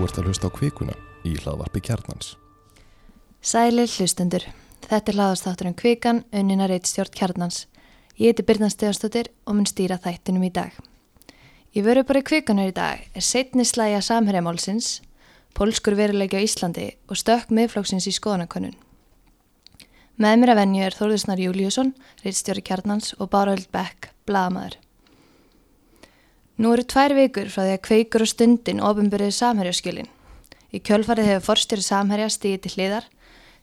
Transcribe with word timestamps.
Þú 0.00 0.06
ert 0.06 0.18
að 0.18 0.28
hlusta 0.30 0.48
á 0.48 0.56
kvikuna 0.56 0.92
í 1.28 1.30
hlaðvarpi 1.36 1.80
kjarnans. 1.84 2.30
Sælir 3.44 3.90
hlustendur. 3.98 4.46
Þetta 4.86 5.12
er 5.12 5.18
hlaðastátturinn 5.18 5.76
Kvikan, 5.76 6.22
unnina 6.32 6.70
reitstjórn 6.70 7.12
Kjarnans. 7.12 7.66
Ég 8.16 8.32
heiti 8.32 8.46
Birna 8.48 8.70
Stefansdóttir 8.72 9.28
og 9.44 9.58
mun 9.58 9.68
stýra 9.68 10.00
þættinum 10.00 10.48
í 10.48 10.52
dag. 10.56 10.72
Í 11.76 11.84
vöru 11.84 12.06
bara 12.08 12.24
Kvikanur 12.24 12.72
í 12.72 12.72
dag 12.72 13.04
er 13.12 13.28
setni 13.28 13.68
slæja 13.68 14.00
samherjamálsins, 14.00 15.02
pólskur 15.52 15.98
veruleiki 16.00 16.40
á 16.40 16.46
Íslandi 16.48 16.94
og 17.04 17.20
stökk 17.20 17.52
miðflóksins 17.52 18.08
í 18.08 18.16
skoðanakonun. 18.16 18.78
Með 20.16 20.40
mér 20.40 20.54
að 20.54 20.62
venju 20.62 20.86
er 20.88 20.96
Þórðusnar 20.96 21.44
Júliusson, 21.44 21.92
reitstjóri 22.24 22.64
Kjarnans 22.64 23.12
og 23.20 23.28
Báröld 23.36 23.68
Beck, 23.68 24.14
blagamæður. 24.24 24.80
Nú 26.60 26.74
eru 26.76 26.84
tvær 26.84 27.14
vikur 27.16 27.48
frá 27.48 27.64
því 27.64 27.76
að 27.78 27.84
kveikur 27.86 28.24
og 28.26 28.28
stundin 28.28 28.82
ofinbyrðið 28.84 29.32
samherjaskjölinn. 29.38 30.10
Í 30.70 30.78
kjölfarið 30.84 31.30
hefur 31.30 31.46
forstjóri 31.48 31.82
samherja 31.86 32.28
stíði 32.30 32.58
til 32.66 32.74
hliðar 32.76 33.08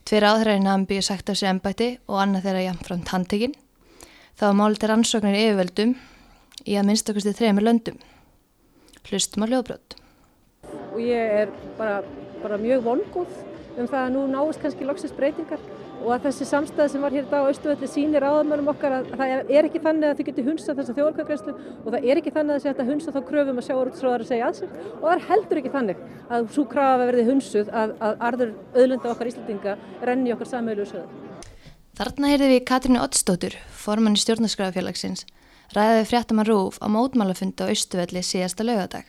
Tveir 0.08 0.24
áþræðin 0.24 0.86
býið 0.88 1.04
sagt 1.04 1.28
af 1.28 1.36
sér 1.36 1.50
ennbætti 1.50 1.86
og 2.08 2.16
annað 2.22 2.46
þeirra. 2.46 3.50
Það 4.38 4.46
var 4.46 4.54
málið 4.56 4.78
til 4.80 4.88
rannsóknir 4.88 5.36
yfirvöldum 5.36 5.90
í 6.64 6.76
að 6.80 6.86
minnstakusti 6.88 7.34
þrejum 7.36 7.60
löndum. 7.60 7.98
Hlustum 9.04 9.44
á 9.44 9.46
hljóðbrot. 9.50 9.98
Og 10.94 11.02
ég 11.04 11.34
er 11.42 11.52
bara, 11.76 11.98
bara 12.40 12.56
mjög 12.62 12.86
vongóð 12.86 13.36
um 13.76 13.90
það 13.90 14.00
að 14.00 14.14
nú 14.14 14.24
náist 14.32 14.62
kannski 14.62 14.88
loksist 14.88 15.18
breytingar 15.18 15.60
og 15.98 16.10
að 16.14 16.26
þessi 16.28 16.46
samstæð 16.48 16.90
sem 16.92 17.04
var 17.04 17.14
hér 17.14 17.26
í 17.26 17.30
dag 17.30 17.46
á 17.46 17.50
Östuvelli 17.50 17.88
sínir 17.90 18.26
áðamörnum 18.26 18.70
okkar 18.72 18.96
að 18.98 19.08
það 19.18 19.52
er 19.58 19.68
ekki 19.68 19.82
þannig 19.84 20.08
að 20.08 20.18
þau 20.18 20.26
getur 20.28 20.48
hunsa 20.48 20.74
þessa 20.78 20.96
þjóðarkvæðgræslu 20.98 21.54
og 21.84 21.88
það 21.88 22.08
er 22.08 22.20
ekki 22.20 22.34
þannig 22.36 22.54
að 22.56 22.66
þetta 22.68 22.88
hunsa 22.88 23.14
þá 23.14 23.20
kröfum 23.30 23.60
að 23.62 23.66
sjáurútsróðar 23.68 24.24
að 24.24 24.30
segja 24.32 24.48
að 24.48 24.58
sér 24.58 24.76
og 24.88 25.06
það 25.06 25.14
er 25.16 25.24
heldur 25.28 25.62
ekki 25.62 25.74
þannig 25.74 26.04
að 26.28 26.50
svo 26.54 26.66
krafa 26.72 27.08
verði 27.08 27.26
hunsuð 27.28 27.72
að, 27.72 27.96
að 28.08 28.22
arður 28.30 28.54
öðlunda 28.74 29.12
okkar 29.14 29.32
Íslandinga 29.32 29.76
renni 30.08 30.34
okkar 30.36 30.52
samölu 30.52 30.84
og 30.86 30.92
söður. 30.92 31.26
Þarna 31.98 32.28
heyrði 32.30 32.48
við 32.52 32.60
Katrínu 32.70 33.00
Ottstóttur, 33.02 33.54
formann 33.74 34.14
í 34.14 34.20
stjórnarskrafafélagsins, 34.22 35.24
ræðið 35.74 36.04
fréttaman 36.12 36.46
Rúf 36.46 36.78
á 36.78 36.86
mótmálafundi 36.86 37.66
á 37.66 37.72
Östuvelli 37.74 38.22
síðasta 38.22 38.62
lögadag. 38.62 39.08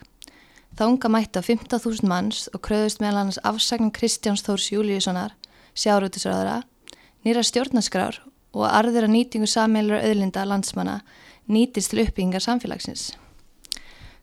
Þánga 0.80 1.12
mætti 1.14 1.38
á 1.38 1.44
15.000 1.46 2.10
manns 2.10 2.48
og 2.50 2.64
kröðust 2.66 3.02
meðal 3.04 3.22
annars 3.22 3.38
afsagn 3.46 3.92
Kristjáns 3.94 4.42
Þórs 4.46 4.72
Júliussonar, 4.74 5.36
sjáurútisröðara, 5.78 6.64
nýra 7.26 7.44
stjórnarskrár 7.46 8.22
og 8.56 8.66
arður 8.68 9.08
að 9.08 9.16
nýtingu 9.16 9.50
sammeilur 9.50 10.00
auðlinda 10.00 10.46
landsmanna 10.48 11.00
nýtist 11.50 11.92
til 11.94 12.04
uppbyggingar 12.04 12.44
samfélagsins. 12.44 13.12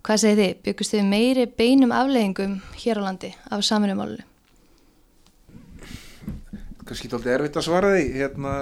Hvað 0.06 0.22
segir 0.22 0.38
þið? 0.38 0.58
Byggust 0.62 0.94
þið 0.94 1.08
meiri 1.10 1.44
beinum 1.58 1.92
afleggingum 1.94 2.60
hér 2.78 3.00
á 3.02 3.06
landi 3.08 3.32
af 3.50 3.64
saminumálunum? 3.66 4.32
Kanski 6.86 7.08
er 7.10 7.16
þetta 7.16 7.32
erfitt 7.34 7.58
að 7.58 7.66
svara 7.66 7.88
því. 7.96 8.04
Hérna, 8.14 8.52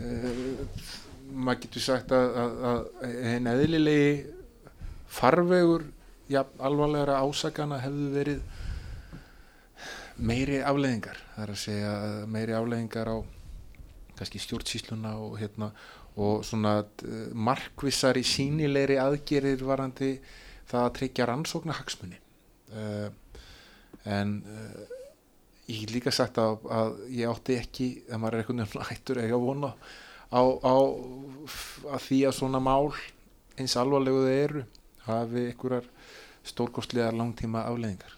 uh, 0.00 0.86
maður 1.32 1.60
getur 1.66 1.84
sagt 1.84 2.14
að, 2.16 2.38
að, 2.40 2.54
að 2.70 3.18
einn 3.34 3.50
eðlilegi 3.52 4.06
farvegur 5.12 5.84
ja, 6.32 6.46
alvarlegra 6.56 7.20
ásakana 7.20 7.82
hefðu 7.82 8.08
verið 8.16 8.40
meiri 10.16 10.62
afleggingar. 10.64 11.20
Það 11.34 11.44
er 11.44 11.52
að 11.52 11.62
segja 11.66 11.92
meiri 12.32 12.56
afleggingar 12.56 13.12
á 13.12 13.16
kannski 14.18 14.40
stjórnsísluna 14.42 15.16
og 15.20 15.36
hérna 15.40 15.72
og 16.20 16.44
svona 16.44 16.80
uh, 16.82 17.28
markvissar 17.32 18.18
í 18.20 18.24
sínilegri 18.26 18.98
aðgerir 19.00 19.62
varandi 19.64 20.14
það 20.68 20.82
að 20.84 20.94
tryggja 20.98 21.28
rannsóknarhagsmunni 21.30 22.18
uh, 22.76 23.08
en 24.12 24.36
uh, 24.44 24.98
ég 25.70 25.84
hef 25.84 25.94
líka 25.94 26.12
sagt 26.12 26.40
að, 26.42 26.66
að 26.68 27.00
ég 27.16 27.32
átti 27.32 27.56
ekki, 27.56 27.88
ef 28.08 28.20
maður 28.20 28.38
er 28.38 28.44
einhvern 28.44 28.64
veginn 28.64 28.88
hættur 28.90 29.22
ekki 29.22 29.38
að 29.38 29.46
vona 29.46 29.72
á, 30.32 30.42
á 30.42 30.76
að 31.96 32.06
því 32.08 32.20
að 32.28 32.38
svona 32.40 32.60
mál 32.60 32.92
eins 33.56 33.76
alvarlegu 33.80 34.24
þau 34.26 34.36
eru 34.36 34.64
hafi 35.06 35.46
einhverjar 35.48 35.88
stórkostlegar 36.52 37.16
langtíma 37.16 37.64
afleggingar 37.70 38.16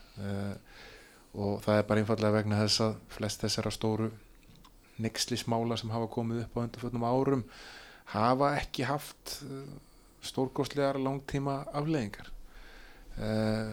og 1.34 1.59
það 1.65 1.78
er 1.78 1.87
bara 1.88 2.03
einfallega 2.03 2.37
vegna 2.38 2.60
þess 2.62 2.83
að 2.84 2.94
flest 3.16 3.43
þessara 3.44 3.72
stóru 3.75 4.10
nexlismála 5.03 5.78
sem 5.81 5.91
hafa 5.93 6.10
komið 6.12 6.44
upp 6.44 6.59
á 6.59 6.62
undarföldnum 6.65 7.06
árum 7.09 7.44
hafa 8.12 8.55
ekki 8.60 8.87
haft 8.88 9.38
uh, 9.47 9.65
stórgóðslegar 10.25 11.00
langtíma 11.03 11.62
afleggingar 11.72 12.31
uh, 13.19 13.72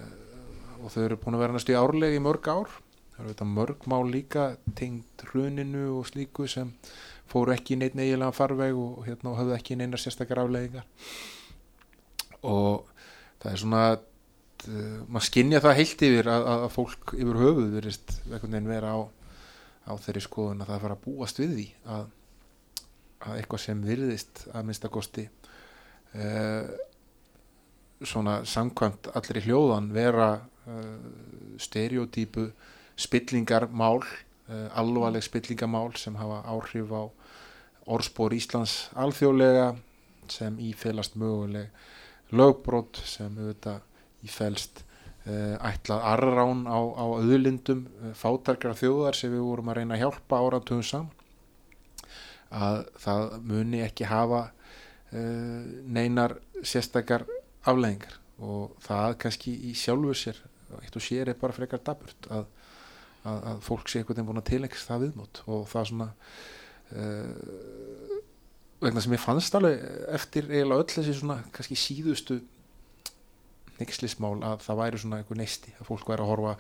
og 0.82 0.94
þau 0.94 1.04
eru 1.06 1.20
búin 1.22 1.38
að 1.38 1.44
vera 1.46 1.56
næstu 1.56 1.76
í 1.76 1.78
árlegi 1.78 2.18
í 2.18 2.24
mörg 2.24 2.48
ár. 2.50 2.72
Það 3.12 3.20
eru 3.22 3.34
þetta 3.34 3.48
mörg 3.52 3.84
mál 3.92 4.06
líka 4.10 4.46
tengt 4.78 5.26
hruninu 5.30 5.84
og 6.00 6.08
slíku 6.10 6.48
sem 6.50 6.72
fóru 7.30 7.54
ekki 7.54 7.76
í 7.76 7.82
neitt 7.82 7.98
eiginlega 8.00 8.34
farveg 8.36 8.78
og 8.78 9.04
hérna 9.06 9.36
hafðu 9.38 9.56
ekki 9.56 9.78
neinar 9.78 10.02
sérstakar 10.02 10.42
afleggingar 10.42 10.88
og 12.42 12.90
það 13.42 13.52
er 13.52 13.62
svona 13.62 13.84
uh, 13.94 15.00
maður 15.06 15.28
skinnja 15.28 15.62
það 15.64 15.78
heilt 15.80 16.06
yfir 16.08 16.32
að, 16.34 16.48
að 16.56 16.68
fólk 16.76 17.16
yfir 17.18 17.42
höfuð 17.44 17.76
verist 17.78 18.16
vera 18.26 18.96
á 18.98 19.00
á 19.88 19.94
þeirri 19.98 20.24
skoðun 20.24 20.64
að 20.64 20.72
það 20.72 20.84
fara 20.86 20.98
að 20.98 21.04
búast 21.06 21.42
við 21.42 21.54
því 21.58 21.68
að, 21.96 22.08
að 23.26 23.38
eitthvað 23.40 23.64
sem 23.66 23.84
virðist 23.86 24.44
að 24.52 24.68
minnstakosti 24.68 25.28
uh, 25.28 26.26
eh, 26.26 26.72
svona 28.02 28.42
samkvæmt 28.50 29.12
allir 29.16 29.42
í 29.42 29.46
hljóðan 29.48 29.92
vera 29.96 30.30
uh, 30.42 31.08
stereotypu 31.62 32.48
spillingarmál 33.00 34.02
uh, 34.02 34.68
alvarleg 34.78 35.26
spillingarmál 35.26 35.90
sem 36.00 36.18
hafa 36.20 36.42
áhrif 36.50 36.94
á 36.94 37.04
orðspór 37.92 38.38
Íslands 38.38 38.92
alþjóðlega 39.00 39.74
sem 40.32 40.58
ífélast 40.62 41.18
möguleg 41.20 41.74
lögbrot 42.32 43.02
sem 43.04 43.34
auðvitað 43.36 43.82
ífélst 44.24 44.84
Eh, 44.84 44.91
ætlað 45.62 46.06
arrán 46.12 46.64
á, 46.66 46.80
á 46.82 47.06
auðlindum 47.06 47.84
eh, 47.86 48.14
fátarkra 48.18 48.74
þjóðar 48.78 49.18
sem 49.18 49.34
við 49.34 49.44
vorum 49.46 49.70
að 49.70 49.78
reyna 49.78 49.98
að 49.98 50.06
hjálpa 50.06 50.40
áratugum 50.42 50.86
saman. 50.86 51.12
Að 52.52 52.80
það 53.00 53.36
muni 53.48 53.80
ekki 53.86 54.08
hafa 54.10 54.42
uh, 54.50 55.60
neinar 55.88 56.34
sérstakar 56.68 57.24
afleggingar 57.64 58.18
og 58.44 58.74
það 58.84 59.14
kannski 59.22 59.54
í 59.70 59.72
sjálfu 59.78 60.16
sér 60.20 60.42
eitt 60.82 60.98
og 61.00 61.06
sér 61.06 61.32
er 61.32 61.40
bara 61.40 61.56
frekar 61.56 61.80
daburt 61.86 62.28
að, 62.28 62.50
að, 63.24 63.38
að 63.54 63.62
fólk 63.64 63.88
sé 63.88 64.02
eitthvað 64.02 64.26
búin 64.28 64.42
að 64.42 64.50
tilengjast 64.50 64.90
það 64.90 65.06
viðmót. 65.06 65.42
Og 65.48 65.64
það 65.72 65.88
svona 65.94 66.10
uh, 66.98 68.20
vegna 68.82 69.06
sem 69.06 69.16
ég 69.16 69.24
fannst 69.24 69.56
alveg 69.56 69.86
eftir 70.18 70.50
eiginlega 70.50 70.84
öll 70.84 70.96
þessi 70.98 71.16
svona 71.22 71.40
kannski 71.56 71.78
síðustu 71.80 72.42
neykslismál 73.82 74.36
að 74.48 74.66
það 74.66 74.82
væri 74.82 75.02
svona 75.02 75.22
einhver 75.22 75.42
neisti 75.42 75.74
að 75.78 75.90
fólk 75.90 76.12
væri 76.14 76.24
að 76.24 76.32
horfa 76.32 76.54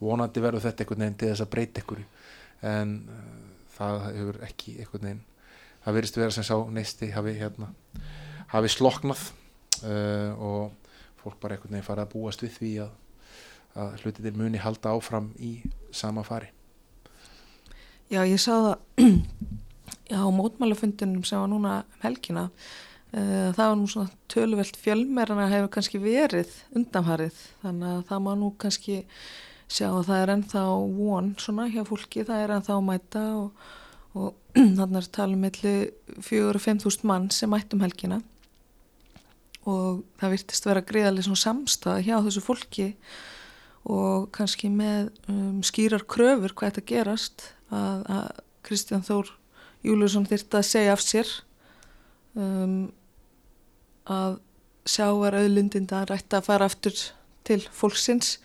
vonandi 0.00 0.44
verður 0.44 0.68
þetta 0.68 0.84
einhvern 0.84 1.06
veginn 1.06 1.18
til 1.22 1.32
þess 1.32 1.46
að 1.46 1.52
breyta 1.54 1.82
einhverju. 1.82 2.10
En 2.66 2.98
uh, 3.12 3.24
það 3.76 4.04
hefur 4.10 4.44
ekki 4.46 4.76
einhvern 4.80 5.10
veginn 5.10 5.24
það 5.86 5.94
verist 6.00 6.18
vera 6.18 6.34
sem 6.34 6.46
sá 6.46 6.56
neisti 6.74 7.12
hafi, 7.14 7.36
hérna, 7.38 7.70
hafi 8.50 8.70
sloknað 8.74 9.20
uh, 9.86 10.32
og 10.34 10.96
fólk 11.20 11.38
bara 11.42 11.54
einhvern 11.54 11.76
veginn 11.76 11.86
fara 11.86 12.06
að 12.06 12.16
búast 12.16 12.42
við 12.42 12.56
því 12.56 12.70
að, 12.82 12.96
að 13.84 14.00
hluti 14.02 14.24
til 14.24 14.34
muni 14.34 14.62
halda 14.62 14.96
áfram 14.96 15.30
í 15.38 15.52
sama 15.94 16.26
fari. 16.26 16.50
Já, 18.10 18.24
ég 18.26 18.42
sá 18.42 18.50
það 18.50 19.14
á 20.26 20.26
mótmálafundunum 20.34 21.22
sem 21.26 21.38
var 21.38 21.50
núna 21.54 21.78
um 21.84 22.02
helgina 22.02 22.48
það 23.16 23.62
var 23.62 23.76
nú 23.80 23.88
svona 23.88 24.12
töluvelt 24.28 24.76
fjölmerana 24.76 25.48
hefur 25.48 25.70
kannski 25.72 26.00
verið 26.02 26.52
undanfarið. 26.76 27.42
Þannig 27.62 27.92
að 27.94 28.00
það 28.10 28.24
má 28.26 28.32
nú 28.36 28.50
kannski 28.60 28.98
sjá 29.66 29.88
að 29.88 30.06
það 30.10 30.22
er 30.22 30.32
ennþá 30.34 30.64
von 30.98 31.30
svona 31.42 31.66
hjá 31.72 31.82
fólki, 31.88 32.24
það 32.26 32.42
er 32.42 32.54
ennþá 32.56 32.78
mæta 32.84 33.24
og, 33.38 33.62
og 34.14 34.34
þannig 34.78 34.98
er 35.00 35.08
talið 35.16 35.42
melli 35.42 35.74
fjögur 36.24 36.60
og 36.60 36.66
femþúst 36.66 37.06
mann 37.08 37.30
sem 37.34 37.50
mættum 37.50 37.82
helgina. 37.84 38.20
Og 39.66 40.04
það 40.20 40.36
virtist 40.36 40.68
vera 40.68 40.84
greiðalega 40.86 41.26
svona 41.26 41.42
samstað 41.42 42.04
hjá 42.06 42.20
þessu 42.20 42.44
fólki 42.44 42.90
og 43.86 44.28
kannski 44.34 44.70
með 44.70 45.10
um, 45.30 45.62
skýrar 45.66 46.04
kröfur 46.10 46.54
hvað 46.54 46.74
þetta 46.74 46.86
gerast 46.90 47.48
að, 47.70 48.04
að 48.06 48.28
Kristján 48.66 49.04
Þór 49.06 49.32
Júliusson 49.86 50.26
þyrta 50.26 50.60
að 50.60 50.68
segja 50.68 50.94
af 50.94 51.02
sér. 51.02 51.30
Um, 52.36 52.92
að 54.12 54.40
sjávar 54.86 55.36
auðlundinda 55.40 56.04
rætti 56.06 56.38
að 56.38 56.48
fara 56.48 56.68
aftur 56.70 56.96
til 57.46 57.60
fólksins 57.74 58.36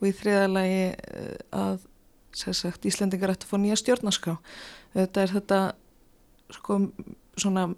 og 0.00 0.08
í 0.08 0.14
þriðalagi 0.14 0.86
eh, 0.92 1.34
að 1.54 1.82
sagt, 2.34 2.86
Íslandingar 2.88 3.32
ætti 3.34 3.46
að 3.46 3.52
fá 3.52 3.58
nýja 3.62 3.78
stjórnarskrá. 3.78 4.38
Þetta 4.94 5.22
er 5.22 5.34
þetta 5.36 5.58
sko, 6.54 6.78
svona 7.38 7.68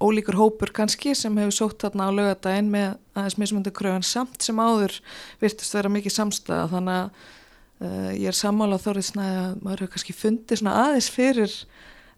ólíkur 0.00 0.38
hópur 0.38 0.72
kannski 0.74 1.12
sem 1.18 1.36
hefur 1.38 1.54
sótt 1.54 1.84
þarna 1.84 2.08
á 2.08 2.16
lögadaginn 2.16 2.70
með 2.72 2.94
aðeins 3.14 3.36
mismundu 3.40 3.72
kröðan 3.76 4.06
samt 4.06 4.40
sem 4.42 4.56
áður 4.56 4.96
virtist 5.42 5.76
vera 5.76 5.92
mikið 5.92 6.14
samstæða 6.14 6.70
þannig 6.72 6.96
að 6.96 7.10
uh, 7.84 8.10
ég 8.16 8.28
er 8.32 8.38
sammála 8.38 8.80
á 8.80 8.84
þorriðsnæði 8.86 9.42
að 9.42 9.58
maður 9.60 9.84
hefur 9.84 9.92
kannski 9.96 10.16
fundið 10.16 10.62
svona 10.62 10.76
aðeins 10.86 11.10
fyrir 11.12 11.56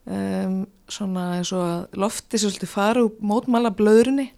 um, 0.07 0.63
svona 0.91 1.27
eins 1.39 1.53
og 1.57 1.65
að 1.65 1.99
lofti 2.05 2.39
sem 2.39 2.51
svolítið 2.51 2.73
fara 2.73 3.05
úr 3.07 3.17
mótmála 3.21 3.73
blöðrunni 3.77 4.29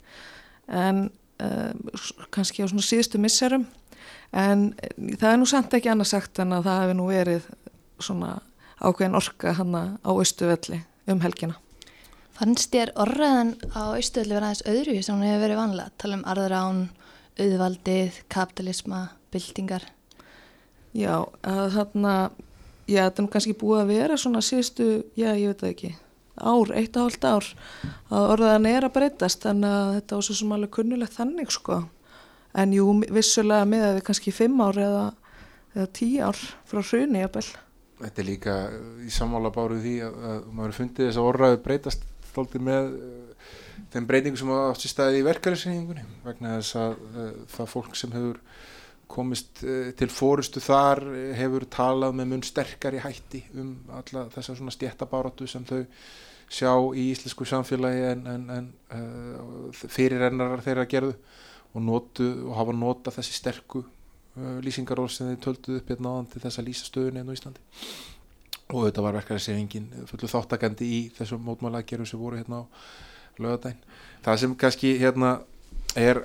en 0.69 1.07
um, 1.43 1.85
kannski 2.35 2.65
á 2.65 2.71
svona 2.71 2.85
síðustu 2.85 3.21
misserum 3.23 3.67
en 4.35 4.73
það 5.19 5.31
er 5.31 5.39
nú 5.41 5.49
samt 5.49 5.75
ekki 5.77 5.93
annað 5.93 6.13
sagt 6.15 6.41
en 6.43 6.57
að 6.57 6.69
það 6.69 6.83
hefur 6.83 6.99
nú 6.99 7.11
verið 7.11 7.49
svona 8.03 8.33
ákveðin 8.83 9.19
orka 9.19 9.55
hann 9.59 9.77
á 9.79 10.11
austuvelli 10.11 10.81
um 11.11 11.21
helgina. 11.23 11.59
Fannst 12.35 12.73
þér 12.75 12.91
orðaðan 12.99 13.53
á 13.71 13.95
austuvelli 13.95 14.35
verið 14.35 14.49
aðeins 14.49 14.65
öðru 14.71 15.03
sem 15.07 15.15
hún 15.15 15.29
hefur 15.29 15.45
verið 15.45 15.61
vanlega? 15.61 15.93
Tala 16.03 16.17
um 16.19 16.25
arðrán, 16.33 16.81
auðvaldið, 17.39 18.19
kapitalisma, 18.33 19.03
byltingar? 19.31 19.87
Já, 20.95 21.23
að 21.47 21.77
þarna, 21.77 22.15
já 22.91 23.03
þetta 23.05 23.21
er 23.21 23.27
nú 23.27 23.33
kannski 23.33 23.57
búið 23.59 23.83
að 23.83 23.93
vera 23.95 24.19
svona 24.21 24.43
síðustu, 24.45 24.89
já 25.19 25.31
ég 25.33 25.51
veit 25.51 25.65
það 25.65 25.73
ekki, 25.73 25.91
ár, 26.35 26.73
eitt 26.75 26.97
og 26.97 27.07
hálft 27.07 27.27
ár 27.29 27.51
að 28.11 28.31
orðaðan 28.35 28.71
er 28.71 28.87
að 28.87 28.95
breytast 28.97 29.45
þannig 29.47 29.75
að 29.81 29.93
þetta 29.99 30.19
var 30.19 30.27
svo 30.29 30.39
sem 30.39 30.57
alveg 30.57 30.73
kunnulegt 30.79 31.19
þannig 31.19 31.53
sko. 31.55 31.83
En 32.55 32.73
jú, 32.75 32.87
vissulega 33.11 33.67
með 33.67 33.85
að 33.89 33.95
við 33.97 34.07
kannski 34.09 34.35
fimm 34.35 34.61
ár 34.63 34.79
eða, 34.79 35.05
eða 35.75 35.87
tí 35.99 36.09
ár 36.23 36.39
frá 36.71 36.83
hruni 36.83 37.25
jafnvel. 37.25 37.47
Þetta 38.05 38.21
er 38.21 38.29
líka 38.29 38.55
í 39.03 39.11
sammála 39.15 39.51
báru 39.55 39.79
því 39.83 39.95
að, 40.07 40.19
að 40.31 40.51
maður 40.55 40.77
fundið 40.79 41.09
þess 41.09 41.21
að 41.21 41.29
orðraðu 41.31 41.61
breytast 41.65 42.07
stoltið 42.35 42.67
með 42.67 42.95
uh, 42.99 43.51
þeim 43.95 44.09
breytingu 44.11 44.41
sem 44.41 44.53
átt 44.55 44.83
sér 44.83 44.93
staði 44.93 45.21
í 45.21 45.27
verkefælisreiningunni 45.29 46.07
vegna 46.25 46.57
þess 46.59 46.79
að 46.81 46.97
uh, 47.11 47.29
það 47.55 47.71
fólk 47.75 47.99
sem 47.99 48.15
hefur 48.15 48.41
komist 49.11 49.63
uh, 49.65 49.91
til 49.99 50.11
fórustu 50.13 50.63
þar 50.65 51.05
hefur 51.39 51.67
talað 51.71 52.19
með 52.19 52.31
mun 52.33 52.45
sterkari 52.47 53.03
hætti 53.05 53.45
um 53.61 53.75
alla 53.95 54.29
þessar 54.35 54.61
svona 54.61 54.75
stjættabáratu 54.75 55.49
sem 55.51 55.65
þau 55.69 55.83
sjá 56.55 56.71
í 56.95 57.09
íslensku 57.11 57.47
samfélagi 57.49 58.05
en, 58.13 58.27
en, 58.31 58.45
en 58.53 58.67
fyrirrennarar 59.75 60.63
þeirra 60.63 60.85
gerðu 60.87 61.15
og, 61.73 61.81
notu, 61.83 62.27
og 62.45 62.57
hafa 62.59 62.75
nota 62.77 63.15
þessi 63.15 63.39
sterku 63.39 63.83
Uh, 64.35 64.57
lýsingaról 64.67 65.07
sem 65.15 65.29
þið 65.29 65.37
tölduð 65.45 65.77
upp 65.79 65.91
hérna 65.93 66.11
áðan 66.11 66.25
til 66.33 66.41
þess 66.43 66.59
að 66.59 66.65
lýsa 66.67 66.87
stöðunni 66.89 67.21
enn 67.21 67.29
á 67.31 67.37
Íslandi. 67.37 67.61
Og 68.75 68.89
þetta 68.89 69.05
var 69.05 69.15
verkefælisefingin 69.21 69.85
fullu 70.11 70.31
þáttakandi 70.33 70.89
í 70.91 70.97
þessum 71.15 71.45
mótmálageru 71.47 72.07
sem 72.11 72.19
voru 72.19 72.41
hérna 72.41 72.59
á 72.59 72.63
lögadæn 73.39 73.79
það 74.25 74.41
sem 74.43 74.57
kannski 74.59 74.91
hérna 74.99 75.31
er 75.95 76.19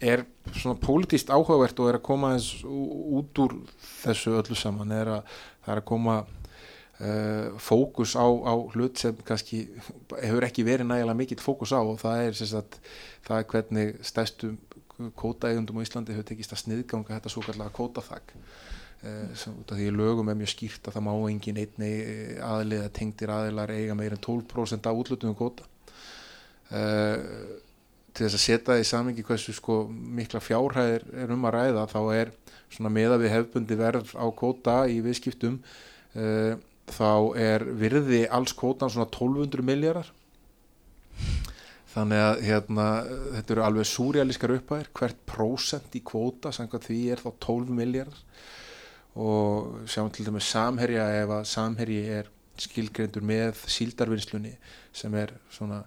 er 0.00 0.24
svona 0.56 0.80
pólitíst 0.80 1.30
áhugavert 1.30 1.80
og 1.80 1.90
er 1.90 1.98
að 2.00 2.06
koma 2.08 2.34
þess 2.36 2.64
út 2.64 3.40
úr 3.44 3.56
þessu 4.00 4.36
öllu 4.40 4.56
saman 4.58 4.92
er 4.96 5.14
að 5.18 5.34
það 5.60 5.72
er 5.74 5.82
að 5.82 5.88
koma 5.90 6.16
uh, 6.24 7.58
fókus 7.60 8.16
á, 8.16 8.24
á 8.24 8.54
hlut 8.72 9.02
sem 9.02 9.20
kannski 9.28 9.66
hefur 10.22 10.48
ekki 10.48 10.64
verið 10.64 10.88
nægilega 10.88 11.18
mikill 11.20 11.42
fókus 11.44 11.76
á 11.76 11.80
og 11.80 12.00
það 12.00 12.24
er 12.30 12.40
sagt 12.40 12.80
það 13.28 13.36
er 13.36 13.48
hvernig 13.52 13.94
stæstum 14.08 14.58
kótaegundum 15.16 15.80
á 15.80 15.84
Íslandi 15.84 16.14
hefur 16.14 16.28
tekist 16.28 16.52
að 16.54 16.62
sniðganga 16.64 17.16
þetta 17.16 17.32
svo 17.32 17.44
kallega 17.44 17.72
kótaþak 17.76 18.34
eh, 19.04 19.46
því 19.70 19.88
lögum 19.94 20.28
er 20.28 20.38
mjög 20.40 20.52
skýrt 20.54 20.88
að 20.88 20.98
það 20.98 21.06
má 21.06 21.12
engin 21.30 21.60
einni 21.62 21.90
eh, 22.00 22.36
aðliða 22.44 22.90
tengdir 22.96 23.32
aðilar 23.32 23.72
eiga 23.72 23.96
meir 23.98 24.16
en 24.16 24.22
12% 24.26 24.90
af 24.90 25.00
útlutum 25.00 25.36
kóta 25.38 25.68
eh, 26.72 27.16
til 28.14 28.26
þess 28.26 28.38
að 28.38 28.44
setja 28.44 28.66
það 28.72 28.82
í 28.82 28.88
samingi 28.88 29.26
hversu 29.26 29.54
sko 29.56 29.82
mikla 29.90 30.42
fjárhæðir 30.42 31.06
er 31.24 31.34
um 31.34 31.46
að 31.48 31.56
ræða 31.56 31.86
þá 31.90 32.00
er 32.16 32.32
svona 32.70 32.92
meða 32.94 33.20
við 33.22 33.34
hefbundi 33.34 33.78
verð 33.78 34.14
á 34.14 34.26
kóta 34.36 34.76
í 34.90 35.00
viðskiptum 35.04 35.60
uh, 35.60 36.56
þá 36.90 37.12
er 37.38 37.66
virði 37.78 38.24
alls 38.30 38.54
kótan 38.56 38.90
svona 38.90 39.10
1200 39.10 39.66
miljardar 39.66 40.10
þannig 41.90 42.22
að 42.22 42.42
hérna, 42.46 42.86
þetta 43.36 43.54
eru 43.54 43.64
alveg 43.66 43.88
súrealískar 43.90 44.54
upphæðir. 44.54 44.90
Hvert 44.94 45.22
prósent 45.26 45.96
í 45.98 46.02
kvóta 46.06 46.52
samkvæmt 46.54 46.86
því 46.86 47.00
er 47.14 47.22
þá 47.22 47.30
12 47.46 47.72
miljardar 47.74 48.20
og 49.20 49.88
sjáum 49.90 50.10
til 50.14 50.28
dæmis 50.28 50.46
samherja 50.52 51.08
ef 51.18 51.32
að 51.34 51.48
samherji 51.50 52.02
er 52.20 52.28
skilgreindur 52.60 53.24
með 53.26 53.64
síldarvinnslunni 53.72 54.52
sem 54.94 55.14
er 55.18 55.32
svona 55.50 55.80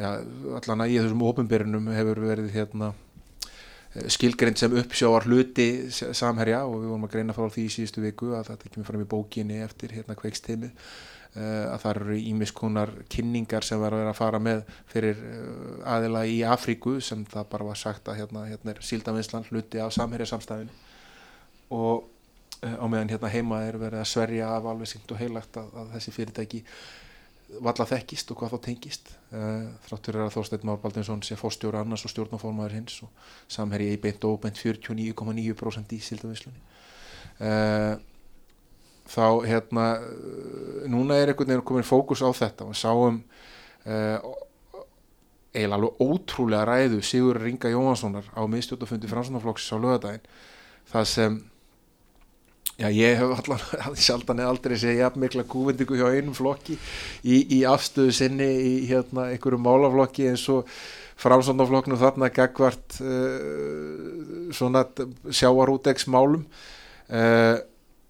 ja, 0.00 0.14
allan 0.60 0.84
að 0.84 0.94
í 0.94 0.98
þessum 1.02 1.26
ofinbyrjunum 1.30 1.92
hefur 1.96 2.22
verið 2.28 2.50
hérna 2.54 2.92
eh, 2.92 4.08
skilgreind 4.14 4.60
sem 4.60 4.78
uppsjáar 4.82 5.28
hluti 5.28 5.68
samherja 5.92 6.64
og 6.66 6.80
við 6.80 6.90
vorum 6.92 7.06
að 7.08 7.14
greina 7.16 7.36
frá 7.36 7.46
því 7.46 7.68
í 7.68 7.76
síðustu 7.76 8.04
viku 8.04 8.32
að 8.38 8.52
þetta 8.52 8.72
kemur 8.74 8.90
fram 8.90 9.04
í 9.04 9.12
bókinni 9.14 9.62
eftir 9.64 9.96
hérna 9.98 10.18
kveiksteimið 10.18 10.74
Eh, 11.36 11.64
að 11.68 11.82
það 11.82 11.90
eru 11.90 12.14
ímiskonar 12.30 12.90
kynningar 13.12 13.64
sem 13.66 13.78
verður 13.82 14.08
að 14.08 14.16
fara 14.16 14.38
með 14.40 14.62
fyrir 14.88 15.18
eh, 15.20 15.82
aðila 15.92 16.22
í 16.24 16.38
Afríku 16.48 16.94
sem 17.04 17.20
það 17.28 17.50
bara 17.52 17.66
var 17.68 17.78
sagt 17.78 18.08
að 18.08 18.22
hérna, 18.22 18.46
hérna 18.48 18.72
er 18.72 18.80
Síldavinsland 18.82 19.50
hluti 19.52 19.82
af 19.84 19.92
samherjarsamstæðinu 19.94 20.72
og 21.76 22.08
á 22.64 22.84
meðan 22.88 23.12
hérna 23.12 23.30
heima 23.30 23.60
er 23.68 23.76
verið 23.78 24.00
að 24.00 24.08
sverja 24.08 24.48
af 24.56 24.70
alveg 24.72 24.90
syngt 24.90 25.12
og 25.12 25.20
heilagt 25.20 25.60
að, 25.60 25.68
að 25.82 25.92
þessi 25.98 26.14
fyrirtæki 26.16 26.62
valla 27.48 27.86
þekkist 27.88 28.30
og 28.32 28.40
hvað 28.40 28.54
þá 28.54 28.58
tengist. 28.66 29.12
Þráttur 29.86 30.18
er 30.18 30.26
að 30.26 30.34
Þorstein 30.36 30.66
Már 30.68 30.82
Baldinsson 30.82 31.22
sé 31.24 31.38
fórstjóra 31.40 31.80
annars 31.84 32.04
og 32.04 32.12
stjórnaformaður 32.12 32.76
hins 32.76 33.00
og 33.06 33.32
samherji 33.48 33.94
í 33.94 34.02
beint 34.02 34.24
og 34.28 34.40
beint 34.42 34.60
49,9% 34.60 35.96
í 35.96 36.00
Síldavinslunni 36.04 36.60
þá 39.08 39.24
hérna 39.46 39.86
núna 40.90 41.16
er 41.16 41.32
einhvern 41.32 41.48
veginn 41.48 41.64
komin 41.66 41.86
fókus 41.86 42.20
á 42.20 42.28
þetta 42.34 42.68
og 42.68 42.76
sáum 42.76 43.22
uh, 43.88 44.18
eiginlega 45.54 45.78
alveg 45.78 46.02
ótrúlega 46.04 46.66
ræðu 46.68 47.00
Sigur 47.02 47.40
Ringa 47.40 47.72
Jóhanssonar 47.72 48.28
á 48.36 48.42
miðstjótafundi 48.44 49.08
Fransunarflokks 49.08 49.70
á 49.72 49.76
lögadaginn 49.80 50.26
það 50.92 51.08
sem 51.08 51.38
já 52.78 52.88
ég 52.94 53.18
hef 53.18 53.40
allan 53.40 53.96
sjaldan 54.06 54.42
eða 54.42 54.52
aldrei 54.54 54.78
segja 54.78 55.10
mikla 55.18 55.42
kúvendingu 55.50 55.98
hjá 55.98 56.12
einum 56.14 56.36
flokki 56.36 56.76
í, 57.26 57.40
í 57.58 57.64
afstöðu 57.66 58.14
sinni 58.14 58.46
í 58.46 58.72
hérna 58.86 59.32
einhverju 59.32 59.58
málaflokki 59.62 60.28
eins 60.30 60.46
og 60.52 60.70
Fransunarflokknum 61.18 61.98
þarna 61.98 62.28
gagvart 62.30 63.00
uh, 63.02 64.52
svona 64.54 64.84
sjáarútegsmálum 65.26 66.44
uh, 66.46 67.56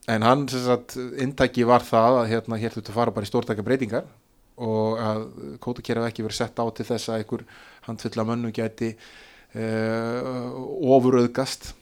en 0.09 0.25
hann 0.25 0.45
sagt, 0.53 0.99
intæki 1.17 1.65
var 1.69 1.85
það 1.85 2.19
að 2.23 2.31
hérna 2.35 2.61
hér 2.61 2.77
þurftu 2.77 2.93
að 2.93 3.01
fara 3.01 3.17
bara 3.17 3.29
í 3.29 3.33
stórtækja 3.33 3.65
breytingar 3.65 4.13
og 4.59 5.01
að 5.01 5.25
kótakera 5.65 6.05
hef 6.05 6.13
ekki 6.13 6.27
verið 6.27 6.43
sett 6.43 6.61
á 6.61 6.65
til 6.77 6.89
þess 6.91 7.09
að 7.09 7.23
einhver 7.23 7.49
handfulla 7.89 8.29
mönnu 8.29 8.53
gæti 8.53 8.93
uh, 8.93 10.53
ofuröðgast 10.93 11.71
uh, 11.71 11.77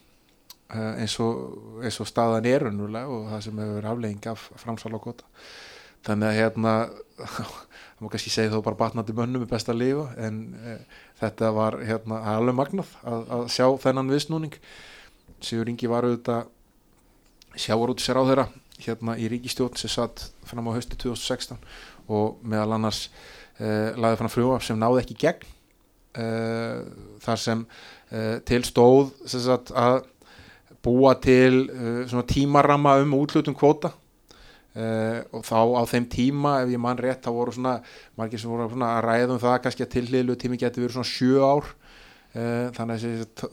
eins, 0.72 1.14
og, 1.22 1.80
eins 1.84 2.00
og 2.02 2.08
staðan 2.10 2.48
er 2.50 2.66
unnulega 2.70 3.06
og 3.06 3.30
það 3.30 3.44
sem 3.46 3.62
hefur 3.62 3.88
aflegging 3.92 4.28
af 4.32 4.48
framsal 4.58 4.94
á 4.94 5.00
kóta 5.02 5.28
þannig 6.06 6.28
að 6.30 6.38
hérna 6.40 6.74
það 7.96 8.04
má 8.04 8.10
kannski 8.12 8.32
segja 8.32 8.52
þó 8.52 8.60
bara 8.64 8.78
batnandi 8.80 9.14
mönnum 9.16 9.46
er 9.46 9.50
best 9.50 9.70
að 9.72 9.80
lifa 9.80 10.10
en 10.20 10.42
uh, 10.60 11.00
þetta 11.20 11.50
var 11.56 11.78
hérna 11.86 12.20
alveg 12.34 12.58
magnað 12.58 12.92
að, 13.02 13.24
að 13.38 13.46
sjá 13.54 13.66
þennan 13.86 14.12
viðsnúning. 14.12 14.58
Sigur 15.44 15.70
Ingi 15.72 15.88
var 15.88 16.04
auðvitað 16.04 16.50
sjávarútisar 17.56 18.20
á 18.20 18.28
þeirra 18.28 18.46
hérna 18.76 19.16
í 19.16 19.30
ríkistjórn 19.32 19.78
sem 19.80 19.92
satt 19.92 20.26
fram 20.44 20.68
á 20.68 20.76
höstu 20.76 20.98
2016 21.00 21.62
og 22.12 22.42
meðal 22.44 22.76
annars 22.76 23.06
uh, 23.60 23.96
laði 23.96 24.20
fram 24.20 24.32
frjóaf 24.32 24.66
sem 24.66 24.80
náði 24.80 25.00
ekki 25.04 25.16
gegn 25.24 25.48
uh, 26.20 26.84
þar 27.24 27.40
sem 27.40 27.64
uh, 27.64 28.36
til 28.44 28.60
stóð 28.68 29.14
sem 29.24 29.40
sagt, 29.46 29.72
að 29.72 30.02
búa 30.86 31.14
til 31.20 31.66
svona 32.06 32.26
tímarama 32.30 32.96
um 33.02 33.16
útlutum 33.18 33.56
kvóta. 33.58 33.92
Og 34.76 35.42
þá 35.42 35.58
á 35.76 35.82
þeim 35.88 36.06
tíma 36.12 36.58
ef 36.62 36.70
ég 36.70 36.80
mann 36.80 37.00
rétt 37.00 37.24
þá 37.24 37.30
voru 37.32 37.54
svona 37.56 37.78
margir 38.16 38.38
sem 38.38 38.50
voru 38.52 38.68
að 38.68 39.04
ræða 39.06 39.32
um 39.34 39.40
það 39.40 39.62
kannski 39.64 39.86
að 39.86 39.94
tilliðlu 39.94 40.36
tími 40.36 40.60
getur 40.60 40.84
verið 40.84 40.98
svona 40.98 41.10
sjö 41.10 41.40
ár. 41.40 41.70
Þannig 42.76 43.06
að 43.08 43.46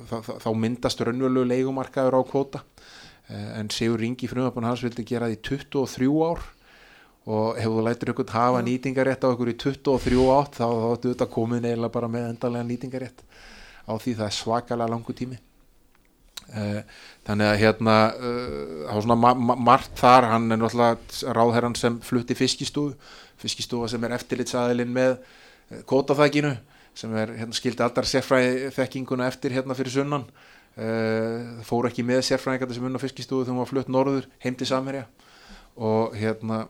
þá 0.43 0.49
myndast 0.59 0.99
raunverulegu 0.99 1.47
leikumarkaður 1.47 2.19
á 2.19 2.21
kvóta. 2.27 2.63
Eh, 3.29 3.59
en 3.59 3.69
Sigur 3.69 3.99
Ringi 3.99 4.27
frumöfun 4.27 4.67
hans 4.67 4.83
vildi 4.83 5.05
gera 5.07 5.29
því 5.31 5.39
23 5.47 6.09
ár. 6.27 6.43
Og 7.23 7.55
hefur 7.55 7.79
þú 7.79 7.85
lættur 7.87 8.11
ykkur 8.11 8.33
hafa 8.35 8.59
nýtingarétt 8.65 9.23
á 9.23 9.31
ykkur 9.31 9.53
í 9.53 9.55
23 9.55 10.25
átt 10.35 10.59
þá 10.59 10.67
þáttu 10.67 11.13
þetta 11.13 11.29
komið 11.31 11.63
neila 11.63 11.89
bara 11.89 12.11
með 12.11 12.33
endalega 12.33 12.67
nýtingarétt 12.67 13.23
á 13.87 13.95
því 13.95 14.17
það 14.19 14.27
er 14.27 14.37
svakalega 14.41 14.91
langu 14.91 15.15
tími. 15.15 15.39
uh, 15.39 15.52
þannig 16.53 17.49
að 17.49 17.59
hérna 17.61 17.95
uh, 18.13 18.91
á 18.91 18.95
svona 19.01 19.17
ma 19.17 19.33
ma 19.33 19.55
margt 19.57 19.97
þar. 19.99 20.29
Hann 20.33 20.51
er 20.51 20.61
náttúrulega 20.61 21.33
ráðherran 21.35 21.77
sem 21.79 21.99
flutti 22.05 22.37
fiskistofu 22.37 22.93
fiskistofa 23.41 23.89
sem 23.91 24.03
er 24.05 24.15
eftirlitsaðilinn 24.15 24.93
með 24.93 25.17
kótaþækinu 25.89 26.53
sem 26.93 27.13
er 27.17 27.33
hérna, 27.39 27.55
skildi 27.57 27.81
allar 27.83 28.05
sérfræði 28.05 28.69
þekkinguna 28.75 29.27
eftir 29.27 29.55
hérna 29.55 29.75
fyrir 29.77 29.95
sunnan. 29.95 30.27
Uh, 30.73 31.61
fóru 31.65 31.89
ekki 31.89 32.05
með 32.05 32.23
sérfræðingarnir 32.29 32.77
sem 32.77 32.87
unna 32.89 33.01
fiskistofu 33.01 33.43
þegar 33.43 33.53
hún 33.53 33.63
var 33.63 33.71
flutt 33.71 33.91
norður 33.93 34.29
heim 34.45 34.57
til 34.57 34.69
Samherja. 34.69 35.05
Og 35.77 36.13
hérna 36.17 36.67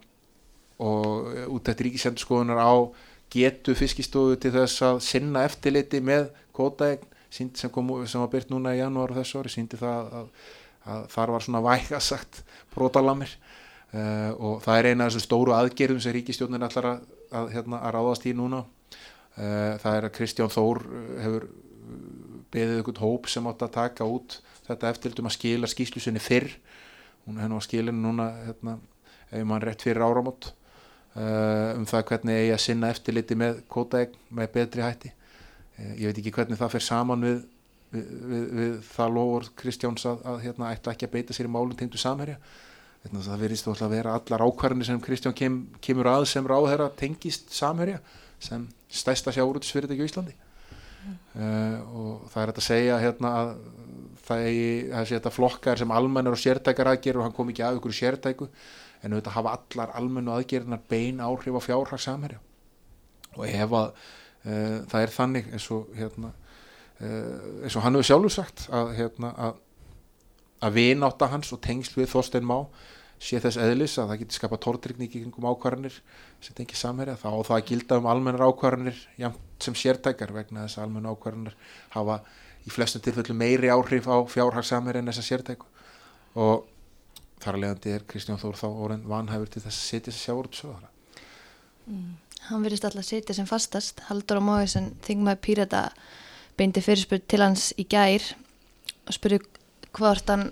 og 0.84 1.28
út 1.54 1.70
eftir 1.70 1.88
ríkisendurskoðunar 1.88 2.60
á 2.60 2.74
getu 3.34 3.76
fiskistofu 3.78 4.38
til 4.42 4.52
þess 4.54 4.84
að 4.86 5.02
sinna 5.06 5.44
eftirliti 5.48 6.02
með 6.04 6.30
kótaegn 6.56 7.13
sem, 7.34 7.72
kom, 7.74 7.90
sem 8.10 8.22
var 8.22 8.32
byrt 8.32 8.52
núna 8.54 8.76
í 8.76 8.80
janúar 8.82 9.14
og 9.14 9.20
þessu 9.20 9.42
ári 9.42 9.52
síndi 9.54 9.80
það 9.80 10.14
að, 10.20 10.30
að 10.94 11.04
þar 11.16 11.34
var 11.34 11.46
svona 11.46 11.64
vægasagt 11.66 12.42
brotalamir 12.74 13.34
uh, 13.94 14.32
og 14.38 14.62
það 14.66 14.80
er 14.80 14.90
eina 14.92 15.08
af 15.08 15.14
þessu 15.14 15.26
stóru 15.26 15.56
aðgerðum 15.58 16.02
sem 16.04 16.16
ríkistjónin 16.18 16.68
ætlar 16.68 16.90
að, 16.92 17.04
að, 17.32 17.52
hérna, 17.56 17.82
að 17.82 17.96
ráðast 17.98 18.28
í 18.30 18.36
núna. 18.38 18.64
Uh, 19.34 19.74
það 19.82 19.98
er 19.98 20.08
að 20.08 20.16
Kristján 20.20 20.54
Þór 20.54 20.84
hefur 21.24 21.48
beðið 22.54 22.82
ykkur 22.84 23.02
hóp 23.02 23.30
sem 23.32 23.48
átt 23.50 23.66
að 23.66 23.76
taka 23.80 24.06
út 24.06 24.38
þetta 24.68 24.92
eftirltum 24.94 25.30
að 25.30 25.38
skila 25.40 25.70
skýslusinni 25.72 26.22
fyrr. 26.22 26.52
Hún 27.26 27.40
hennu 27.42 27.58
að 27.58 27.66
skilinu 27.66 27.98
núna 27.98 28.28
hérna, 28.44 28.78
ef 29.32 29.48
mann 29.48 29.64
rétt 29.64 29.82
fyrir 29.82 30.06
áramót. 30.06 30.52
Uh, 31.14 31.74
um 31.80 31.90
það 31.90 32.08
hvernig 32.12 32.40
eigi 32.40 32.54
að 32.54 32.64
sinna 32.68 32.94
eftirliti 32.94 33.36
með 33.38 33.60
kótaegn 33.70 34.16
með 34.34 34.54
betri 34.54 34.86
hætti 34.86 35.12
ég 35.78 36.06
veit 36.10 36.22
ekki 36.22 36.34
hvernig 36.36 36.60
það 36.60 36.76
fer 36.76 36.86
saman 36.86 37.26
við, 37.26 37.42
við, 37.94 38.12
við, 38.34 38.46
við 38.60 38.76
það 38.92 39.18
lofur 39.18 39.50
Kristjáns 39.60 40.06
að, 40.10 40.22
að 40.30 40.40
hérna, 40.48 40.72
ætla 40.76 40.94
ekki 40.94 41.10
að 41.10 41.16
beita 41.18 41.38
sér 41.38 41.50
í 41.50 41.54
málum 41.56 41.76
tengdu 41.80 42.02
samherja. 42.02 42.38
Það 43.04 43.42
verðist 43.42 43.68
þó 43.68 43.74
að 43.74 43.96
vera 43.98 44.14
allar 44.16 44.46
ákvarðinni 44.46 44.88
sem 44.88 45.02
Kristján 45.04 45.36
kem, 45.36 45.58
kemur 45.84 46.08
að 46.08 46.30
sem 46.32 46.46
ráðherra 46.48 46.88
tengist 46.96 47.52
samherja 47.52 48.00
sem 48.44 48.64
stæsta 48.92 49.34
sjáurútisfyrirtæki 49.36 50.06
í 50.06 50.08
Íslandi. 50.08 50.36
Uh, 51.36 51.80
og 51.92 52.28
það 52.32 52.44
er 52.44 52.52
að 52.54 52.64
segja 52.64 53.00
hérna 53.02 53.32
að 53.42 53.50
það 54.24 54.46
er 54.48 55.10
þetta 55.10 55.34
flokkar 55.36 55.82
sem 55.82 55.92
almennar 55.92 56.38
og 56.38 56.40
sértækar 56.40 56.94
aðgerð 56.94 57.20
og 57.20 57.28
hann 57.28 57.36
kom 57.36 57.52
ekki 57.52 57.66
að 57.66 57.80
ykkur 57.82 57.96
sértæku 57.98 58.48
en 59.04 59.16
auðvitað 59.16 59.36
hafa 59.36 59.56
allar 59.58 59.92
almennu 60.00 60.32
aðgerðinar 60.32 60.84
bein 60.88 61.20
áhrif 61.20 61.58
á 61.60 61.62
fjárhags 61.66 62.08
samherja. 62.08 62.40
Og 63.36 63.44
ef 63.50 63.76
að 63.76 63.90
það 64.44 65.06
er 65.06 65.14
þannig 65.18 65.52
eins 65.56 65.70
og 65.72 65.94
hérna 65.98 66.34
uh, 66.34 67.64
eins 67.64 67.78
og 67.78 67.86
hann 67.86 67.96
hefur 67.98 68.10
sjálfur 68.10 68.36
sagt 68.36 68.66
að 68.74 68.92
hérna 68.98 69.32
að, 69.38 69.62
að 70.64 70.76
vináta 70.80 71.30
hans 71.32 71.54
og 71.56 71.62
tengsl 71.64 72.02
við 72.02 72.12
Þorstein 72.12 72.48
Má 72.48 72.58
sé 73.24 73.40
þess 73.40 73.60
eðlis 73.62 73.96
að 74.02 74.10
það 74.12 74.22
getur 74.24 74.38
skapað 74.40 74.62
tórtrykning 74.66 75.12
í 75.12 75.22
kringum 75.22 75.48
ákvarðanir 75.48 75.96
sem 76.44 76.56
tengir 76.58 76.76
samherja. 76.76 77.16
Þá 77.16 77.30
það 77.48 77.56
að 77.56 77.68
gilda 77.70 78.00
um 78.02 78.10
almennar 78.12 78.44
ákvarðanir 78.50 78.98
sem 79.64 79.78
sértækar 79.80 80.34
vegna 80.36 80.66
þess 80.66 80.80
að 80.80 80.88
almennar 80.90 81.16
ákvarðanir 81.16 81.56
hafa 81.94 82.18
í 82.68 82.74
flestum 82.74 83.04
tilfellu 83.06 83.36
meiri 83.38 83.72
áhrif 83.72 84.10
á 84.12 84.18
fjárhagssamherja 84.28 85.04
en 85.04 85.12
þessa 85.12 85.24
sértæku. 85.30 85.70
Og 86.36 86.66
þar 87.44 87.58
að 87.58 87.64
leiðandi 87.64 87.94
er 87.94 88.06
Kristján 88.10 88.42
Þór 88.42 88.60
þá 88.60 88.68
orðin 88.72 89.08
vanhæfur 89.08 89.52
til 89.54 89.64
þess 89.64 89.80
að 89.80 89.88
setja 89.88 90.12
þessi 90.12 90.28
sjáurútsöðara 90.28 90.92
mm. 91.88 92.12
Hann 92.50 92.66
verist 92.66 92.86
alltaf 92.86 93.04
að 93.04 93.10
setja 93.10 93.36
sem 93.38 93.48
fastast. 93.50 94.04
Haldur 94.10 94.40
á 94.40 94.44
mói 94.44 94.68
sem 94.72 94.92
þingmaði 95.06 95.42
pírata 95.46 95.84
beindi 96.60 96.84
fyrirspurt 96.84 97.28
til 97.32 97.42
hans 97.42 97.72
í 97.80 97.88
gær 97.90 98.26
og 99.08 99.16
spurði 99.16 99.40
hvort 99.94 100.30
hann 100.30 100.50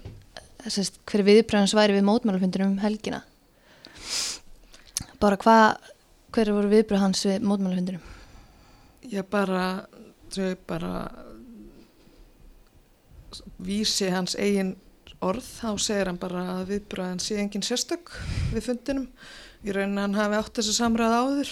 sérst, 0.67 1.01
hver 1.09 1.25
viðbröðans 1.25 1.75
væri 1.77 1.97
við 1.97 2.07
mótmálafundinum 2.07 2.75
um 2.75 2.81
helgina. 2.81 3.23
Bara 5.21 5.37
hvað 5.41 5.91
hver 6.31 6.53
voru 6.55 6.71
viðbröð 6.71 7.05
hans 7.05 7.25
við 7.27 7.45
mótmálafundinum 7.45 8.09
ég 9.09 9.27
bara 9.29 9.87
þau 10.31 10.53
bara 10.67 10.93
vísi 13.61 14.09
hans 14.11 14.35
eigin 14.39 14.75
orð, 15.21 15.43
þá 15.45 15.69
segir 15.81 16.09
hann 16.09 16.19
bara 16.21 16.43
að 16.57 16.71
viðbröðan 16.71 17.21
sé 17.21 17.37
engin 17.41 17.65
sérstök 17.65 18.13
við 18.53 18.65
fundinum, 18.65 19.09
í 19.65 19.73
raunin 19.73 20.01
hann 20.01 20.17
hafi 20.17 20.39
átt 20.39 20.55
þessu 20.57 20.75
samræð 20.77 21.17
áður 21.17 21.51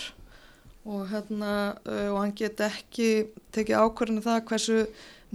og 0.89 1.05
hérna 1.11 1.53
og 1.85 2.17
hann 2.17 2.35
get 2.37 2.61
ekki 2.65 3.09
tekið 3.53 3.83
ákvarðinu 3.83 4.21
um 4.21 4.25
það 4.25 4.45
hversu 4.49 4.77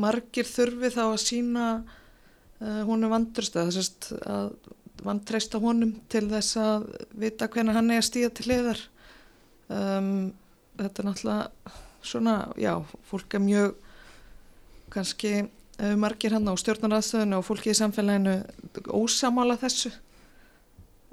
margir 0.01 0.49
þurfi 0.49 0.91
þá 0.95 1.05
að 1.05 1.21
sína 1.23 1.67
uh, 1.79 2.83
hún 2.89 3.07
er 3.07 3.13
vandrust 3.13 3.59
að 3.61 3.79
að 4.25 4.49
vandreista 5.05 5.61
honum 5.61 5.95
til 6.11 6.27
þess 6.31 6.57
að 6.61 6.87
vita 7.19 7.49
hvernig 7.51 7.77
hann 7.77 7.93
er 7.93 8.01
að 8.01 8.09
stíða 8.09 8.31
til 8.35 8.47
liðar 8.51 8.81
um, 9.69 10.33
þetta 10.79 11.03
er 11.03 11.09
náttúrulega 11.09 11.75
svona, 12.05 12.37
já, 12.61 12.73
fólk 13.09 13.37
er 13.37 13.43
mjög 13.45 13.77
kannski 14.95 15.35
uh, 15.45 15.95
margir 16.01 16.35
hann 16.37 16.49
á 16.49 16.55
stjórnaraðstöðinu 16.61 17.39
og 17.39 17.47
fólki 17.47 17.73
í 17.75 17.79
samfélaginu 17.79 18.39
ósamála 18.95 19.59
þessu 19.61 19.93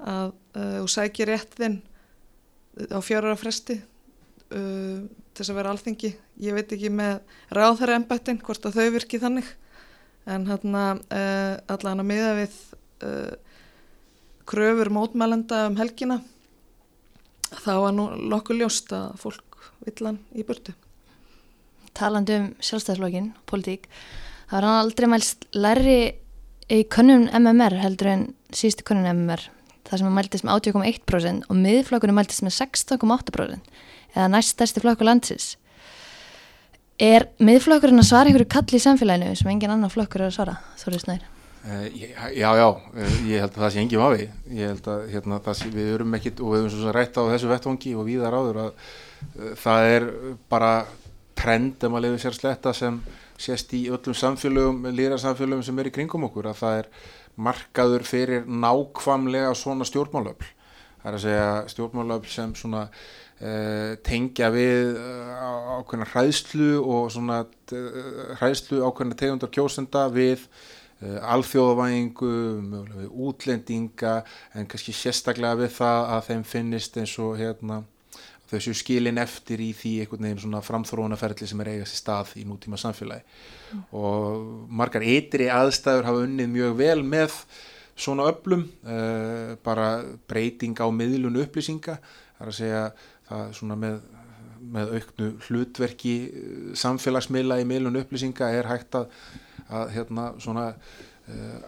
að 0.02 0.32
uh, 0.56 0.78
þú 0.80 0.90
sækir 0.96 1.30
réttin 1.30 1.80
á 2.88 2.98
fjárara 3.04 3.36
fresti 3.38 3.82
uh, 4.52 5.00
til 5.32 5.40
þess 5.40 5.52
að 5.52 5.58
vera 5.58 5.72
alþingi. 5.74 6.12
Ég 6.44 6.56
veit 6.56 6.74
ekki 6.74 6.92
með 6.92 7.20
ráðhæra 7.56 7.96
ennbættin 7.98 8.40
hvort 8.44 8.68
að 8.68 8.78
þau 8.78 8.92
virki 8.98 9.20
þannig 9.22 9.48
en 10.30 10.46
hérna 10.46 10.84
uh, 11.00 11.56
allan 11.72 12.02
að 12.02 12.08
miða 12.12 12.34
við 12.38 12.58
uh, 13.06 13.32
kröfur 14.48 14.92
mótmælenda 14.94 15.66
um 15.70 15.78
helgina 15.80 16.20
þá 17.62 17.72
var 17.84 17.96
nú 17.96 18.06
lokku 18.32 18.56
ljóst 18.56 18.92
að 18.96 19.16
fólk 19.22 19.70
villan 19.86 20.20
í 20.36 20.44
burtu. 20.46 20.74
Talandi 21.92 22.38
um 22.38 22.52
sjálfstæðslokkin, 22.64 23.32
politík 23.50 23.88
það 24.48 24.54
var 24.56 24.68
hann 24.68 24.82
aldrei 24.84 25.08
mælst 25.10 25.48
læri 25.56 25.98
í 26.72 26.84
könnun 26.92 27.28
MMR 27.34 27.76
heldur 27.82 28.12
en 28.12 28.24
síðustu 28.54 28.86
könnun 28.88 29.10
MMR 29.10 29.48
það 29.88 30.00
sem 30.00 30.14
mæltist 30.16 30.46
með 30.46 30.68
80,1% 30.70 31.48
og 31.50 31.58
miðflokkunum 31.58 32.18
mæltist 32.20 32.44
með 32.46 32.54
16,8% 32.60 33.72
eða 34.14 34.30
næst 34.32 34.56
stærsti 34.56 34.82
flokku 34.84 35.06
landsins. 35.06 35.56
Er 37.02 37.26
miðflokkurinn 37.42 38.02
að 38.02 38.10
svara 38.10 38.30
einhverju 38.30 38.50
kall 38.52 38.76
í 38.76 38.82
samfélaginu 38.82 39.36
sem 39.38 39.50
engin 39.50 39.72
annar 39.74 39.92
flokkur 39.92 40.22
er 40.22 40.30
að 40.30 40.36
svara, 40.36 40.58
Þorður 40.78 41.04
Snær? 41.06 41.30
Uh, 41.62 41.86
já, 42.34 42.48
já, 42.58 42.66
uh, 42.66 43.16
ég 43.30 43.38
held 43.38 43.52
að 43.54 43.60
það 43.62 43.68
sé 43.70 43.82
engin 43.84 44.00
vafi, 44.02 44.24
ég 44.50 44.72
held 44.72 44.86
að 44.90 45.02
hérna, 45.12 45.36
sé, 45.54 45.68
við 45.70 45.92
erum 45.94 46.16
ekkit 46.18 46.40
og 46.42 46.54
við 46.54 46.58
erum 46.58 46.72
svona 46.74 46.94
rætt 46.96 47.18
á 47.18 47.22
þessu 47.30 47.50
vettvangi 47.52 47.92
og 47.94 48.08
viðar 48.08 48.34
áður 48.34 48.58
að 48.64 48.72
uh, 48.72 49.52
það 49.62 49.90
er 49.92 50.06
bara 50.50 50.72
trend 51.38 51.86
um 51.86 51.94
að 51.98 52.08
lifa 52.08 52.18
sér 52.24 52.34
sletta 52.34 52.72
sem 52.74 52.98
sést 53.38 53.74
í 53.78 53.84
öllum 53.94 54.16
samfélögum, 54.18 54.88
líðarsamfélögum 54.90 55.62
sem 55.66 55.78
er 55.78 55.90
í 55.90 55.94
kringum 55.94 56.26
okkur 56.26 56.50
að 56.50 56.58
það 56.64 56.80
er 56.80 56.90
markaður 57.46 58.06
fyrir 58.10 58.42
nákvamlega 58.46 59.54
svona 59.58 59.86
stjórnmálöfl, 59.86 60.50
það 60.98 61.08
er 61.12 61.18
að 61.20 61.24
segja 61.28 61.48
stjórnmálöfl 61.76 62.34
sem 62.34 62.56
svona 62.58 62.88
tengja 64.06 64.52
við 64.54 64.92
uh, 64.94 65.80
ákveðna 65.80 66.06
hræðslu 66.12 66.76
og 66.78 67.08
svona 67.10 67.40
uh, 67.42 68.36
hræðslu 68.38 68.82
ákveðna 68.86 69.18
tegundar 69.18 69.50
kjósenda 69.54 70.06
við 70.14 70.46
alþjóðavæðingu, 71.02 72.28
við 72.92 73.06
útlendinga 73.26 74.12
en 74.54 74.68
kannski 74.70 74.92
sérstaklega 74.94 75.58
við 75.64 75.72
það 75.74 76.02
að 76.14 76.28
þeim 76.28 76.44
finnist 76.46 76.98
eins 77.02 77.14
og 77.18 77.32
hérna, 77.40 77.80
þessu 78.52 78.76
skilin 78.78 79.18
eftir 79.18 79.64
í 79.64 79.72
því 79.74 79.96
einhvern 80.04 80.28
veginn 80.28 80.44
svona 80.44 80.62
framþróunaferðli 80.62 81.48
sem 81.50 81.64
er 81.64 81.72
eigast 81.72 81.96
í 81.96 81.98
stað 81.98 82.30
í 82.38 82.44
nútíma 82.46 82.78
samfélagi 82.78 83.26
mm. 83.26 83.82
og 83.98 84.70
margar 84.70 85.02
ytri 85.02 85.50
aðstæður 85.50 86.06
hafa 86.12 86.22
unnið 86.28 86.54
mjög 86.54 86.78
vel 86.78 87.02
með 87.02 87.34
svona 87.98 88.30
öflum 88.30 88.68
bara 89.66 89.88
breyting 90.30 90.78
á 90.78 90.86
miðlun 90.94 91.42
upplýsinga 91.42 91.98
það 91.98 92.46
er 92.46 92.52
að 92.52 92.58
segja 92.60 92.86
það 93.32 93.54
svona 93.58 93.76
með, 93.80 94.00
með 94.74 94.92
auknu 94.98 95.28
hlutverki 95.46 96.16
eh, 96.28 96.66
samfélagsmiðla 96.78 97.60
í 97.62 97.68
miðlun 97.68 98.00
upplýsinga 98.02 98.50
er 98.58 98.68
hægt 98.70 98.98
að, 98.98 99.16
að 99.72 99.94
hérna 99.96 100.28
svona 100.42 100.68
uh, 100.72 101.64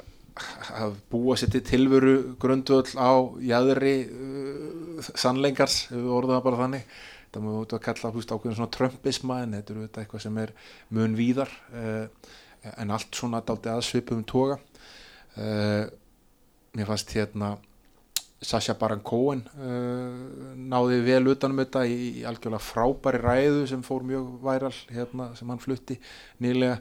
að 0.74 0.96
búa 1.12 1.36
sér 1.38 1.52
til 1.54 1.64
tilveru 1.66 2.14
grundvöld 2.42 2.94
á 2.98 3.12
jæðri 3.42 3.96
uh, 4.10 5.10
sannleikars, 5.10 5.84
við 5.92 6.08
orðum 6.18 6.38
það 6.38 6.46
bara 6.48 6.62
þannig. 6.64 6.94
Það 7.34 7.42
múið 7.42 7.60
út 7.64 7.74
að 7.74 7.82
kalla 7.82 8.10
ákveðin 8.14 8.56
svona 8.60 8.74
trömpisma 8.76 9.36
en 9.42 9.54
þetta 9.56 9.72
eru 9.74 9.84
eitthvað 9.88 10.22
sem 10.22 10.36
er 10.38 10.52
mun 10.94 11.16
víðar 11.18 11.50
uh, 11.74 12.04
en 12.78 12.94
allt 12.94 13.18
svona 13.18 13.42
daldi 13.44 13.68
aðsvipum 13.68 14.22
toga. 14.24 14.60
Mér 15.34 16.86
fannst 16.88 17.10
hérna 17.12 17.48
Sasha 18.44 18.76
Baron 18.78 19.02
Cohen 19.06 19.44
uh, 19.56 20.54
náði 20.56 21.00
vel 21.06 21.22
utanum 21.32 21.62
þetta 21.62 21.84
í, 21.88 21.96
í 22.20 22.24
algjörlega 22.28 22.62
frábæri 22.62 23.20
ræðu 23.22 23.64
sem 23.70 23.84
fór 23.86 24.04
mjög 24.06 24.28
væral 24.44 24.74
hérna 24.92 25.30
sem 25.38 25.50
hann 25.50 25.62
flutti 25.62 25.98
nýlega. 26.44 26.80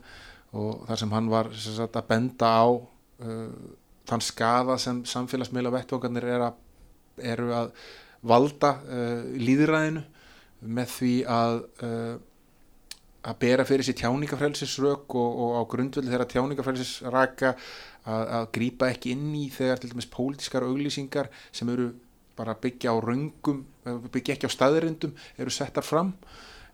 Og 0.53 0.83
þar 0.89 1.01
sem 1.01 1.15
hann 1.15 1.31
var 1.31 1.49
sem 1.57 1.77
sagt, 1.79 1.97
að 1.97 2.09
benda 2.11 2.51
á 2.51 2.67
uh, 2.69 3.47
þann 4.09 4.25
skaða 4.25 4.77
sem 4.81 5.01
samfélagsmiðla 5.09 5.73
vettvangarnir 5.77 6.29
er 6.35 6.49
eru 7.33 7.53
að 7.55 7.71
valda 8.25 8.75
uh, 8.83 9.23
líðræðinu 9.39 10.03
með 10.63 10.93
því 10.97 11.15
að 11.27 11.57
að 13.23 13.39
bera 13.39 13.65
fyrir 13.67 13.87
sér 13.87 13.97
tjáningafrelsisrök 14.01 15.15
og, 15.15 15.41
og 15.43 15.51
á 15.59 15.61
grundveldi 15.71 16.11
þeirra 16.11 16.29
tjáningafrelsisraka 16.31 17.53
að, 17.53 18.23
að 18.39 18.47
grípa 18.57 18.89
ekki 18.91 19.13
inn 19.15 19.29
í 19.39 19.45
þegar 19.53 19.79
til 19.79 19.93
dæmis 19.93 20.09
pólitískar 20.11 20.65
auglýsingar 20.67 21.29
sem 21.55 21.69
eru 21.71 21.93
bara 22.37 22.55
byggja 22.59 22.91
á 22.91 22.97
röngum 22.99 23.61
byggja 24.11 24.35
ekki 24.35 24.49
á 24.49 24.51
staðirindum 24.51 25.13
eru 25.37 25.53
settar 25.53 25.85
fram. 25.85 26.13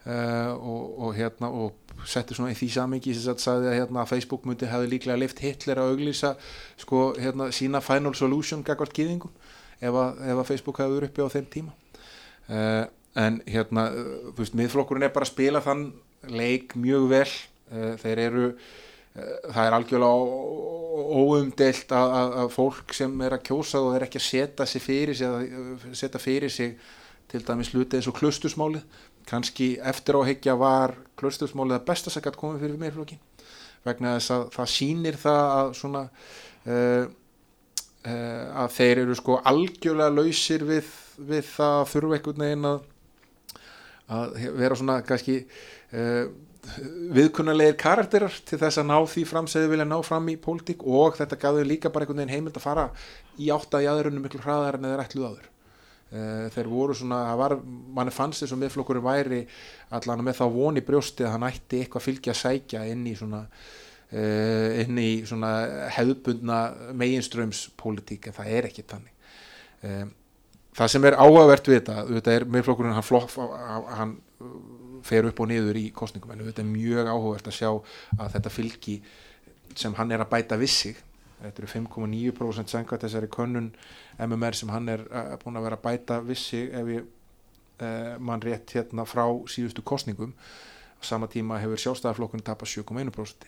Uh, 0.07 0.55
og, 0.55 0.83
og 1.03 1.15
hérna 1.17 1.49
og 1.51 2.05
settir 2.07 2.37
svona 2.37 2.53
í 2.53 2.55
því 2.55 2.69
samingi 2.71 3.11
sem 3.13 3.33
að 3.33 3.41
sagði 3.43 3.67
að, 3.67 3.73
hérna, 3.81 4.05
Facebook 4.07 4.45
myndi 4.47 4.69
hefði 4.71 4.93
líklega 4.93 5.19
lift 5.19 5.41
Hitler 5.43 5.81
að 5.81 5.91
auglýsa 5.91 6.31
sko 6.79 7.01
hérna 7.19 7.49
sína 7.53 7.81
final 7.83 8.13
solution 8.15 8.63
gagvart 8.63 8.95
kýðingum 8.95 9.33
ef 9.83 9.97
ef 9.99 10.39
að 10.39 10.45
Facebook 10.47 10.79
hefði 10.79 10.95
verið 10.95 11.11
uppi 11.11 11.27
á 11.27 11.33
þeim 11.35 11.49
tíma. 11.51 11.75
Uh, 12.47 12.85
en 13.19 13.41
hérna 13.43 13.89
þú 13.91 14.37
veist 14.39 14.55
miðflokkurinn 14.55 15.09
er 15.09 15.13
bara 15.13 15.27
að 15.27 15.33
spila 15.33 15.61
þann 15.67 15.89
leik 16.27 16.75
mjög 16.75 17.09
vel. 17.13 17.27
Uh, 17.69 17.93
þeir 18.01 18.23
eru 18.27 18.45
það 19.19 19.65
er 19.65 19.75
algjörlega 19.75 21.19
óumdelt 21.19 21.91
að, 21.95 22.13
að, 22.13 22.49
fólk 22.53 22.93
sem 22.95 23.13
er 23.25 23.35
að 23.35 23.45
kjósa 23.49 23.81
og 23.81 23.95
er 23.95 24.05
ekki 24.05 24.19
að 24.19 24.25
setja 24.27 24.67
sig 24.69 24.83
fyrir 24.83 25.17
sig 25.17 25.29
að 25.29 25.87
setja 25.97 26.21
fyrir 26.21 26.53
sig 26.53 26.75
til 27.29 27.41
dæmis 27.45 27.71
hluti 27.73 27.97
eins 27.97 28.09
og 28.09 28.17
klustusmálið 28.19 28.83
kannski 29.29 29.71
eftir 29.91 30.17
áhyggja 30.19 30.55
var 30.59 30.95
klustusmálið 31.19 31.77
að 31.77 31.87
besta 31.89 32.13
sækert 32.13 32.39
komið 32.39 32.65
fyrir 32.65 32.81
meirflokkin 32.81 33.21
vegna 33.85 34.15
þess 34.17 34.35
að 34.35 34.45
það 34.55 34.71
sýnir 34.75 35.19
það 35.19 35.41
að 35.55 35.73
svona 35.79 36.03
uh, 36.05 37.03
uh, 38.05 38.45
að 38.63 38.77
þeir 38.77 39.03
eru 39.05 39.17
sko 39.19 39.39
algjörlega 39.51 40.15
lausir 40.15 40.65
við, 40.67 40.93
við 41.17 41.51
það 41.55 41.81
veginn 42.45 42.71
að 42.73 42.87
að 44.09 44.39
vera 44.57 44.73
svona 44.77 45.01
kannski 45.05 45.43
viðkunnulegir 47.15 47.77
karakterar 47.79 48.33
til 48.45 48.59
þess 48.59 48.81
að 48.81 48.89
ná 48.89 48.97
því 49.09 49.23
fram 49.29 49.47
sem 49.49 49.63
þið 49.63 49.71
vilja 49.73 49.87
ná 49.87 49.95
fram 50.05 50.27
í 50.29 50.35
pólitík 50.41 50.83
og 50.85 51.15
þetta 51.17 51.39
gafði 51.39 51.67
líka 51.67 51.91
bara 51.93 52.05
einhvern 52.05 52.21
veginn 52.21 52.35
heimild 52.35 52.59
að 52.59 52.65
fara 52.65 52.89
í 53.39 53.49
átta 53.53 53.81
í 53.81 53.87
aðrunum 53.89 54.25
miklu 54.25 54.41
hraðar 54.43 54.77
en 54.77 54.89
þeir 54.89 55.03
ætluð 55.05 55.29
áður. 55.29 55.47
Uh, 56.09 56.45
þeir 56.55 56.69
voru 56.71 56.95
svona, 56.97 57.19
var, 57.37 57.53
manni 57.93 58.13
fannst 58.13 58.41
þess 58.41 58.55
að 58.55 58.63
miðflokkurinn 58.63 59.05
væri 59.05 59.43
allan 59.93 60.23
með 60.25 60.39
þá 60.39 60.45
voni 60.55 60.81
brjósti 60.85 61.25
að 61.25 61.35
hann 61.35 61.45
ætti 61.51 61.83
eitthvað 61.83 62.05
fylgja 62.07 62.33
að 62.33 62.39
sækja 62.39 62.81
inn 62.89 63.03
í 63.05 63.13
svona 63.17 63.43
uh, 63.45 64.79
inn 64.81 64.97
í 64.97 65.09
svona 65.29 65.51
hefðbundna 65.93 66.63
meginströmspólitík 66.97 68.25
en 68.25 68.37
það 68.39 68.55
er 68.57 68.69
ekki 68.71 68.87
tannig 68.89 69.13
það 70.75 70.89
sem 70.91 71.05
er 71.07 71.15
áhugavert 71.21 71.69
við 71.69 71.77
þetta, 71.77 72.01
þetta 72.09 72.33
er 72.33 72.45
miðflokkurinn 72.57 72.97
hann, 72.97 73.85
hann 73.99 74.17
fer 75.05 75.27
upp 75.29 75.39
og 75.43 75.51
niður 75.51 75.79
í 75.79 75.89
kostningum 75.95 76.33
en 76.33 76.45
þetta 76.47 76.63
er 76.63 76.71
mjög 76.71 77.11
áhugavert 77.11 77.51
að 77.51 77.57
sjá 77.59 77.69
að 78.17 78.33
þetta 78.35 78.53
fylgi 78.53 78.97
sem 79.77 79.95
hann 79.99 80.11
er 80.11 80.23
að 80.23 80.31
bæta 80.33 80.57
vissi 80.59 80.95
þetta 81.39 81.63
eru 81.63 81.71
5,9% 81.71 82.73
sengat 82.73 83.05
þessari 83.05 83.29
könnun 83.31 83.69
MMR 84.19 84.57
sem 84.57 84.71
hann 84.73 84.89
er 84.91 85.05
uh, 85.07 85.35
búin 85.41 85.59
að 85.59 85.69
vera 85.69 85.79
að 85.79 85.85
bæta 85.85 86.19
vissi 86.25 86.65
ef 86.67 86.91
ég 86.91 87.05
uh, 87.05 88.17
mann 88.19 88.43
rétt 88.43 88.75
hérna 88.75 89.05
frá 89.07 89.25
síðustu 89.47 89.85
kostningum 89.85 90.33
á 90.99 91.01
sama 91.05 91.29
tíma 91.31 91.61
hefur 91.63 91.79
sjálfstæðarflokkun 91.79 92.43
tapast 92.43 92.75
7,1% 92.81 93.47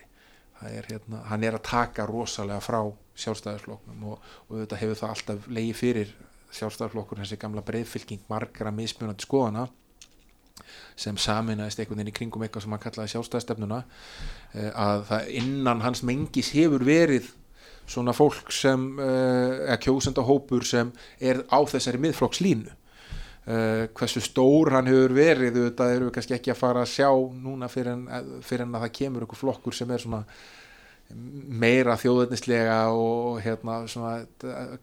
það 0.62 0.76
er 0.78 0.88
hérna, 0.88 1.22
hann 1.28 1.44
er 1.44 1.58
að 1.58 1.66
taka 1.68 2.06
rosalega 2.08 2.62
frá 2.64 2.80
sjálfstæðarflokknum 3.24 4.08
og, 4.12 4.32
og 4.48 4.62
þetta 4.62 4.80
hefur 4.80 5.00
það 5.02 5.14
alltaf 5.16 5.48
leiði 5.50 5.76
fyrir 5.76 6.14
sjálfstæðarflokkur 6.52 7.20
þessi 7.22 7.40
gamla 7.40 7.64
breyðfylking 7.66 8.24
margra 8.30 8.72
mismunandi 8.74 9.26
skoðana 9.26 9.66
sem 10.96 11.18
saminæðist 11.20 11.80
einhvern 11.80 12.00
veginn 12.00 12.12
í 12.12 12.16
kringum 12.16 12.44
eitthvað 12.46 12.66
sem 12.66 12.74
hann 12.74 12.82
kallaði 12.82 13.14
sjálfstæðstefnuna 13.14 13.80
eh, 13.82 14.70
að 14.70 15.06
það 15.10 15.32
innan 15.42 15.82
hans 15.86 16.04
mengis 16.06 16.52
hefur 16.56 16.84
verið 16.86 17.30
svona 17.88 18.14
fólk 18.16 18.52
sem 18.54 18.92
eh, 19.02 19.66
eða 19.66 19.80
kjósenda 19.82 20.24
hópur 20.26 20.66
sem 20.68 20.92
er 21.20 21.42
á 21.50 21.58
þessari 21.66 22.00
miðflokkslínu 22.02 22.72
uh, 23.46 23.86
hversu 23.96 24.22
stór 24.22 24.72
hann 24.76 24.90
hefur 24.90 25.14
verið 25.16 25.58
þetta 25.58 25.88
eru 25.94 26.08
við 26.08 26.16
kannski 26.16 26.36
ekki 26.38 26.52
að 26.54 26.60
fara 26.60 26.82
að 26.84 26.92
sjá 26.94 27.08
núna 27.42 27.70
fyrir 27.72 27.94
en, 27.96 28.34
fyrir 28.44 28.66
en 28.66 28.76
að 28.76 28.86
það 28.86 28.98
kemur 28.98 29.26
einhver 29.26 29.40
flokkur 29.40 29.76
sem 29.76 29.94
er 29.94 30.04
svona 30.04 30.22
meira 31.62 31.98
þjóðurnislega 32.00 32.76
og 32.96 33.42
hérna 33.44 33.82
svona 33.90 34.14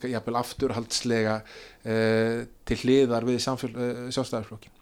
jafnvel 0.06 0.42
afturhaldslega 0.42 1.40
uh, 1.40 2.44
til 2.68 2.82
hliðar 2.84 3.26
við 3.28 3.40
uh, 3.40 4.10
sjálfstæðarflokkin 4.12 4.79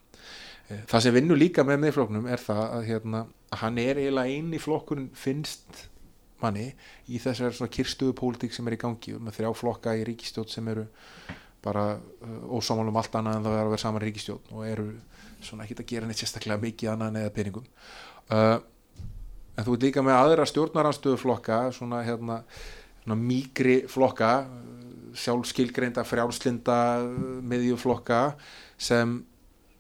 það 0.68 1.04
sem 1.06 1.16
vinnur 1.16 1.40
líka 1.40 1.64
með 1.68 1.84
miðfloknum 1.86 2.28
er 2.28 2.42
það 2.44 2.64
að, 2.66 2.86
hérna, 2.90 3.22
hann 3.62 3.78
er 3.82 4.02
eiginlega 4.02 4.38
eini 4.38 4.60
flokkurinn 4.60 5.12
finnst 5.16 5.84
manni 6.42 6.68
í 7.10 7.20
þessar 7.22 7.56
svona 7.56 7.74
kirstuðu 7.74 8.16
pólitík 8.18 8.54
sem 8.54 8.68
er 8.68 8.76
í 8.76 8.82
gangi. 8.82 9.16
Með 9.18 9.40
þrjá 9.40 9.52
flokka 9.58 9.96
í 9.98 10.04
ríkistjótt 10.08 10.54
sem 10.54 10.68
eru 10.70 10.86
bara 11.66 11.86
uh, 11.98 12.58
ósámálum 12.58 13.00
allt 13.00 13.16
annað 13.18 13.40
en 13.40 13.48
það 13.48 13.56
er 13.58 13.64
að 13.64 13.72
vera 13.74 13.84
saman 13.84 14.04
ríkistjótt 14.04 14.52
og 14.54 14.66
eru 14.68 14.90
svona 15.44 15.66
ekkit 15.66 15.84
að 15.84 15.90
gera 15.94 16.10
neitt 16.10 16.22
sérstaklega 16.22 16.62
mikið 16.62 16.92
annað 16.94 17.16
neða 17.16 17.34
peningum. 17.36 17.70
Uh, 18.28 18.58
en 19.58 19.66
þú 19.66 19.78
ert 19.78 19.88
líka 19.88 20.04
með 20.06 20.20
aðra 20.20 20.46
stjórnaranstöðu 20.52 21.22
flokka 21.22 21.62
svona 21.76 22.04
hérna 22.06 22.42
svona 23.02 23.18
mýgri 23.24 23.80
flokka 23.90 24.32
sjálfskilgreinda 25.18 26.04
frjálslinda 26.06 26.78
miðjuflokka 27.48 28.22
sem 28.78 29.18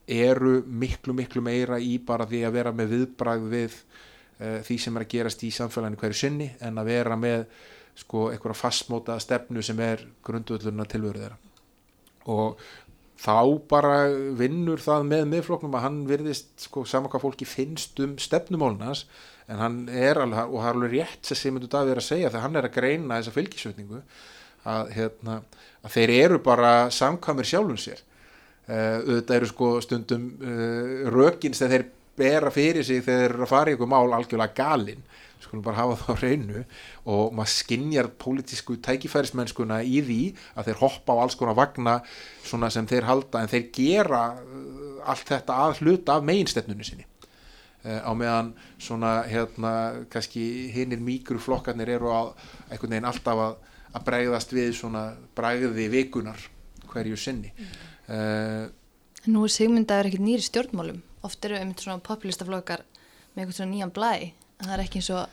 eru 0.08 0.62
miklu 0.66 1.14
miklu 1.14 1.44
meira 1.44 1.80
í 1.84 1.98
bara 2.00 2.28
því 2.28 2.44
að 2.48 2.56
vera 2.56 2.74
með 2.76 2.94
viðbrað 2.96 3.48
við 3.52 3.76
uh, 3.76 4.60
því 4.64 4.78
sem 4.80 4.98
er 4.98 5.06
að 5.06 5.14
gerast 5.14 5.44
í 5.44 5.52
samfélaginu 5.52 6.00
hverju 6.02 6.20
sinni 6.22 6.50
en 6.64 6.80
að 6.80 6.94
vera 6.94 7.20
með 7.20 7.48
sko 7.98 8.28
einhverja 8.32 8.62
fastmóta 8.62 9.18
stefnu 9.20 9.64
sem 9.66 9.80
er 9.82 10.04
grundvöldurna 10.26 10.86
tilvöru 10.90 11.24
þeirra. 11.24 11.40
Og 12.30 12.62
þá 13.18 13.38
bara 13.70 13.96
vinnur 14.38 14.82
það 14.82 15.08
með 15.10 15.24
miðfloknum 15.32 15.78
að 15.78 15.86
hann 15.88 15.98
virðist 16.10 16.68
sko 16.68 16.86
saman 16.86 17.12
hvað 17.12 17.24
fólki 17.26 17.48
finnst 17.50 17.98
um 18.04 18.14
stefnumólunars 18.22 19.08
en 19.50 19.62
hann 19.64 19.78
er 19.90 20.20
alveg 20.22 20.52
og 20.52 20.62
það 20.62 20.70
er 20.70 20.76
alveg 20.76 20.94
rétt 20.94 21.30
sem 21.30 21.40
Simundur 21.40 21.72
Davíð 21.72 21.96
er 21.96 22.02
að 22.02 22.08
segja 22.10 22.30
þegar 22.30 22.46
hann 22.46 22.60
er 22.60 22.68
að 22.68 22.76
greina 22.76 23.18
þessa 23.18 23.34
fylgisvötningu 23.34 24.02
að, 24.68 24.92
hérna, 24.98 25.40
að 25.82 25.96
þeir 25.96 26.14
eru 26.18 26.40
bara 26.46 26.74
samkvæmur 26.94 27.48
sjálfum 27.48 27.80
sér 27.82 28.04
auðvitað 28.68 29.38
eru 29.38 29.48
sko 29.48 29.70
stundum 29.84 30.28
uh, 30.44 31.08
rökin 31.14 31.56
sem 31.56 31.72
þeir 31.72 31.86
bera 32.18 32.52
fyrir 32.52 32.84
sig 32.84 33.04
þegar 33.06 33.38
þeir 33.38 33.50
fara 33.50 33.72
í 33.72 33.76
einhver 33.76 33.90
mál 33.92 34.16
algjörlega 34.18 34.58
galinn, 34.58 35.04
skulum 35.40 35.64
bara 35.64 35.78
hafa 35.84 35.98
það 36.02 36.10
á 36.12 36.16
reynu 36.26 36.64
og 37.14 37.36
maður 37.38 37.54
skinnjar 37.54 38.10
pólitísku 38.20 38.80
tækifærismennskuna 38.84 39.80
í 39.86 40.02
því 40.04 40.22
að 40.58 40.72
þeir 40.72 40.82
hoppa 40.82 41.16
á 41.16 41.22
alls 41.24 41.38
konar 41.40 41.56
vagna 41.60 42.00
svona 42.44 42.72
sem 42.74 42.90
þeir 42.90 43.08
halda 43.08 43.44
en 43.44 43.54
þeir 43.54 43.70
gera 43.78 44.24
uh, 44.36 44.98
allt 45.08 45.32
þetta 45.32 45.62
að 45.64 45.84
hluta 45.84 46.18
af 46.18 46.28
meginstefnunni 46.28 46.88
sinni. 46.88 47.08
Á 47.88 48.12
meðan 48.18 48.50
svona 48.84 49.22
hérna 49.30 49.70
kannski 50.12 50.42
hinnir 50.74 51.00
mýgru 51.00 51.40
flokkarnir 51.40 51.94
eru 51.94 52.10
að 52.12 52.34
einhvern 52.68 52.98
veginn 52.98 53.08
alltaf 53.08 53.40
að, 53.40 53.54
að 53.94 54.08
bregðast 54.10 54.52
við 54.52 54.74
svona 54.76 55.04
bregði 55.38 55.86
vikunar 55.94 56.42
hverju 56.90 57.20
sinni. 57.22 57.54
Mm. 57.54 57.78
Uh, 58.08 58.68
Nú 59.28 59.44
er 59.44 59.52
sigmyndaður 59.52 60.12
ekkert 60.12 60.24
nýri 60.24 60.46
stjórnmálum. 60.46 61.02
Oft 61.28 61.44
eru 61.48 61.60
um 61.60 61.74
svona 61.76 62.04
populistaflokkar 62.04 62.86
með 63.34 63.44
eitthvað 63.44 63.58
svona 63.60 63.74
nýjan 63.74 63.96
blæ. 63.96 64.14
En 64.58 64.70
það 64.70 64.78
er 64.78 64.86
ekki 64.86 65.02
eins 65.02 65.12
og 65.16 65.26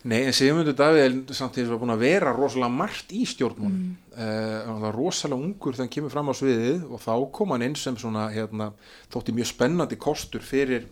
Nei, 0.00 0.22
en 0.24 0.32
Sigmundur 0.32 0.72
Davíð 0.72 1.02
er 1.02 1.16
samtíðis 1.36 1.76
búin 1.76 1.92
að 1.92 2.06
vera 2.06 2.30
rosalega 2.32 2.72
margt 2.72 3.10
í 3.12 3.26
stjórnmálum. 3.28 3.74
Mm. 3.76 3.96
uh, 4.14 4.54
hann 4.64 4.78
var 4.86 4.96
rosalega 4.96 5.44
ungur 5.44 5.76
þegar 5.76 5.84
hann 5.84 5.92
kemur 5.92 6.14
fram 6.14 6.30
á 6.32 6.34
sviðið 6.38 6.86
og 6.88 7.02
þá 7.04 7.12
kom 7.36 7.52
hann 7.52 7.64
inn 7.66 7.76
sem 7.76 7.98
svona 8.00 8.30
hérna, 8.32 8.70
þótti 9.12 9.34
mjög 9.36 9.50
spennandi 9.50 9.98
kostur 10.00 10.40
fyrir 10.40 10.86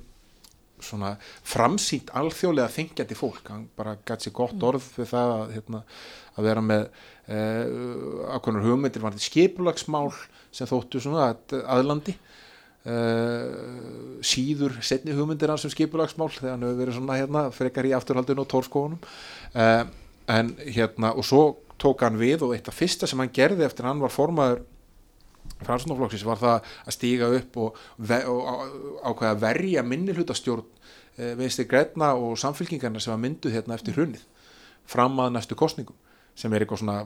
svona 0.87 1.15
framsýnt 1.47 2.13
alþjóðlega 2.17 2.73
þingjandi 2.75 3.19
fólk, 3.19 3.51
hann 3.53 3.69
bara 3.79 3.97
gæti 4.07 4.29
sér 4.29 4.37
gott 4.39 4.57
mm. 4.57 4.67
orð 4.71 4.89
fyrir 4.95 5.11
það 5.13 5.35
að, 5.35 5.53
hérna, 5.57 5.83
að 6.35 6.49
vera 6.49 6.65
með 6.65 6.85
uh, 6.87 8.35
ákveðnur 8.37 8.67
hugmyndir 8.69 9.05
var 9.05 9.17
þetta 9.17 9.29
skipulagsmál 9.29 10.09
sem 10.55 10.71
þóttu 10.71 11.03
svona 11.05 11.31
að, 11.33 11.57
aðlandi. 11.77 12.17
Uh, 12.89 14.21
síður 14.25 14.79
setni 14.87 15.13
hugmyndir 15.17 15.51
hans 15.53 15.67
sem 15.67 15.73
skipulagsmál 15.75 16.31
þegar 16.33 16.55
hann 16.55 16.65
hefur 16.65 16.83
verið 16.83 16.97
svona 16.97 17.19
hérna 17.19 17.43
frekar 17.53 17.89
í 17.89 17.93
afturhaldun 17.97 18.41
og 18.41 18.49
tórskónum 18.49 19.01
uh, 19.03 19.83
en 20.31 20.53
hérna 20.63 21.11
og 21.19 21.27
svo 21.27 21.43
tók 21.83 22.07
hann 22.07 22.17
við 22.21 22.47
og 22.47 22.55
eitt 22.55 22.71
af 22.71 22.79
fyrsta 22.79 23.09
sem 23.11 23.21
hann 23.21 23.35
gerði 23.35 23.67
eftir 23.67 23.89
hann 23.89 24.01
var 24.01 24.15
formaður 24.15 24.63
fransunarflokksins 25.67 26.27
var 26.27 26.41
það 26.41 26.73
að 26.85 26.97
stíga 26.97 27.31
upp 27.39 27.61
og, 27.63 27.79
og 27.99 28.43
ákveða 29.03 29.31
að 29.33 29.45
verja 29.45 29.85
minni 29.87 30.17
hlutastjórn 30.17 30.67
uh, 30.67 31.33
viðstir 31.39 31.69
Gretna 31.71 32.13
og 32.19 32.39
samfélkingarna 32.41 33.03
sem 33.03 33.15
var 33.15 33.23
mynduð 33.23 33.57
hérna 33.57 33.79
eftir 33.79 33.99
hrunnið 33.99 34.27
fram 34.89 35.19
að 35.23 35.35
næstu 35.37 35.59
kostningum 35.59 35.97
sem 36.39 36.53
er 36.55 36.65
eitthvað 36.65 36.85
svona 36.85 36.99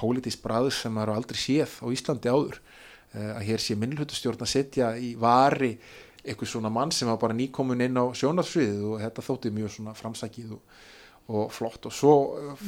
pólitísk 0.00 0.42
bræð 0.44 0.70
sem 0.74 0.94
maður 0.96 1.18
aldrei 1.18 1.40
séð 1.40 1.76
á 1.84 1.86
Íslandi 1.92 2.32
áður 2.32 2.60
uh, 2.60 3.32
að 3.36 3.42
hér 3.50 3.64
sé 3.64 3.76
minnlutustjórn 3.78 4.46
að 4.46 4.54
setja 4.54 4.94
í 4.96 5.12
vari 5.20 5.74
eitthvað 6.24 6.52
svona 6.52 6.72
mann 6.72 6.92
sem 6.92 7.08
var 7.08 7.20
bara 7.20 7.36
nýkomin 7.36 7.84
inn 7.86 7.96
á 7.96 8.04
sjónarsviðið 8.16 8.86
og 8.90 9.00
þetta 9.04 9.24
þótti 9.24 9.52
mjög 9.56 9.72
svona 9.76 9.94
framsækið 9.96 10.52
og, 10.56 10.80
og 11.32 11.52
flott. 11.54 11.88
Og 11.88 11.94
svo 11.96 12.14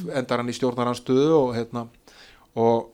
endar 0.09 0.41
hann 0.41 0.49
í 0.49 0.55
stjórnaranstöðu 0.57 1.35
og 1.37 1.51
hérna 1.57 1.85
og 2.57 2.89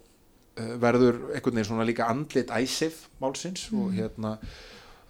verður 0.82 1.22
einhvern 1.34 1.56
veginn 1.56 1.70
svona 1.70 1.88
líka 1.88 2.10
andlit 2.12 2.52
æsif 2.52 3.08
málsins 3.22 3.68
og 3.76 3.94
hérna 3.96 4.36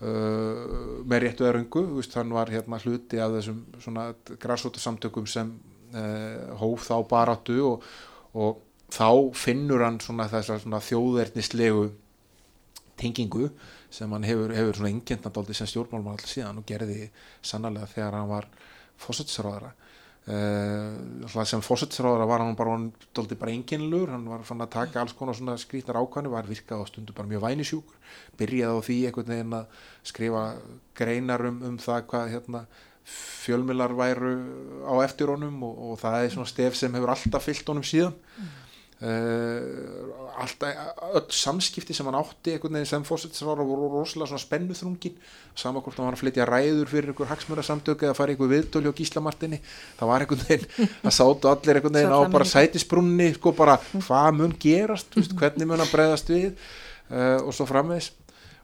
uh, 0.01 1.01
með 1.05 1.25
réttu 1.25 1.49
veist, 1.95 2.15
hann 2.15 2.33
var 2.33 2.51
hérna 2.51 2.79
hluti 2.83 3.19
af 3.19 3.35
þessum 3.38 3.63
svona 3.79 4.09
græsóta 4.39 4.79
samtökum 4.79 5.27
sem 5.27 5.51
uh, 5.93 6.55
hóf 6.59 6.88
þá 6.89 6.95
baráttu 7.09 7.59
og, 7.65 7.83
og 8.33 8.62
þá 8.91 9.33
finnur 9.38 9.83
hann 9.85 9.99
svona 10.01 10.29
þessar 10.29 10.62
svona 10.63 10.81
þjóðverðnislegu 10.83 11.89
tengingu 12.99 13.49
sem 13.89 14.12
hann 14.12 14.25
hefur, 14.27 14.53
hefur 14.53 14.79
svona 14.79 14.93
engjendandaldi 14.93 15.55
sem 15.57 15.69
stjórnmálmann 15.69 16.17
alltaf 16.17 16.33
síðan 16.33 16.62
og 16.62 16.67
gerði 16.67 17.09
sannlega 17.41 17.89
þegar 17.89 18.17
hann 18.19 18.31
var 18.31 18.49
fósættisráðara 18.99 19.71
uh, 20.29 21.45
sem 21.49 21.63
fósættisráðara 21.65 22.27
var 22.29 22.43
hann 22.43 22.57
bara, 22.59 22.77
bara 23.39 23.53
enginlur, 23.53 24.11
hann 24.13 24.27
var 24.29 24.45
fann 24.47 24.63
að 24.65 24.73
taka 24.77 25.01
alls 25.01 25.15
konar 25.17 25.37
svona 25.37 25.57
skrítar 25.61 25.99
ákvæmni, 25.99 26.31
var 26.31 26.49
virkað 26.49 26.85
á 26.85 26.89
stundu 26.89 27.15
bara 27.17 27.29
mjög 27.31 27.45
vænisjúkur, 27.47 27.97
byrjaði 28.39 28.77
á 28.77 28.85
því 28.87 28.99
einhvern 29.09 29.33
veginn 29.33 29.57
að 29.59 29.81
skrifa 30.11 30.45
greinar 30.97 31.45
um, 31.49 31.59
um 31.71 31.81
það 31.81 32.05
hvað 32.13 32.31
hérna 32.35 32.63
fjölmilar 33.09 33.93
væru 33.97 34.33
á 34.85 34.93
eftir 35.01 35.31
honum 35.33 35.63
og, 35.65 35.77
og 35.91 36.01
það 36.01 36.23
er 36.23 36.33
svona 36.33 36.49
stef 36.51 36.77
sem 36.77 36.93
hefur 36.93 37.13
alltaf 37.15 37.47
fyllt 37.47 37.71
honum 37.71 37.85
síðan. 37.85 38.17
Mm. 38.37 38.57
Uh, 38.99 40.12
alltaf, 40.35 40.75
öll 41.15 41.29
samskipti 41.31 41.95
sem 41.95 42.07
hann 42.09 42.17
átti 42.19 42.57
sem 42.83 43.03
fósittisrára 43.07 43.63
voru 43.63 43.88
rosalega 43.93 44.27
svona 44.27 44.43
spennuþrungin. 44.43 45.15
Saman 45.55 45.81
hvort 45.81 45.95
hann 45.95 46.09
var 46.09 46.17
að 46.17 46.23
flytja 46.25 46.47
ræður 46.49 46.91
fyrir 46.91 47.13
einhver 47.13 47.29
hagsmjörasamtöku 47.31 48.09
eða 48.09 48.17
fara 48.17 48.33
einhver 48.33 48.51
viðdóli 48.51 48.91
á 48.91 48.99
gíslamartinni 48.99 49.62
það 49.95 50.12
var 50.12 50.25
einhvern 50.25 50.43
veginn, 50.49 50.67
það 51.05 51.15
sátu 51.15 51.47
allir 51.47 51.79
einhvern 51.79 51.95
veginn 51.95 52.12
á 52.12 52.21
bara 52.33 52.47
sætisbrunni 52.51 53.29
sko 53.38 53.53
bara 53.55 53.77
hvað 53.93 54.31
mun 54.35 54.55
gerast, 54.59 55.15
veist, 55.15 55.38
hvernig 55.39 55.69
mun 55.69 55.79
hann 55.79 55.93
bregðast 55.93 56.33
við 56.33 56.49
uh, 56.51 57.39
og 57.39 57.55
svo 57.55 57.69
framvegs 57.69 58.12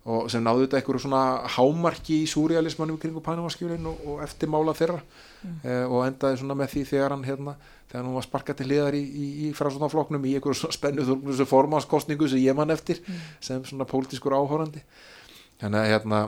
og 0.05 0.27
sem 0.29 0.43
náðu 0.43 0.67
þetta 0.67 0.81
einhverju 0.81 1.05
svona 1.07 1.23
hámarki 1.55 2.19
í 2.25 2.27
súrealismannum 2.29 2.99
kring 3.01 3.15
Panamaskjölin 3.23 3.87
og, 3.89 4.03
og 4.03 4.19
eftirmála 4.27 4.75
þeirra. 4.77 4.99
Mm. 5.45 5.55
uh, 5.63 5.85
og 5.87 6.03
endaði 6.09 6.43
svona 6.43 6.59
með 6.59 6.75
því 6.75 6.83
þegar 6.91 7.15
hann 7.15 7.25
hérna 7.25 7.55
þegar 7.95 8.07
hún 8.09 8.17
var 8.17 8.25
sparkað 8.27 8.57
til 8.59 8.69
hliðar 8.69 8.97
í, 8.97 9.01
í, 9.01 9.25
í 9.47 9.51
frásvonafloknum 9.55 10.25
í 10.27 10.33
einhverju 10.35 10.71
spennuð 10.75 11.43
formanskostningu 11.47 12.27
sem 12.27 12.43
ég 12.43 12.57
mann 12.57 12.73
eftir 12.75 12.99
mm. 13.05 13.21
sem 13.47 13.61
svona 13.67 13.87
pólitískur 13.87 14.35
áhórandi 14.35 14.83
þannig 15.61 15.79
að 15.79 15.91
hérna 15.93 16.19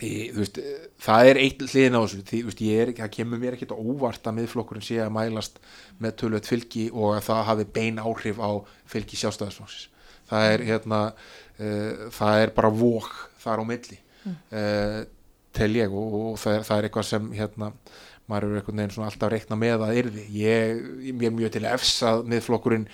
í, 0.00 0.12
veist, 0.32 0.60
það 1.04 1.30
er 1.32 1.40
eitt 1.42 1.62
hliðin 1.66 1.98
á 1.98 2.02
þessu 2.06 2.72
er, 2.72 2.94
það 2.96 3.12
kemur 3.18 3.42
mér 3.42 3.58
ekkert 3.58 3.76
óvart 3.76 4.30
að 4.30 4.38
miðflokkurinn 4.38 4.86
sé 4.88 5.00
að 5.04 5.12
mælast 5.18 5.60
með 6.00 6.16
tölvöld 6.22 6.48
fylgi 6.48 6.88
og 6.94 7.18
að 7.18 7.28
það 7.28 7.44
hafi 7.50 7.68
bein 7.78 8.00
áhrif 8.00 8.40
á 8.40 8.50
fylgi 8.88 9.20
sjálfstæðisflokksins 9.20 9.88
það 10.30 10.50
er 10.54 10.66
hérna 10.70 11.04
uh, 11.12 12.08
það 12.14 12.42
er 12.46 12.56
bara 12.56 12.72
vok 12.72 13.12
þar 13.42 13.64
á 13.64 13.64
milli 13.68 14.00
mm. 14.24 14.36
uh, 14.56 15.00
tel 15.58 15.72
ég 15.76 15.92
og, 15.92 16.18
og 16.20 16.38
það, 16.40 16.58
er, 16.58 16.68
það 16.68 16.78
er 16.78 16.88
eitthvað 16.88 17.08
sem 17.10 17.32
hérna 17.34 17.72
maður 18.28 18.48
eru 18.48 18.60
einhvern 18.60 18.82
veginn 18.82 18.94
svona 18.94 19.10
alltaf 19.10 19.32
reikna 19.32 19.58
með 19.58 19.84
að 19.86 20.00
yrði. 20.02 20.24
Ég, 20.36 20.82
ég 21.08 21.22
er 21.28 21.36
mjög 21.36 21.54
til 21.54 21.64
efs 21.68 21.94
að 22.06 22.26
miðflokkurinn 22.28 22.88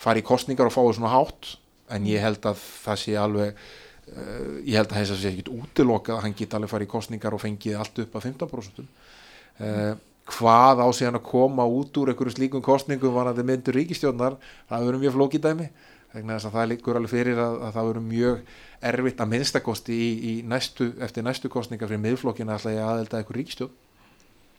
fari 0.00 0.22
í 0.22 0.26
kostningar 0.26 0.68
og 0.68 0.74
fái 0.74 0.96
svona 0.98 1.12
hátt 1.14 1.54
en 1.94 2.08
ég 2.08 2.22
held 2.24 2.44
að 2.48 2.60
það 2.84 3.00
sé 3.02 3.14
alveg 3.20 3.52
uh, 3.54 4.56
ég 4.64 4.76
held 4.78 4.90
að 4.90 4.98
þess 4.98 5.12
að 5.12 5.14
það 5.14 5.22
sé 5.22 5.32
ekkit 5.32 5.52
útilokað 5.54 6.16
að 6.16 6.26
hann 6.26 6.36
geti 6.38 6.58
alveg 6.58 6.72
fari 6.72 6.88
í 6.88 6.92
kostningar 6.94 7.36
og 7.36 7.42
fengið 7.44 7.78
allt 7.80 8.02
upp 8.04 8.18
að 8.18 8.28
15% 8.30 8.84
uh, 8.84 9.94
hvað 10.34 10.80
á 10.80 10.88
síðan 10.96 11.20
að 11.20 11.26
koma 11.28 11.66
út 11.68 12.00
úr 12.00 12.12
einhverju 12.12 12.36
slíkum 12.38 12.64
kostningum 12.64 13.12
var 13.14 13.28
að 13.28 13.42
það 13.42 13.50
myndur 13.50 13.76
ríkistjónar 13.76 14.38
það 14.70 14.86
verður 14.88 15.02
mjög 15.02 15.16
flókið 15.18 15.44
dæmi 15.48 15.68
þess 16.14 16.46
að 16.48 16.54
það 16.54 16.68
líkur 16.70 16.98
alveg 16.98 17.12
fyrir 17.12 17.40
að, 17.42 17.56
að 17.66 17.76
það 17.76 17.88
verður 17.90 18.06
mjög 18.08 18.52
erfitt 18.90 19.20
að 19.20 19.30
minnstakosti 19.32 19.96
í, 19.98 20.10
í 20.14 20.34
næstu, 20.46 20.92
eftir 21.02 21.26
næstu 21.26 21.50
kostningar 21.52 21.90
fyrir 21.90 22.04
miðflokkina 22.04 22.54
alltaf 22.54 22.72
ég 22.72 22.84
aðelda 22.84 23.20
einhver 23.20 23.40
ríkistjón 23.40 23.72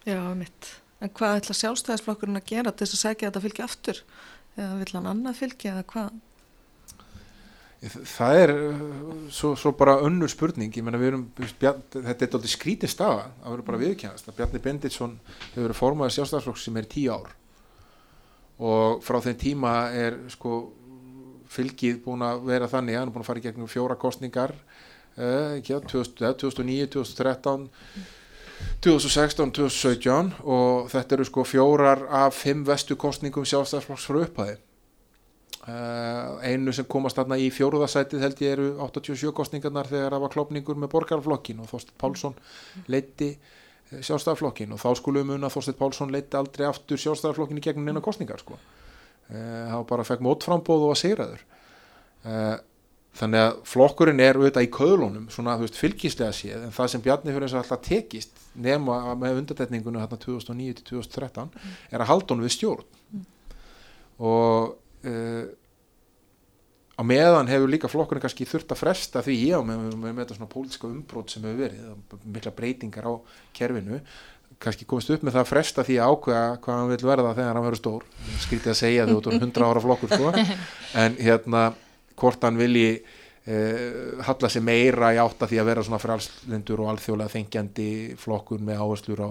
Já, 0.06 0.22
mitt. 0.38 0.68
En 1.02 1.10
hvað 1.10 1.40
ætla 1.40 1.56
sjálfstæðisflokkurinn 1.58 2.38
að 2.38 2.50
gera 2.52 2.72
til 2.72 2.86
þess 2.86 2.96
að 2.96 3.02
segja 3.02 3.28
þetta 3.28 3.42
fylgi 3.44 3.64
aftur? 3.66 4.00
Eða 4.56 4.76
vill 4.80 4.94
hann 4.94 5.10
annað 5.10 5.40
fylgi 5.40 5.70
eða 5.72 5.86
hvað? 5.90 6.20
Það 7.86 8.40
er 8.42 8.52
uh, 8.54 8.84
svo, 9.34 9.52
svo 9.60 9.72
bara 9.78 9.98
önnur 10.06 10.32
spurning, 10.32 10.72
ég 10.74 10.86
menna 10.86 11.02
við 11.02 11.12
erum, 11.12 11.26
þetta 11.38 12.14
er 12.14 12.24
alltaf 12.30 12.48
skrítið 12.50 12.90
staða, 12.90 13.28
það 13.42 13.54
verður 13.54 13.68
bara 13.68 13.82
viðkjænast 13.82 14.30
að 14.30 14.38
Bjarni 14.40 14.62
Benditsson 14.64 15.18
hefur 15.28 15.66
verið 15.68 15.82
formaðið 15.82 16.16
sjálfstæðisflokk 16.16 16.62
sem 16.62 16.80
er 16.80 16.90
tíu 16.90 17.14
ár. 17.18 17.36
Og 18.66 19.04
frá 19.06 19.20
þeim 19.26 19.38
tíma 19.42 19.76
er 19.94 20.18
sko 20.34 20.60
fylgið 21.52 22.02
búin 22.06 22.26
að 22.26 22.46
vera 22.48 22.70
þannig, 22.72 22.98
hann 22.98 23.10
er 23.10 23.14
búin 23.14 23.26
að 23.26 23.30
fara 23.30 23.42
í 23.42 23.46
gegnum 23.46 23.70
fjóra 23.70 23.98
kostningar, 24.00 24.56
uh, 25.18 25.58
2009, 25.66 26.94
2013 26.96 27.68
mm 27.68 28.14
2016-2017 28.86 30.32
og 30.44 30.88
þetta 30.94 31.18
eru 31.18 31.26
sko 31.28 31.44
fjórar 31.48 32.06
af 32.24 32.38
fimm 32.38 32.64
vestu 32.68 32.98
kostningum 33.00 33.48
sjálfstæðsflokks 33.48 34.08
frá 34.10 34.22
upphæði 34.22 34.58
uh, 35.68 36.38
einu 36.46 36.74
sem 36.76 36.88
komast 36.90 37.18
þarna 37.20 37.38
í 37.42 37.50
fjóruðasætið 37.54 38.26
held 38.26 38.44
ég 38.46 38.56
eru 38.58 38.68
87 38.86 39.34
kostningarnar 39.36 39.90
þegar 39.90 40.16
það 40.16 40.26
var 40.26 40.34
klopningur 40.36 40.80
með 40.82 40.94
borgarflokkin 40.94 41.64
og 41.64 41.72
Þorstein 41.72 41.98
Pálsson 42.02 42.38
leiti 42.92 43.32
eh, 43.34 44.00
sjálfstæðarflokkin 44.00 44.76
og 44.76 44.82
þá 44.84 44.90
skulum 45.02 45.34
að 45.40 45.50
Þorstein 45.56 45.80
Pálsson 45.82 46.14
leiti 46.14 46.40
aldrei 46.40 46.68
aftur 46.70 47.02
sjálfstæðarflokkin 47.02 47.62
í 47.62 47.66
gegnum 47.66 47.90
neina 47.90 48.04
kostningar 48.06 48.44
sko. 48.44 48.60
Uh, 49.26 49.66
það 49.72 49.84
bara 49.90 50.06
fekk 50.06 50.22
mótframbóð 50.22 50.84
og 50.86 50.92
að 50.94 51.00
segraður 51.02 51.46
uh, 52.30 52.58
þannig 53.16 53.44
að 53.46 53.60
flokkurinn 53.70 54.22
er 54.24 54.40
auðvitað 54.40 54.68
í 54.68 54.72
köðlunum 54.76 55.28
svona 55.34 55.56
veist, 55.62 55.78
fylgislega 55.80 56.36
séð 56.36 56.66
en 56.66 56.74
það 56.76 56.92
sem 56.92 57.04
Bjarni 57.06 57.36
fyrir 57.36 57.48
þess 57.48 57.58
að 57.58 57.62
alltaf 57.64 57.86
tekist 57.88 58.42
nema 58.68 59.16
með 59.20 59.42
undartetningunum 59.42 60.04
hérna 60.04 60.20
2009-2013 60.26 61.46
mm. 61.46 61.78
er 61.92 62.04
að 62.04 62.12
halda 62.12 62.36
honum 62.36 62.48
við 62.48 62.56
stjórn 62.58 62.84
mm. 63.16 63.24
og 64.32 64.76
uh, 65.08 65.46
á 66.96 67.02
meðan 67.08 67.52
hefur 67.52 67.72
líka 67.72 67.92
flokkurinn 67.92 68.24
kannski 68.24 68.48
þurft 68.48 68.76
að 68.76 68.82
fresta 68.84 69.24
því 69.24 69.40
ég 69.50 69.60
á 69.60 69.62
með, 69.64 69.88
með, 69.96 70.12
með 70.12 70.22
þetta 70.24 70.40
svona 70.40 70.52
pólitska 70.52 70.92
umbrót 70.92 71.32
sem 71.32 71.48
hefur 71.48 71.62
verið 71.66 72.24
mikla 72.36 72.56
breytingar 72.56 73.10
á 73.12 73.14
kerfinu 73.56 74.02
kannski 74.62 74.88
komist 74.88 75.10
upp 75.12 75.24
með 75.26 75.36
það 75.36 75.44
að 75.44 75.50
fresta 75.50 75.84
því 75.88 75.98
að 76.00 76.14
ákveða 76.14 76.44
hvað 76.64 76.78
hann 76.80 76.92
vil 76.92 77.08
verða 77.10 77.34
þegar 77.36 77.58
hann 77.58 77.66
verður 77.66 77.82
stór 77.82 78.06
skrítið 78.44 78.72
að 78.72 78.78
segja 78.80 79.08
þau 79.10 79.16
út 79.18 79.28
á 79.28 79.32
100 79.36 79.66
ára 79.68 79.84
flokkur 79.84 80.14
sko. 80.14 80.32
en 81.04 81.18
hérna 81.20 81.64
hvort 82.20 82.48
hann 82.48 82.60
vilji 82.60 82.90
uh, 82.98 84.24
halla 84.28 84.52
sig 84.52 84.64
meira 84.66 85.14
í 85.16 85.22
átta 85.22 85.50
því 85.50 85.62
að 85.62 85.70
vera 85.72 85.86
svona 85.86 86.02
frálslindur 86.02 86.84
og 86.84 86.94
alþjóðlega 86.94 87.36
þengjandi 87.36 87.90
flokkun 88.22 88.66
með 88.68 88.84
áherslur 88.86 89.26
á 89.26 89.30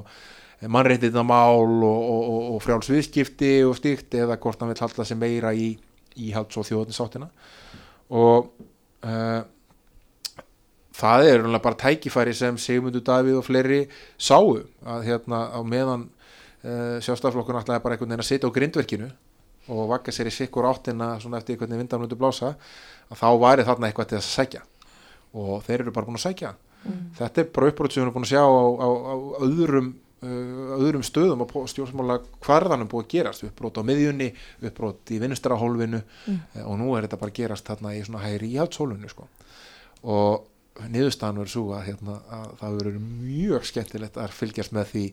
mannreitindamál 0.71 1.83
og, 1.85 2.05
og, 2.11 2.37
og, 2.55 2.61
frjálsviðskipti 2.65 3.57
og 3.67 3.75
stíkt 3.77 4.15
eða 4.17 4.39
hvort 4.41 4.63
hann 4.63 4.71
vil 4.73 4.81
halla 4.81 5.05
sig 5.05 5.19
meira 5.19 5.51
í, 5.53 5.75
í 6.17 6.31
halds 6.33 6.57
og 6.61 6.69
þjóðninsáttina 6.69 7.29
og 8.15 8.53
uh, 9.05 9.43
það 10.95 11.29
er 11.33 11.47
bara 11.59 11.81
tækifæri 11.81 12.35
sem 12.37 12.59
Sigmundur 12.61 13.05
Davíð 13.05 13.41
og 13.41 13.47
fleiri 13.47 13.85
sáu 14.17 14.61
að 14.87 15.09
hérna 15.09 15.47
á 15.51 15.61
meðan 15.67 16.09
uh, 16.65 17.01
sjálfstaflokkun 17.03 17.59
alltaf 17.59 17.79
er 17.79 17.85
bara 17.85 17.97
einhvern 17.97 18.15
veginn 18.15 18.25
að 18.25 18.31
sitja 18.31 18.51
á 18.51 18.57
grindverkinu 18.57 19.11
og 19.73 19.89
vakka 19.91 20.13
sér 20.13 20.29
í 20.29 20.35
sikkur 20.35 20.69
áttina 20.69 21.15
svona 21.23 21.41
eftir 21.41 21.59
hvernig 21.61 21.81
vindan 21.81 22.05
hundur 22.05 22.21
blása 22.21 22.55
að 23.09 23.21
þá 23.21 23.29
væri 23.41 23.67
þarna 23.67 23.89
eitthvað 23.89 24.11
til 24.13 24.21
að 24.21 24.27
sækja 24.29 24.63
og 25.35 25.65
þeir 25.67 25.85
eru 25.85 25.95
bara 25.95 26.09
búin 26.09 26.19
að 26.21 26.27
sækja 26.27 26.55
mm. 26.55 27.03
þetta 27.19 27.43
er 27.43 27.53
bara 27.57 27.71
uppbrot 27.73 27.95
sem 27.95 28.03
við 28.03 28.07
erum 28.07 28.17
búin 28.17 28.27
að 28.29 28.33
sjá 28.35 28.43
á, 28.45 28.65
á, 28.85 28.89
á 28.93 29.15
öðrum, 29.47 29.91
uh, 30.25 30.73
öðrum 30.79 31.05
stöðum 31.07 31.45
og 31.47 31.55
stjórnsmála 31.73 32.19
hvarðanum 32.45 32.91
búin 32.93 33.07
að 33.07 33.13
gerast 33.17 33.47
uppbrot 33.49 33.81
á 33.81 33.83
miðjunni, 33.89 34.33
uppbrot 34.63 35.15
í 35.15 35.21
vinnustarahólfinu 35.23 36.03
mm. 36.03 36.41
uh, 36.59 36.65
og 36.69 36.81
nú 36.81 36.91
er 36.95 37.07
þetta 37.09 37.21
bara 37.23 37.35
að 37.35 37.41
gerast 37.41 37.71
þarna 37.71 37.95
í 37.97 38.03
svona 38.05 38.25
hægri 38.27 38.53
íhaldshólfinu 38.55 39.13
sko. 39.13 39.31
og 40.05 40.51
niðurstaðan 40.91 41.39
verður 41.39 41.53
svo 41.53 41.65
að, 41.77 41.85
hérna, 41.89 42.19
að 42.35 42.55
það 42.61 42.79
verður 42.81 43.03
mjög 43.05 43.67
skemmtilegt 43.69 44.17
að 44.19 44.33
fylgjast 44.35 44.73
með 44.75 44.89
því 44.91 45.05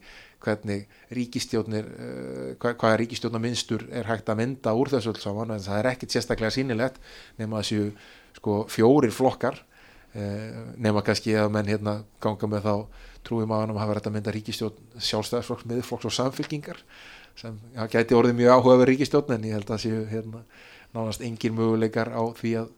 hvernig 0.41 0.87
ríkistjónir 1.13 1.87
uh, 1.87 2.47
hvað, 2.61 2.77
hvaða 2.81 3.01
ríkistjónaminstur 3.03 3.87
er 3.91 4.09
hægt 4.09 4.31
að 4.31 4.41
mynda 4.41 4.73
úr 4.77 4.91
þessu 4.93 5.13
alls 5.13 5.25
saman 5.25 5.53
en 5.55 5.63
það 5.63 5.81
er 5.81 5.91
ekkit 5.93 6.15
sérstaklega 6.15 6.55
sínilegt 6.55 6.99
nema 7.39 7.61
þessu 7.61 7.91
sko, 8.39 8.57
fjórir 8.71 9.13
flokkar 9.15 9.61
uh, 9.61 10.73
nema 10.81 11.05
kannski 11.05 11.37
að 11.37 11.53
menn 11.55 11.71
hérna 11.71 12.01
ganga 12.23 12.51
með 12.51 12.67
þá 12.67 12.75
trúum 13.27 13.53
að 13.53 13.65
hann 13.65 13.77
hafa 13.77 13.93
verið 13.93 14.09
að 14.09 14.17
mynda 14.17 14.35
ríkistjón 14.35 14.77
sjálfstæðisflokks, 14.97 15.67
miðflokks 15.69 16.09
og 16.09 16.15
samfylkingar 16.17 16.81
sem 17.37 17.57
ja, 17.75 17.85
gæti 17.89 18.17
orðið 18.17 18.39
mjög 18.41 18.57
áhuga 18.57 18.79
verið 18.81 18.95
ríkistjón 18.95 19.35
en 19.35 19.47
ég 19.47 19.57
held 19.57 19.71
að 19.71 19.83
séu 19.85 20.01
hérna 20.09 20.41
nánast 20.91 21.23
engin 21.23 21.55
möguleikar 21.55 22.11
á 22.11 22.23
því 22.35 22.55
að, 22.61 22.71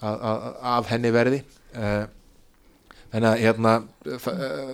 að, 0.00 0.20
að, 0.30 0.44
að 0.72 0.90
henni 0.92 1.12
verði. 1.14 1.40
Uh, 1.74 2.04
en 3.16 3.28
að 3.30 3.38
hérna 3.42 3.76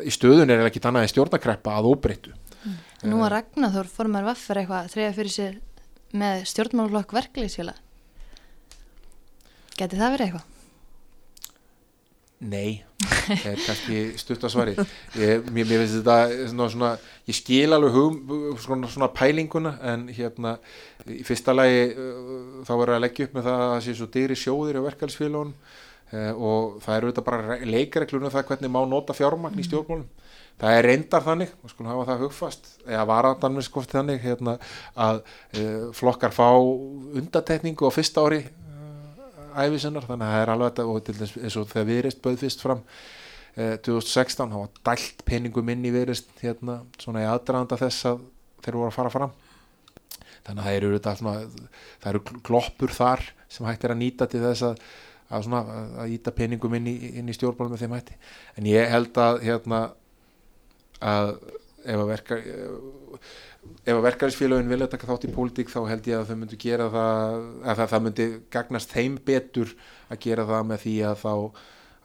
í 0.02 0.12
stöðun 0.12 0.50
er 0.50 0.64
ekki 0.66 0.82
annað 0.82 1.06
en 1.06 1.12
stjórnakreppa 1.12 1.76
að 1.78 1.90
óbreyttu. 1.92 2.34
Nú 3.06 3.22
að 3.22 3.32
Ragnarþór 3.36 3.88
formar 3.90 4.26
vaffar 4.26 4.60
eitthvað 4.60 4.90
þrejða 4.92 5.16
fyrir 5.16 5.34
sér 5.34 5.56
með 6.12 6.44
stjórnmálflokk 6.50 7.14
verkefliðsfjöla 7.16 7.74
Geti 9.78 9.98
það 9.98 10.14
verið 10.14 10.26
eitthvað? 10.26 10.48
Nei, 12.42 12.82
er 13.46 13.60
kannski 13.62 13.98
stutt 14.18 14.42
að 14.42 14.50
svari 14.50 14.72
ég, 14.74 15.44
mér, 15.54 15.66
mér 15.68 15.84
finnst 15.84 16.00
þetta 16.00 16.16
svona, 16.50 16.66
svona, 16.72 16.88
ég 17.30 17.36
skil 17.38 17.76
alveg 17.76 17.94
hugum, 17.94 18.56
svona, 18.58 18.90
svona 18.90 19.08
pælinguna 19.14 19.76
en 19.92 20.08
hérna 20.10 20.56
í 21.06 21.20
fyrsta 21.26 21.54
lagi 21.54 21.84
uh, 21.94 22.64
þá 22.66 22.72
verður 22.72 22.96
að 22.96 23.04
leggja 23.04 23.28
upp 23.28 23.36
með 23.38 23.46
það 23.46 23.62
að 23.62 23.70
það 23.74 23.84
sé 23.86 23.94
svo 23.98 24.08
dyri 24.16 24.38
sjóðir 24.40 24.80
á 24.82 24.86
verkefælsfélagunum 24.88 25.54
og 26.12 26.80
það 26.84 26.96
eru 26.96 27.12
þetta 27.12 27.24
bara 27.26 27.58
leikreglunum 27.64 28.28
um 28.28 28.34
það 28.34 28.48
hvernig 28.50 28.72
má 28.72 28.80
nota 28.88 29.16
fjármagn 29.16 29.60
í 29.60 29.66
stjórnmálum. 29.66 30.08
Það 30.60 30.78
er 30.78 30.86
reyndar 30.86 31.24
þannig, 31.24 31.52
við 31.62 31.72
skulum 31.72 31.88
hafa 31.90 32.08
það 32.10 32.24
hugfast 32.26 32.68
eða 32.86 33.62
skoft 33.64 33.94
þannig 33.94 34.20
hérna, 34.20 34.58
að 34.94 35.22
uh, 35.22 35.86
flokkar 35.96 36.34
fá 36.36 36.52
undatekningu 36.52 37.88
á 37.88 37.90
fyrsta 37.90 38.22
ári 38.22 38.44
æfisennar 39.56 40.06
þannig 40.06 40.26
að 40.26 40.32
það 40.32 40.42
er 40.42 40.52
alveg 40.52 40.70
þetta 40.70 40.86
og 40.88 41.04
til 41.06 41.14
þess 41.18 41.38
eins 41.40 41.56
og 41.60 41.68
þegar 41.70 41.88
viðrist 41.90 42.22
bauð 42.24 42.38
fyrst 42.40 42.64
fram 42.64 42.82
eh, 43.56 43.76
2016 43.84 44.52
þá 44.52 44.58
var 44.58 44.82
dælt 44.88 45.24
peningum 45.28 45.72
inn 45.74 45.86
í 45.86 45.92
viðrist 45.94 46.32
hérna 46.40 46.78
svona 47.02 47.24
í 47.24 47.28
aðdraðanda 47.28 47.80
þess 47.80 48.08
að 48.12 48.22
þeir 48.62 48.78
voru 48.78 48.90
að 48.90 48.96
fara 48.96 49.12
fram. 49.12 49.32
Þannig 50.42 50.62
að 50.62 50.66
það 50.66 50.76
eru 50.78 50.92
þetta 50.96 51.16
svona 51.20 51.34
það 52.02 52.10
eru 52.12 52.22
kloppur 52.48 52.94
þar 52.96 53.24
sem 53.52 53.68
hægt 53.68 53.84
er 53.86 53.94
að 53.94 54.02
nýta 54.02 54.28
til 54.30 54.42
þess 54.42 54.66
að 54.70 54.86
að, 55.32 55.46
svona, 55.48 55.80
að 56.04 56.14
íta 56.18 56.34
peningum 56.36 56.76
inn 56.78 56.90
í, 56.92 56.94
í 57.18 57.36
stjórnbólum 57.36 57.74
með 57.74 57.86
þeim 57.86 57.96
hætti. 57.96 58.18
En 58.60 58.68
ég 58.68 58.92
held 58.92 59.18
að 59.22 59.40
hérna 59.46 59.82
að 61.02 61.34
ef 61.82 61.98
að 61.98 62.08
verka 62.12 62.38
ef 63.82 63.94
að 63.94 64.04
verkefælisfélagin 64.06 64.70
vilja 64.70 64.88
taka 64.90 65.08
þátt 65.08 65.26
í 65.26 65.34
pólitík 65.34 65.70
þá 65.70 65.80
held 65.90 66.08
ég 66.10 66.18
að 66.18 66.30
þau 66.30 66.38
myndu 66.38 66.58
gera 66.60 66.88
það 66.92 67.36
að 67.62 67.78
það, 67.78 67.86
það 67.92 68.04
myndi 68.06 68.26
gagnast 68.54 68.94
þeim 68.94 69.18
betur 69.26 69.74
að 70.08 70.20
gera 70.26 70.46
það 70.48 70.66
með 70.70 70.82
því 70.84 70.94
að 71.08 71.22
þá 71.22 71.32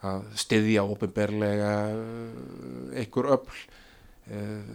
að 0.08 0.28
styðja 0.38 0.86
ofinberlega 0.86 1.72
eh, 1.90 3.02
einhver 3.02 3.30
öll 3.34 3.62
eh, 4.30 4.68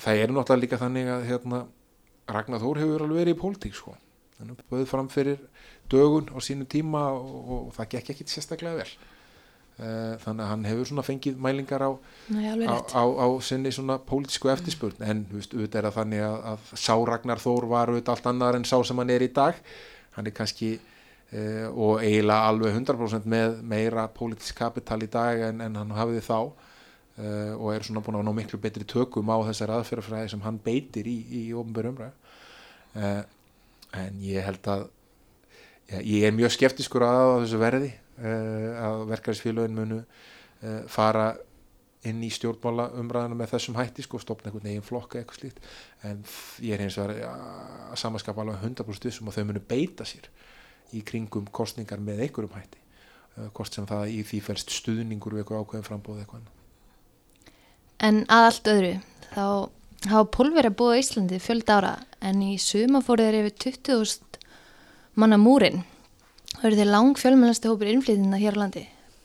það 0.00 0.22
er 0.22 0.32
náttúrulega 0.32 0.62
líka 0.64 0.80
þannig 0.80 1.10
að 1.12 1.26
hérna, 1.28 1.62
Ragnar 2.32 2.62
Þór 2.62 2.80
hefur 2.80 3.04
alveg 3.04 3.20
verið 3.20 3.36
í 3.36 3.40
pólitík 3.42 3.76
sko, 3.76 3.96
þannig 4.38 4.62
að 4.62 4.72
bauð 4.72 4.88
fram 4.88 5.10
fyrir 5.12 5.42
dögun 5.92 6.30
á 6.32 6.38
sínu 6.42 6.68
tíma 6.70 7.06
og, 7.14 7.50
og 7.56 7.72
það 7.78 7.90
gekk 7.96 8.14
ekki 8.14 8.28
sérstaklega 8.32 8.82
vel. 8.82 8.92
Eh, 9.80 10.14
þannig 10.20 10.44
að 10.44 10.50
hann 10.50 10.64
hefur 10.68 10.88
svona 10.90 11.02
fengið 11.06 11.38
mælingar 11.42 11.82
á, 11.82 11.90
Nei, 12.34 12.44
á, 12.68 12.76
á, 12.92 13.02
á 13.08 13.26
sinni 13.40 13.72
svona 13.72 13.96
pólitísku 14.04 14.50
eftirspurn. 14.52 15.00
En 15.00 15.24
þú 15.30 15.40
veist, 15.40 15.56
auðvitað 15.56 15.80
er 15.80 15.88
það 15.88 15.98
þannig 15.98 16.24
að, 16.26 16.38
að 16.52 16.72
sá 16.84 16.94
Ragnar 17.08 17.40
Þór 17.42 17.68
var 17.70 17.92
auðvitað 17.92 18.14
allt 18.16 18.28
annar 18.30 18.58
en 18.58 18.68
sá 18.68 18.76
sem 18.84 19.00
hann 19.00 19.14
er 19.14 19.24
í 19.24 19.30
dag. 19.32 19.60
Hann 20.16 20.28
er 20.28 20.36
kannski 20.36 20.74
uh, 21.32 21.68
og 21.72 22.02
eiginlega 22.04 22.50
alveg 22.50 22.76
100% 22.76 23.28
með 23.32 23.58
meira 23.72 24.06
pólitísk 24.12 24.58
kapital 24.60 25.00
í 25.04 25.10
dag 25.12 25.46
en, 25.48 25.62
en 25.64 25.80
hann 25.80 25.94
hafiði 25.96 26.24
þá 26.28 26.38
uh, 26.38 27.52
og 27.56 27.68
er 27.72 27.86
svona 27.86 28.04
búin 28.04 28.20
að 28.20 28.26
ná 28.28 28.34
miklu 28.36 28.60
betri 28.62 28.86
tökum 28.88 29.32
á 29.32 29.40
þessar 29.48 29.74
aðferðafræði 29.78 30.34
sem 30.34 30.44
hann 30.44 30.60
beitir 30.62 31.08
í, 31.08 31.18
í 31.40 31.42
ofnbjörn 31.56 31.94
umræð 31.94 32.12
uh, 33.00 33.22
en 34.02 34.20
ég 34.24 34.44
held 34.46 34.68
að 34.72 34.90
ég 36.00 36.24
er 36.24 36.32
mjög 36.32 36.54
skeptiskur 36.56 37.04
að 37.04 37.42
þessu 37.42 37.60
verði 37.60 37.92
Eh, 38.22 38.68
að 38.78 39.06
verkefælisfélagin 39.08 39.72
munu 39.74 39.96
eh, 40.62 40.82
fara 40.86 41.32
inn 42.06 42.20
í 42.22 42.28
stjórnmála 42.30 42.90
umræðinu 43.00 43.38
með 43.38 43.54
þessum 43.54 43.78
hætti 43.78 44.04
sko, 44.04 44.20
stopna 44.20 44.50
einhvern 44.50 44.68
veginn 44.68 44.84
flokka 44.84 45.18
eitthvað 45.18 45.38
slíkt. 45.40 45.62
En 46.06 46.20
ég 46.62 46.76
er 46.76 46.84
hins 46.84 46.98
vegar 47.00 47.32
að 47.32 47.96
samanskapa 47.98 48.44
alveg 48.44 48.60
100% 48.60 49.08
vissum 49.08 49.30
og 49.30 49.34
þau 49.34 49.46
munu 49.48 49.62
beita 49.72 50.06
sér 50.06 50.28
í 50.94 51.00
kringum 51.08 51.48
kostningar 51.50 52.02
með 52.04 52.26
einhverjum 52.26 52.54
hætti 52.58 52.82
eh, 52.82 53.48
hvort 53.48 53.74
sem 53.74 53.88
það 53.90 54.12
í 54.12 54.20
því 54.28 54.42
fælst 54.50 54.74
stuðningur 54.76 55.34
við 55.34 55.42
eitthvað 55.42 55.64
ákveðin 55.64 55.88
frambóð 55.88 56.22
eitthvað 56.22 56.50
En 58.02 58.22
að 58.28 58.48
allt 58.50 58.70
öðru 58.70 58.92
þá 59.32 59.46
hafa 60.12 60.28
pólverið 60.36 60.76
búið 60.78 60.94
á 60.94 61.00
Íslandi 61.00 61.42
fjöld 61.42 61.74
ára 61.74 61.96
en 62.20 62.44
í 62.44 62.52
suma 62.60 63.00
fóru 63.02 63.24
þeir 63.24 63.40
yfir 63.40 63.58
20.000 63.72 64.41
manna 65.14 65.38
múrin 65.40 65.82
Það 66.62 66.68
eru 66.68 66.78
þeir 66.78 66.90
lang 66.92 67.16
fjölmennasti 67.18 67.70
hópur 67.70 67.88
innflýðina 67.90 68.38
hér 68.38 68.54
á 68.54 68.62
landi. 68.62 68.82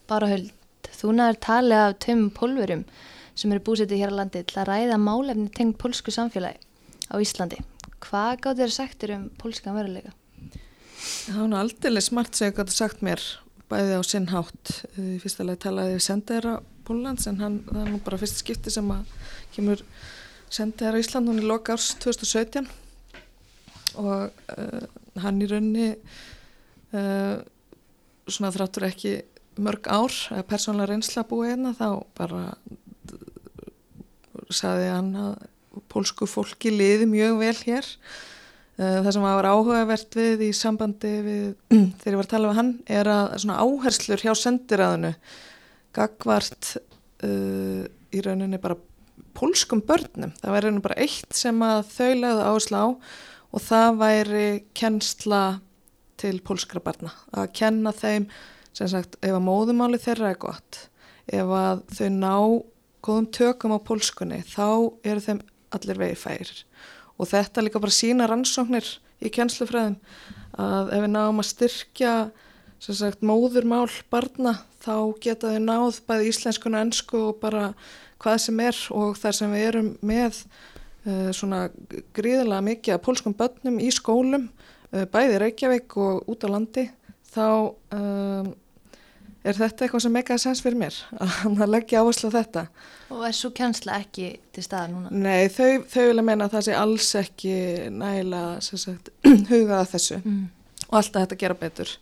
Bara 0.10 0.30
höld, 0.32 0.88
þú 0.90 1.12
næður 1.14 1.36
talið 1.44 1.82
af 1.84 1.92
tömum 2.02 2.32
pólverum 2.34 2.80
sem 3.38 3.52
eru 3.54 3.64
búsetið 3.68 4.02
hér 4.02 4.14
á 4.16 4.20
landi 4.24 4.42
til 4.48 4.58
að 4.58 4.70
ræða 4.72 4.98
málefni 4.98 5.52
tengd 5.54 5.78
pólsku 5.78 6.14
samfélagi 6.16 6.58
á 7.14 7.16
Íslandi. 7.22 7.60
Hvað 8.02 8.42
gátt 8.42 8.62
þér 8.64 8.74
sagtir 8.74 9.14
um 9.14 9.28
pólskan 9.38 9.78
veruleika? 9.78 10.16
Það 11.28 11.40
var 11.44 11.60
aldrei 11.60 12.02
smart 12.08 12.34
sem 12.34 12.50
ég 12.50 12.58
gæti 12.58 12.74
sagt 12.74 13.06
mér 13.06 13.22
bæði 13.70 14.00
á 14.00 14.04
sinn 14.08 14.30
hátt. 14.32 14.74
Í 14.98 15.22
fyrsta 15.22 15.46
lagi 15.46 15.66
talaði 15.68 15.98
við 16.00 16.06
sendaðara 16.08 16.58
Pólans 16.88 17.30
en 17.30 17.42
hann, 17.44 17.64
það 17.68 17.82
er 17.84 17.90
nú 17.92 18.02
bara 18.02 18.18
fyrst 18.22 18.42
skipti 18.42 18.74
sem 18.74 18.94
að 18.96 19.18
kemur 19.54 19.86
sendaðara 20.50 21.06
Ísland 21.06 21.30
hún 21.30 21.44
í 21.44 21.46
loka 21.46 21.78
árs 21.78 21.92
2017 22.02 22.66
og 24.02 24.32
uh, 24.58 24.88
hann 25.24 25.42
í 25.42 25.50
raunni 25.50 25.90
uh, 26.96 27.38
svona 28.28 28.54
þráttur 28.54 28.88
ekki 28.90 29.18
mörg 29.64 29.90
ár, 29.90 30.14
persónlega 30.50 30.92
reynsla 30.92 31.26
búið 31.28 31.54
hérna 31.56 31.74
þá 31.78 31.90
bara 32.18 32.42
saði 34.54 34.90
hann 34.92 35.14
að 35.20 35.38
pólsku 35.92 36.28
fólki 36.30 36.72
liði 36.74 37.08
mjög 37.10 37.38
vel 37.42 37.56
hér. 37.66 37.92
Uh, 38.78 39.00
það 39.02 39.12
sem 39.16 39.24
var 39.26 39.50
áhugavert 39.50 40.18
við 40.20 40.44
í 40.48 40.52
sambandi 40.54 41.14
við 41.26 41.46
þegar 42.02 42.12
ég 42.14 42.20
var 42.20 42.28
að 42.28 42.34
tala 42.36 42.52
við 42.52 42.60
hann 42.60 42.74
er 43.00 43.10
að 43.10 43.32
svona 43.42 43.62
áherslur 43.64 44.22
hjá 44.22 44.34
sendiræðinu 44.38 45.14
gagvart 45.98 46.76
uh, 47.26 47.88
í 48.14 48.22
rauninni 48.22 48.62
bara 48.62 48.78
pólskum 49.38 49.82
börnum, 49.86 50.34
það 50.38 50.54
væri 50.54 50.68
rauninni 50.68 50.86
bara 50.86 51.00
eitt 51.02 51.34
sem 51.38 51.58
að 51.66 51.82
þau 51.90 52.12
legðu 52.22 52.46
áherslu 52.52 52.78
á 52.78 52.88
og 53.54 53.64
það 53.64 54.00
væri 54.02 54.48
kennsla 54.78 55.42
til 56.18 56.40
pólskra 56.46 56.82
barna. 56.84 57.14
Að 57.32 57.52
kenna 57.58 57.94
þeim 57.96 58.28
sem 58.76 58.90
sagt 58.92 59.18
ef 59.22 59.34
að 59.34 59.46
móðumáli 59.46 60.00
þeirra 60.02 60.34
er 60.34 60.42
gott 60.42 60.88
ef 61.28 61.52
að 61.52 61.84
þau 61.98 62.10
ná 62.14 62.36
góðum 63.06 63.30
tökum 63.36 63.76
á 63.76 63.80
pólskunni 63.84 64.42
þá 64.48 64.68
eru 65.08 65.24
þeim 65.24 65.42
allir 65.76 66.02
vegi 66.02 66.20
færir. 66.20 66.64
Og 67.18 67.30
þetta 67.32 67.64
líka 67.64 67.82
bara 67.82 67.94
sína 67.94 68.28
rannsóknir 68.30 68.88
í 69.24 69.32
kjenslufræðum 69.34 69.98
að 70.58 70.92
ef 70.96 71.04
við 71.06 71.14
náum 71.14 71.42
að 71.42 71.50
styrkja 71.52 72.14
sagt 72.84 73.24
móðurmál 73.26 73.90
barna 74.12 74.60
þá 74.84 75.14
geta 75.22 75.54
þau 75.54 75.64
náð 75.64 76.02
bæði 76.08 76.32
íslenskuna 76.32 76.84
ennsku 76.86 77.22
og 77.32 77.40
bara 77.42 77.72
hvað 78.22 78.42
sem 78.46 78.60
er 78.64 78.82
og 78.94 79.18
þar 79.18 79.38
sem 79.38 79.54
við 79.54 79.68
erum 79.72 79.90
með 80.06 80.44
svona 81.08 81.68
gríðilega 82.18 82.64
mikið 82.66 82.96
að 82.96 83.04
pólskum 83.06 83.36
börnum 83.38 83.78
í 83.80 83.92
skólum 83.96 84.50
Eh, 84.96 85.04
bæði 85.12 85.42
Reykjavík 85.42 85.98
og 86.00 86.30
út 86.32 86.46
á 86.46 86.50
landi 86.52 86.86
þá 87.28 87.48
um, 87.92 88.54
er 89.44 89.58
þetta 89.58 89.84
eitthvað 89.84 90.04
sem 90.06 90.14
meikaði 90.16 90.44
sens 90.46 90.62
fyrir 90.64 90.80
mér 90.80 91.00
að 91.66 91.74
leggja 91.74 92.04
áherslu 92.06 92.32
á 92.32 92.38
þetta 92.38 92.64
Og 93.12 93.26
er 93.28 93.36
svo 93.36 93.52
kjænsla 93.56 93.98
ekki 94.00 94.30
til 94.56 94.64
staða 94.64 94.88
núna? 94.94 95.12
Nei, 95.12 95.50
þau, 95.52 95.84
þau 95.92 96.06
vilja 96.08 96.24
meina 96.30 96.48
að 96.48 96.56
það 96.56 96.66
sé 96.70 96.78
alls 96.80 97.10
ekki 97.20 97.54
nægilega 98.00 98.96
hugaða 99.52 99.84
þessu 99.92 100.22
mm. 100.22 100.42
og 100.88 100.98
alltaf 101.02 101.26
þetta 101.26 101.40
gera 101.44 101.60
betur 101.66 101.94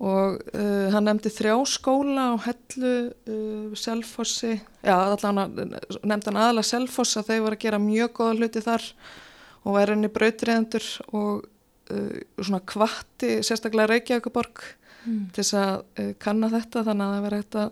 og 0.00 0.40
uh, 0.56 0.86
hann 0.94 1.04
nefndi 1.04 1.32
þrjá 1.32 1.54
skóla 1.68 2.30
á 2.32 2.34
hellu 2.46 2.92
uh, 3.10 3.72
Selfossi, 3.76 4.54
já 4.80 4.94
allavega 4.96 5.48
nefndi 6.08 6.30
hann 6.30 6.40
aðalega 6.40 6.70
Selfoss 6.70 7.20
að 7.20 7.32
þau 7.32 7.40
voru 7.46 7.58
að 7.58 7.64
gera 7.66 7.82
mjög 7.82 8.14
góða 8.16 8.38
hluti 8.38 8.62
þar 8.64 8.86
og 9.60 9.76
væri 9.76 9.96
henni 9.96 10.12
brautriðendur 10.12 10.86
og 11.12 11.44
uh, 11.92 12.20
svona 12.40 12.62
kvatti 12.64 13.40
sérstaklega 13.44 13.90
Reykjavíkuborg 13.92 14.64
mm. 15.04 15.20
til 15.34 15.42
þess 15.42 15.58
að 15.60 15.76
uh, 15.76 16.10
kanna 16.22 16.50
þetta. 16.52 16.84
Þannig 16.88 17.06
að 17.06 17.14
það 17.14 17.26
veri 17.26 17.40
hægt 17.42 17.58
að 17.60 17.70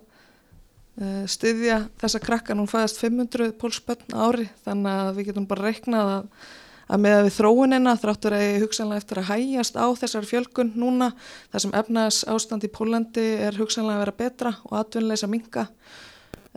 uh, 1.02 1.26
styðja 1.34 1.78
þessa 2.02 2.22
krakka, 2.24 2.56
nú 2.58 2.68
fæðast 2.70 3.02
500 3.02 3.54
pólspötn 3.60 4.16
ári 4.16 4.48
þannig 4.66 5.04
að 5.04 5.12
við 5.18 5.30
getum 5.30 5.48
bara 5.50 5.70
reiknað 5.70 6.14
að, 6.16 6.48
að 6.88 7.02
með 7.04 7.18
við 7.26 7.36
þróunina 7.36 7.94
þráttur 8.00 8.36
að 8.36 8.58
hugsanlega 8.64 9.02
eftir 9.02 9.22
að 9.22 9.30
hægjast 9.30 9.78
á 9.78 9.86
þessar 10.00 10.28
fjölkun 10.28 10.74
núna 10.80 11.12
þar 11.52 11.64
sem 11.64 11.78
efnaðs 11.80 12.20
ástand 12.32 12.64
í 12.64 12.72
Pólandi 12.72 13.26
er 13.48 13.58
hugsanlega 13.60 13.98
að 13.98 14.04
vera 14.06 14.18
betra 14.24 14.54
og 14.68 14.78
atvinnleisa 14.82 15.30
minga 15.30 15.68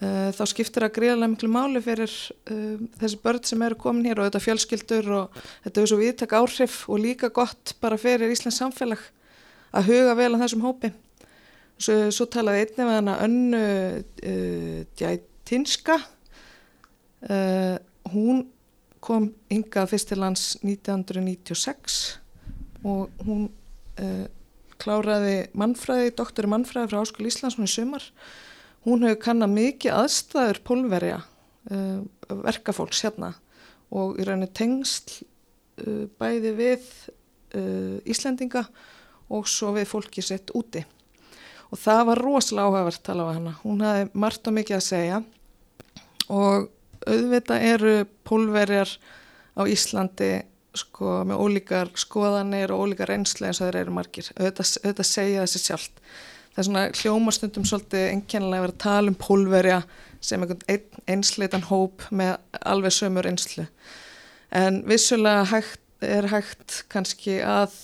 Uh, 0.01 0.31
þá 0.33 0.45
skiptir 0.49 0.81
það 0.81 0.93
gríðarlega 0.95 1.29
miklu 1.29 1.47
máli 1.51 1.81
fyrir 1.83 2.09
uh, 2.49 2.77
þessi 2.97 3.17
börn 3.21 3.43
sem 3.45 3.63
eru 3.67 3.75
komin 3.77 4.07
hér 4.07 4.21
og 4.23 4.29
þetta 4.29 4.39
fjölskyldur 4.41 5.09
og 5.13 5.35
þetta 5.65 5.81
er 5.83 5.89
svo 5.91 5.97
viðtak 5.99 6.33
áhrif 6.39 6.77
og 6.89 7.03
líka 7.03 7.29
gott 7.29 7.75
bara 7.83 7.99
fyrir 8.01 8.31
Íslands 8.33 8.57
samfélag 8.63 9.03
að 9.77 9.91
huga 9.91 10.15
vel 10.17 10.31
á 10.33 10.41
þessum 10.41 10.63
hópi 10.65 10.89
Svo, 11.81 11.97
svo 12.13 12.27
talaði 12.29 12.63
einnig 12.63 12.87
með 12.87 12.97
hana 12.97 13.13
önnu 13.25 13.61
uh, 14.31 14.81
Djætinska. 14.99 15.99
Uh, 17.25 17.77
hún 18.13 18.43
kom 19.01 19.31
yngað 19.51 19.89
fyrst 19.91 20.11
til 20.11 20.21
lands 20.21 20.43
1996 20.61 21.97
og 22.85 23.09
hún 23.25 23.47
uh, 24.01 24.25
kláraði 24.81 25.49
mannfræði, 25.57 26.13
doktori 26.17 26.49
mannfræði 26.49 26.91
frá 26.91 27.01
Áskul 27.01 27.29
Íslands 27.29 27.57
hún 27.59 27.69
í 27.69 27.71
sumar. 27.71 28.05
Hún 28.85 29.05
hefur 29.05 29.21
kannað 29.27 29.55
mikið 29.57 29.97
aðstæður 29.97 30.61
pólverja 30.65 31.19
uh, 31.21 31.99
verkafólks 32.45 33.03
hérna 33.05 33.33
og 33.91 34.21
í 34.21 34.25
rauninni 34.25 34.49
tengsl 34.55 35.21
uh, 35.21 36.05
bæði 36.21 36.55
við 36.59 36.93
Íslendinga 38.07 38.61
og 39.35 39.49
svo 39.51 39.73
við 39.75 39.89
fólki 39.89 40.21
sett 40.23 40.53
úti. 40.55 40.79
Og 41.67 41.79
það 41.79 42.03
var 42.07 42.21
rosalega 42.23 42.69
áhugavert 42.69 43.01
tala 43.03 43.25
á 43.27 43.35
hana. 43.35 43.51
Hún 43.65 43.83
hafði 43.83 44.05
margt 44.23 44.47
og 44.47 44.55
mikið 44.55 44.77
að 44.77 44.85
segja 44.85 45.17
og 46.31 46.69
auðvitað 47.07 47.67
eru 47.71 47.93
pólverjar 48.27 48.91
á 49.57 49.61
Íslandi 49.67 50.31
sko 50.77 51.21
með 51.27 51.41
ólíkar 51.43 51.91
skoðanir 51.99 52.71
og 52.71 52.85
ólíkar 52.85 53.11
reynsli 53.11 53.49
eins 53.49 53.59
og 53.59 53.67
þeir 53.67 53.81
eru 53.81 53.95
margir. 53.95 54.29
Auðvitað, 54.37 54.75
auðvitað 54.83 55.09
segja 55.09 55.45
þessi 55.45 55.63
sjálft. 55.65 56.03
Það 56.51 56.61
er 56.61 56.67
svona 56.67 56.85
hljómastundum 56.99 57.65
svolítið 57.67 58.05
enkennilega 58.11 58.59
að 58.59 58.65
vera 58.65 58.75
að 58.75 58.83
tala 58.83 59.11
um 59.11 59.17
pólverja 59.19 59.81
sem 60.21 60.43
einhvern 60.43 60.63
ein, 60.71 61.03
einsleitan 61.15 61.67
hóp 61.67 62.05
með 62.11 62.33
alveg 62.61 62.95
sömur 62.95 63.27
einslu. 63.27 63.65
En 64.51 64.81
vissulega 64.87 65.45
hægt, 65.51 65.83
er 66.03 66.27
hægt 66.31 66.81
kannski 66.91 67.39
að 67.45 67.75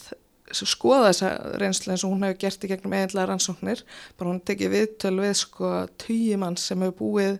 skoða 0.51 1.11
þessa 1.11 1.29
reynslu 1.59 1.93
eins 1.93 2.03
og 2.07 2.13
hún 2.13 2.25
hefur 2.27 2.41
gert 2.43 2.63
í 2.63 2.71
gegnum 2.71 2.95
eiginlega 2.95 3.29
rannsóknir. 3.31 3.83
Bara 4.19 4.33
hún 4.33 4.43
tekið 4.47 4.73
viðtöl 4.75 5.15
við 5.19 5.33
sko 5.41 5.71
töyjumann 6.03 6.59
sem 6.59 6.83
hefur 6.83 6.99
búið 7.01 7.39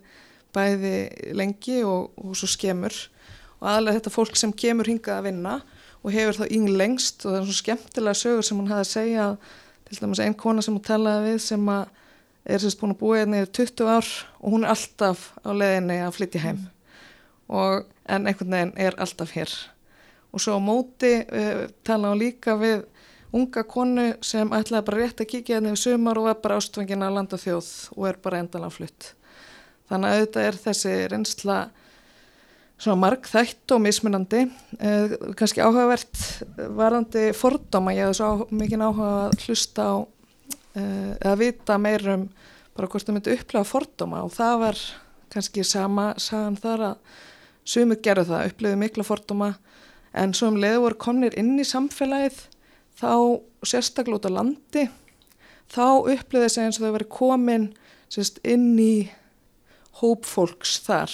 bæði 0.55 1.33
lengi 1.37 1.81
og, 1.87 2.11
og 2.17 2.35
svo 2.37 2.49
skemur. 2.49 2.95
Og 3.57 3.69
aðlega 3.71 3.99
þetta 3.99 4.13
fólk 4.13 4.37
sem 4.39 4.53
kemur 4.53 4.89
hingað 4.89 5.19
að 5.19 5.29
vinna 5.29 5.55
og 6.03 6.13
hefur 6.13 6.37
þá 6.37 6.53
ynglengst 6.53 7.25
og 7.25 7.31
það 7.31 7.37
er 7.39 7.45
svona 7.47 7.61
skemmtilega 7.61 8.19
sögur 8.21 8.45
sem 8.45 8.59
hún 8.59 8.69
hafði 8.71 8.85
að 8.85 8.91
segja. 8.93 9.29
Til 9.87 10.01
dæmis 10.01 10.21
einn 10.23 10.35
kona 10.37 10.63
sem 10.63 10.75
hún 10.75 10.85
talaði 10.85 11.31
við 11.31 11.39
sem 11.45 11.69
er 11.71 12.63
sérst 12.63 12.79
búin 12.79 12.93
að 12.95 13.01
búa 13.01 13.21
hérna 13.21 13.41
yfir 13.43 13.53
20 13.59 13.89
ár 13.91 14.11
og 14.39 14.53
hún 14.53 14.65
er 14.65 14.73
alltaf 14.73 15.31
á 15.43 15.49
leðinni 15.51 15.97
að 16.03 16.13
flytja 16.19 16.43
heim. 16.43 16.61
Og 17.47 17.87
en 18.07 18.27
einhvern 18.27 18.53
veginn 18.53 18.75
er 18.79 18.95
alltaf 18.99 19.33
hér. 19.35 19.51
Og 20.31 20.43
svo 20.43 20.59
á 20.59 20.61
móti 20.61 21.13
uh, 21.23 21.65
tala 21.87 22.13
hún 22.13 22.21
líka 22.21 22.55
við 22.59 22.85
unga 23.35 23.63
konu 23.67 24.09
sem 24.23 24.51
ætlaði 24.55 24.87
bara 24.87 25.01
rétt 25.01 25.23
að 25.23 25.31
kíkja 25.33 25.57
hérna 25.57 25.73
yfir 25.73 25.83
sumar 25.83 26.19
og 26.19 26.29
var 26.29 26.41
bara 26.43 26.59
ástfangin 26.61 27.03
að 27.03 27.17
landa 27.17 27.39
þjóð 27.41 27.71
og 27.97 28.07
er 28.07 28.19
bara 28.23 28.69
flytt 28.71 29.16
þannig 29.89 30.09
að 30.09 30.17
auðvitað 30.17 30.47
er 30.47 30.59
þessi 30.63 30.95
reynsla 31.11 31.57
svona 32.77 32.99
marg 33.01 33.25
þætt 33.25 33.73
og 33.73 33.81
mismunandi. 33.83 34.43
Eh, 34.79 35.15
kannski 35.37 35.63
áhugavert 35.63 36.21
varandi 36.77 37.31
fordóma, 37.37 37.95
ég 37.95 38.09
hef 38.09 38.19
svo 38.19 38.47
mikið 38.53 38.83
áhuga 38.85 39.09
að 39.27 39.47
hlusta 39.47 39.87
á 39.87 39.95
eh, 40.77 41.13
eða 41.15 41.37
vita 41.41 41.79
meirum 41.81 42.27
bara 42.77 42.89
hvort 42.91 43.07
það 43.07 43.17
myndi 43.17 43.37
upplega 43.37 43.65
fordóma. 43.67 44.21
Og 44.27 44.35
það 44.35 44.59
var 44.65 44.83
kannski 45.33 45.65
sama 45.65 46.11
sagan 46.21 46.59
þar 46.61 46.85
að 46.91 47.15
sumið 47.67 48.03
gerðu 48.05 48.29
það, 48.29 48.51
upplöðu 48.51 48.81
mikla 48.83 49.07
fordóma. 49.07 49.49
En 50.17 50.33
svo 50.37 50.51
um 50.51 50.61
leiðu 50.61 50.85
voru 50.85 51.01
komnir 51.01 51.35
inn 51.37 51.57
í 51.59 51.65
samfélagið 51.67 52.45
þá 52.97 53.11
sérstaklega 53.65 54.17
út 54.17 54.29
á 54.29 54.37
landi 54.37 54.87
þá 55.73 55.85
upplöðu 56.13 56.45
þessi 56.45 56.63
eins 56.63 56.79
og 56.79 56.85
þau 56.85 56.95
verið 56.95 57.11
komin 57.13 57.67
sérst, 58.13 58.39
inn 58.47 58.77
í 58.79 59.09
hóp 60.01 60.27
fólks 60.27 60.77
þar 60.85 61.13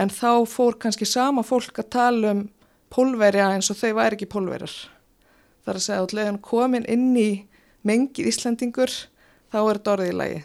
en 0.00 0.12
þá 0.12 0.46
fór 0.48 0.78
kannski 0.80 1.08
sama 1.08 1.44
fólk 1.46 1.82
að 1.82 1.92
tala 1.94 2.34
um 2.34 2.42
pólverja 2.90 3.52
eins 3.54 3.70
og 3.70 3.78
þau 3.78 3.94
væri 4.00 4.18
ekki 4.18 4.30
pólverjar. 4.30 4.74
Það 5.62 5.72
er 5.72 5.78
að 5.78 5.86
segja 5.86 6.02
að 6.04 6.14
leðan 6.18 6.40
komin 6.42 6.86
inn 6.90 7.10
í 7.18 7.30
mengið 7.86 8.30
Íslandingur 8.32 8.94
þá 9.50 9.58
er 9.60 9.78
þetta 9.78 9.94
orðið 9.94 10.12
í 10.12 10.16
lagi. 10.18 10.40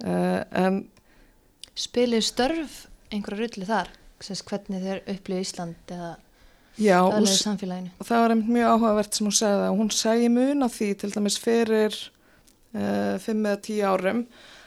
Uh, 0.00 0.40
en 0.56 0.80
Spilir 1.80 2.24
störf 2.24 2.84
einhverju 3.10 3.46
rulli 3.46 3.68
þar? 3.68 3.90
Sess, 4.20 4.44
hvernig 4.44 4.82
þeir 4.84 5.02
upplýðu 5.08 5.44
Ísland 5.46 5.92
eða 5.94 6.10
aðlega 6.76 7.36
samfélaginu? 7.40 7.92
Það 8.04 8.22
var 8.22 8.34
einmitt 8.34 8.54
mjög 8.56 8.74
áhugavert 8.74 9.16
sem 9.16 9.28
hún 9.28 9.36
segði 9.36 9.66
að 9.66 9.76
hún 9.80 9.92
segi 9.96 10.32
mun 10.32 10.66
á 10.66 10.68
því 10.70 10.88
til 11.00 11.12
dæmis 11.14 11.38
fyrir 11.40 11.96
uh, 11.96 13.16
fimm 13.22 13.46
eða 13.48 13.62
tíu 13.64 13.86
árum 13.88 14.24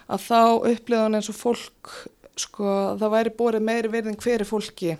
að 0.08 0.28
þá 0.28 0.42
upplýða 0.74 1.08
hann 1.08 1.20
eins 1.20 1.32
og 1.32 1.40
fólk 1.40 1.94
sko 2.40 2.70
það 3.00 3.14
væri 3.14 3.36
borið 3.38 3.68
meiri 3.68 3.92
verðin 3.94 4.20
hverju 4.20 4.48
fólki 4.50 4.96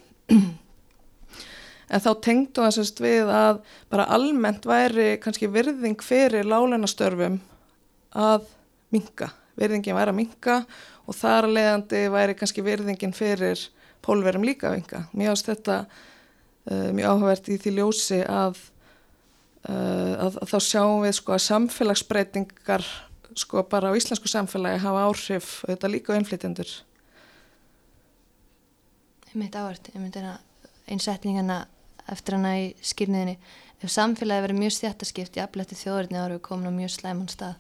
en 1.94 2.02
þá 2.04 2.12
tengdu 2.24 2.64
það 2.64 2.76
sérst 2.78 3.02
við 3.04 3.32
að 3.34 3.62
bara 3.92 4.10
almennt 4.16 4.66
væri 4.70 5.14
kannski 5.22 5.50
verðing 5.52 6.02
fyrir 6.04 6.48
láleinastörfum 6.48 7.40
að 8.14 8.48
minka, 8.94 9.32
verðingin 9.60 9.98
væri 9.98 10.14
að 10.14 10.20
minka 10.20 10.60
og 11.08 11.18
þar 11.18 11.48
að 11.48 11.56
leiðandi 11.58 12.04
væri 12.14 12.36
kannski 12.40 12.66
verðingin 12.66 13.16
fyrir 13.16 13.62
pólverum 14.04 14.46
líka 14.46 14.70
að 14.70 14.78
minka. 14.78 15.02
Mér 15.16 15.34
ást 15.34 15.50
þetta 15.50 15.84
uh, 15.86 16.90
mjög 16.96 17.10
áhugavert 17.10 17.50
í 17.50 17.58
því 17.62 17.76
ljósi 17.78 18.20
að, 18.28 18.60
uh, 19.68 20.14
að, 20.28 20.40
að 20.44 20.54
þá 20.54 20.58
sjáum 20.68 21.04
við 21.06 21.18
sko 21.20 21.36
að 21.36 21.46
samfélagsbreytingar 21.48 22.88
sko 23.40 23.64
bara 23.70 23.92
á 23.92 23.98
íslensku 23.98 24.30
samfélagi 24.30 24.82
hafa 24.84 25.06
áhrif 25.08 25.52
þetta 25.68 25.92
líka 25.92 26.14
á 26.14 26.20
innflytjendur. 26.20 26.70
Ég 29.30 29.36
myndi 29.40 29.58
áhört, 29.58 29.90
ég 29.94 30.02
myndi 30.02 30.24
einsetningana 30.88 31.64
eftir 32.12 32.38
hana 32.38 32.56
í 32.60 32.66
skýrniðinni 32.84 33.38
ef 33.84 33.92
samfélagi 33.92 34.46
verið 34.46 34.60
mjög 34.62 34.76
stjættaskipt 34.78 35.38
í 35.40 35.44
aflætti 35.44 35.78
þjóðurni 35.80 36.20
ára 36.20 36.38
við 36.38 36.44
komin 36.46 36.72
á 36.72 36.74
mjög 36.76 36.94
slæman 36.98 37.32
stað. 37.32 37.58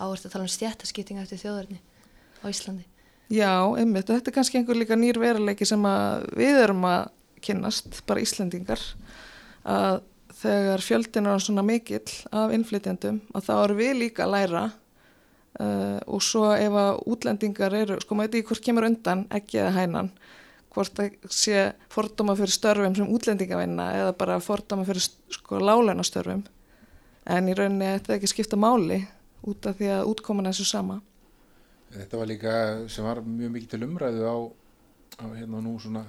Áhört 0.00 0.26
að 0.26 0.34
tala 0.34 0.46
um 0.46 0.52
stjættaskipting 0.52 1.20
eftir 1.20 1.40
þjóðurni 1.42 1.80
á 2.40 2.46
Íslandi. 2.48 2.86
Já, 3.30 3.52
einmitt, 3.78 4.08
og 4.10 4.16
þetta 4.16 4.32
er 4.32 4.34
kannski 4.34 4.58
einhver 4.58 4.78
líka 4.80 4.96
nýr 4.98 5.20
veruleiki 5.22 5.68
sem 5.68 5.84
við 6.34 6.62
erum 6.64 6.82
að 6.88 7.10
kynnast, 7.44 8.00
bara 8.08 8.24
Íslandingar 8.24 8.82
að 9.64 10.00
þegar 10.40 10.84
fjöldin 10.84 11.28
er 11.30 11.42
svona 11.44 11.64
mikill 11.66 12.12
af 12.32 12.54
innflytjandum 12.56 13.20
að 13.34 13.48
þá 13.48 13.54
eru 13.56 13.78
við 13.80 13.92
líka 14.00 14.24
að 14.26 14.34
læra 14.34 14.62
uh, 14.70 15.98
og 16.06 16.22
svo 16.24 16.50
ef 16.56 16.78
að 16.82 17.00
útlendingar 17.12 17.76
eru, 17.76 17.98
sko 18.00 18.16
maður 18.16 18.30
veit 18.30 18.38
ekki 18.40 18.50
hvort 18.52 18.66
kemur 18.68 18.88
undan 18.88 19.26
ekki 19.36 19.60
eða 19.60 19.74
hænan 19.76 20.12
hvort 20.70 20.94
það 20.96 21.30
sé 21.34 21.62
fordóma 21.90 22.36
fyrir 22.38 22.54
störfum 22.54 22.96
sem 22.96 23.10
útlendingavinna 23.10 23.90
eða 23.98 24.16
bara 24.18 24.40
fordóma 24.42 24.86
fyrir 24.88 25.04
sko 25.34 25.60
láleinastörfum 25.62 26.44
en 27.30 27.48
í 27.50 27.56
rauninni 27.56 27.94
þetta 27.96 28.16
ekki 28.16 28.30
skipta 28.30 28.58
máli 28.60 29.00
út 29.50 29.66
af 29.66 29.78
því 29.78 29.90
að 29.94 30.10
útkoman 30.12 30.50
er 30.50 30.56
svo 30.56 30.66
sama. 30.68 31.00
Þetta 31.90 32.20
var 32.20 32.28
líka 32.30 32.54
sem 32.92 33.06
var 33.06 33.22
mjög 33.24 33.54
mikið 33.54 33.72
til 33.72 33.86
umræðu 33.86 34.26
á, 34.28 34.36
á 35.20 35.26
hérna 35.34 35.62
nú 35.64 35.74
svona 35.82 36.04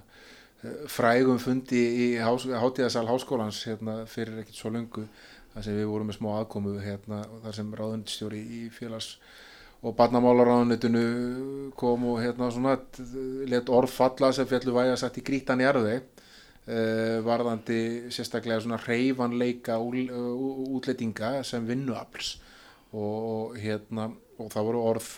frægum 0.91 1.39
fundi 1.41 1.81
í 1.81 2.07
hátíðasal 2.21 3.07
háskólans 3.09 3.63
hérna 3.65 4.01
fyrir 4.09 4.41
ekkert 4.43 4.57
svo 4.59 4.73
lungu 4.73 5.05
þar 5.53 5.65
sem 5.65 5.77
við 5.79 5.87
vorum 5.89 6.11
með 6.11 6.19
smá 6.19 6.29
aðkomu 6.39 6.75
hérna 6.83 7.21
þar 7.43 7.55
sem 7.57 7.71
ráðundstjóri 7.79 8.41
í 8.41 8.61
félags 8.73 9.15
og 9.81 9.95
barnamálaráðunitinu 9.97 11.03
kom 11.77 12.05
og 12.11 12.21
hérna 12.21 12.51
svona 12.53 12.75
let 13.49 13.71
orð 13.73 13.95
falla 13.95 14.29
sem 14.35 14.47
fjallu 14.49 14.75
vægi 14.75 14.93
að 14.93 15.01
sagt 15.01 15.17
í 15.17 15.25
grítan 15.25 15.63
í 15.63 15.65
arði 15.65 15.97
uh, 15.97 17.17
varðandi 17.25 17.81
sérstaklega 18.13 18.61
svona 18.61 18.79
reyfanleika 18.83 19.79
útlettinga 19.81 21.39
sem 21.47 21.65
vinnuafls. 21.65 22.35
Og 22.93 23.55
hérna 23.61 24.09
og 24.41 24.49
það 24.51 24.67
voru 24.67 24.85
orð 24.91 25.09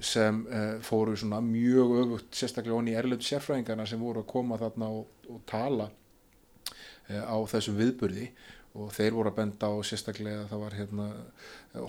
sem 0.00 0.40
uh, 0.46 0.80
fóru 0.82 1.14
svona 1.16 1.40
mjög 1.44 1.94
öfugt 2.02 2.34
sérstaklega 2.34 2.76
honni 2.76 2.94
í 2.94 2.98
erlöndu 2.98 3.26
sérfræðingarna 3.26 3.86
sem 3.86 4.00
voru 4.02 4.24
að 4.24 4.30
koma 4.32 4.58
þarna 4.58 4.90
og, 4.90 5.06
og 5.30 5.42
tala 5.50 5.90
uh, 5.90 7.24
á 7.30 7.36
þessum 7.54 7.78
viðburði. 7.78 8.30
Og 8.74 8.90
þeir 8.90 9.14
voru 9.14 9.30
að 9.30 9.36
benda 9.38 9.68
á 9.70 9.74
sérstaklega 9.86 10.48
það 10.50 10.64
var 10.64 10.74
hérna 10.74 11.04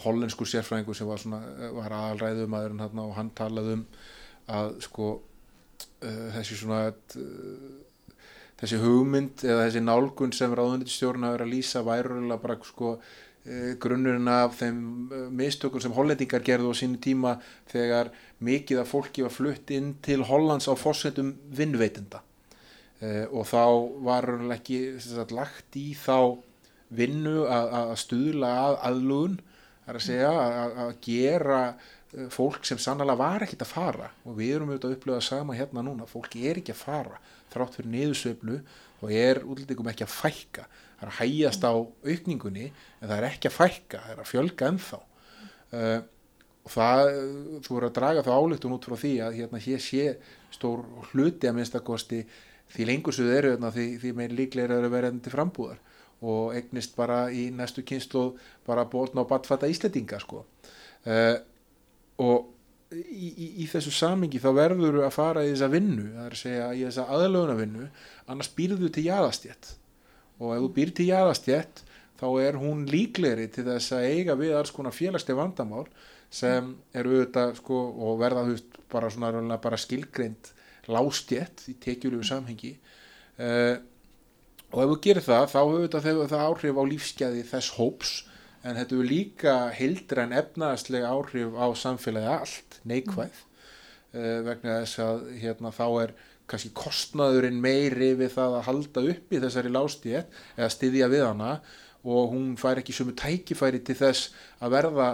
hollenskur 0.04 0.50
sérfræðingur 0.52 0.98
sem 0.98 1.10
var, 1.10 1.22
svona, 1.22 1.40
var 1.74 1.96
aðalræðumæðurinn 1.98 2.84
hérna 2.84 3.08
og 3.08 3.16
hann 3.18 3.32
talaði 3.34 3.80
um 3.80 3.88
að 4.54 4.76
sko 4.86 5.10
uh, 5.16 6.28
þessi 6.36 6.60
svona 6.60 6.84
uh, 6.94 7.66
þessi 8.60 8.80
hugmynd 8.80 9.44
eða 9.44 9.66
þessi 9.66 9.84
nálgun 9.84 10.36
sem 10.36 10.54
ráðunitistjórn 10.56 11.26
að 11.28 11.36
vera 11.36 11.48
að 11.48 11.54
lýsa 11.56 11.82
værulega 11.86 12.42
bara 12.44 12.58
sko 12.64 12.96
grunnurinn 13.82 14.30
af 14.32 14.56
þeim 14.58 14.78
mistökum 15.38 15.82
sem 15.84 15.94
hollendingar 15.94 16.42
gerðu 16.46 16.72
á 16.74 16.80
sínu 16.80 16.98
tíma 17.02 17.36
þegar 17.70 18.10
mikið 18.42 18.82
af 18.82 18.90
fólki 18.90 19.26
var 19.26 19.34
flutt 19.34 19.74
inn 19.76 19.94
til 20.06 20.24
Hollands 20.26 20.66
á 20.66 20.74
fósettum 20.74 21.36
vinnveitenda 21.54 22.24
og 23.06 23.44
þá 23.46 23.64
var 24.08 24.30
ekki 24.56 24.80
sagt, 25.04 25.34
lagt 25.36 25.78
í 25.78 25.92
þá 26.00 26.40
vinnu 26.96 27.44
að, 27.50 27.92
stuðla 28.00 28.52
að 28.64 28.78
aðlugun 28.90 29.38
að 29.86 30.02
segja 30.02 30.32
að, 30.32 30.96
gera 31.06 31.60
fólk 32.32 32.66
sem 32.66 32.80
sannlega 32.82 33.18
var 33.20 33.44
ekkit 33.46 33.66
að 33.66 33.74
fara. 33.74 34.10
Og 34.26 34.38
við 34.40 34.56
erum 34.56 34.72
auðvitað 34.72 34.92
að 34.92 34.98
upplöða 34.98 35.26
sama 35.26 35.58
hérna 35.58 35.84
núna, 35.86 36.08
fólki 36.10 36.46
er 36.48 36.62
ekki 36.62 36.74
að 36.74 36.82
fara. 36.82 37.20
Þrátt 37.54 37.78
fyrir 37.78 37.92
niðursveiflu 37.94 38.60
og 39.02 39.14
er 39.14 39.42
útlendingum 39.44 39.92
ekki 39.92 40.06
að 40.08 40.16
fækka 40.16 40.68
það 40.96 41.06
er 41.06 41.12
að 41.12 41.20
hægjast 41.20 41.68
á 41.68 41.74
aukningunni 41.76 42.66
en 42.70 43.08
það 43.10 43.16
er 43.18 43.28
ekki 43.30 43.50
að 43.50 43.58
fækka, 43.60 44.02
það 44.02 44.14
er 44.14 44.22
að 44.24 44.30
fjölga 44.32 44.70
ennþá. 44.72 45.00
Uh, 45.76 46.00
og 46.66 46.74
það, 46.74 47.12
þú 47.66 47.76
voru 47.76 47.90
að 47.90 47.98
draga 48.00 48.26
þá 48.26 48.32
álíktun 48.34 48.76
út 48.76 48.88
frá 48.88 48.98
því 48.98 49.14
að 49.22 49.38
hérna 49.40 49.62
hér 49.62 49.84
sé 49.84 50.06
stór 50.56 50.86
hluti 51.12 51.50
að 51.50 51.60
minnstakosti 51.60 52.24
því 52.74 52.88
lengur 52.90 53.14
svo 53.14 53.28
þau 53.28 53.36
eru 53.36 53.52
hérna, 53.54 53.72
því, 53.76 53.86
því 54.02 54.14
meir 54.18 54.34
líklega 54.34 54.80
eru 54.80 54.90
að 54.90 54.96
vera 54.96 55.12
til 55.14 55.36
frambúðar. 55.36 55.84
Og 56.26 56.56
eignist 56.58 56.96
bara 56.98 57.26
í 57.30 57.50
næstu 57.54 57.84
kynslu 57.86 58.32
bara 58.66 58.88
bórn 58.90 59.20
á 59.22 59.24
batfata 59.30 59.70
íslendinga 59.70 60.18
sko. 60.24 60.46
Uh, 61.06 61.38
og 62.24 62.96
í, 62.96 63.30
í, 63.30 63.48
í 63.62 63.70
þessu 63.70 63.94
samingi 63.94 64.42
þá 64.42 64.50
verður 64.56 65.02
að 65.06 65.14
fara 65.14 65.44
í 65.46 65.52
þessa 65.52 65.70
vinnu, 65.70 66.08
það 66.16 66.28
er 66.30 66.38
að 66.38 66.42
segja 66.42 66.70
í 66.72 66.86
þessa 66.88 67.10
aðlöfuna 67.14 67.58
vinnu, 67.60 67.90
annars 68.32 68.54
býrðu 68.56 68.90
til 68.96 69.06
jæðastjett 69.10 69.76
og 70.40 70.56
ef 70.56 70.64
þú 70.64 70.72
býr 70.76 70.92
til 70.96 71.10
jæðastjett 71.12 71.84
þá 72.20 72.28
er 72.42 72.60
hún 72.60 72.86
líklegri 72.90 73.48
til 73.52 73.66
þess 73.68 73.96
að 73.96 74.10
eiga 74.12 74.36
við 74.40 74.56
alls 74.58 74.74
konar 74.76 74.96
félagslega 74.96 75.42
vandamál 75.42 75.86
sem 76.34 76.74
eru 76.96 77.16
auðvitað 77.16 77.58
sko 77.60 77.80
og 78.08 78.20
verða 78.20 78.46
þú 78.48 78.56
veist 78.56 78.78
bara 78.92 79.10
svona 79.12 79.60
bara 79.62 79.80
skilgreint 79.80 80.52
lástjett 80.92 81.66
í 81.72 81.76
tekjulegu 81.82 82.26
samhengi. 82.26 82.76
Uh, 83.36 83.78
og 84.74 84.80
ef 84.84 84.92
þú 84.92 84.98
gerir 85.04 85.26
það 85.26 85.50
þá 85.54 85.60
hefur 86.06 86.30
það 86.32 86.46
áhrif 86.46 86.80
á 86.80 86.84
lífsgæði 86.92 87.44
þess 87.50 87.76
hóps. 87.80 88.14
En 88.66 88.78
þetta 88.80 88.98
er 88.98 89.10
líka 89.10 89.56
hildra 89.78 90.26
en 90.26 90.34
efnaðslega 90.34 91.12
áhrif 91.14 91.58
á 91.58 91.68
samfélagi 91.78 92.32
allt 92.34 92.80
neikvæð. 92.88 93.42
Uh, 94.16 94.40
vegna 94.48 94.80
þess 94.84 95.02
að 95.04 95.28
hérna 95.42 95.74
þá 95.76 95.86
er 96.06 96.16
kannski 96.50 96.72
kostnaðurinn 96.78 97.58
meiri 97.62 98.14
við 98.20 98.36
það 98.36 98.60
að 98.60 98.68
halda 98.70 99.06
upp 99.14 99.34
í 99.34 99.42
þessari 99.42 99.74
lástíð 99.74 100.18
eða 100.22 100.72
styðja 100.74 101.10
við 101.12 101.26
hana 101.26 101.52
og 102.06 102.34
hún 102.36 102.54
fær 102.62 102.82
ekki 102.82 102.94
sumu 102.94 103.16
tækifæri 103.18 103.82
til 103.86 103.98
þess 103.98 104.30
að 104.62 104.76
verða 104.78 105.08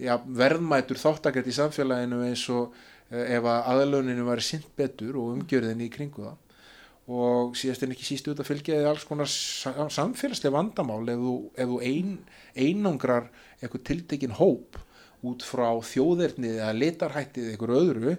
ja, 0.00 0.16
verðmætur 0.16 1.00
þáttakert 1.00 1.50
í 1.50 1.56
samfélaginu 1.56 2.22
eins 2.28 2.44
og 2.54 2.72
uh, 2.72 3.24
ef 3.24 3.44
að 3.44 3.70
aðluninu 3.74 4.26
var 4.28 4.42
sint 4.44 4.68
betur 4.78 5.18
og 5.20 5.34
umgjörðinni 5.36 5.88
í 5.88 5.92
kringu 5.92 6.24
það 6.24 6.44
og 7.08 7.54
síðast 7.56 7.86
en 7.86 7.94
ekki 7.94 8.04
síst 8.04 8.26
út 8.28 8.40
að 8.42 8.50
fylgja 8.50 8.82
þið 8.82 8.90
alls 8.90 9.06
konar 9.08 9.30
samfélagslega 9.32 10.52
vandamál 10.52 11.06
ef 11.08 11.22
þú, 11.22 11.36
ef 11.56 11.70
þú 11.70 11.78
ein, 11.88 12.10
einangrar 12.52 13.30
eitthvað 13.62 13.86
tiltekinn 13.88 14.36
hóp 14.36 14.76
út 15.24 15.42
frá 15.42 15.70
þjóðernið 15.88 16.58
eða 16.60 16.74
litarhættið 16.76 17.46
eða 17.46 17.54
eitthvað 17.54 17.78
öðru 17.78 18.12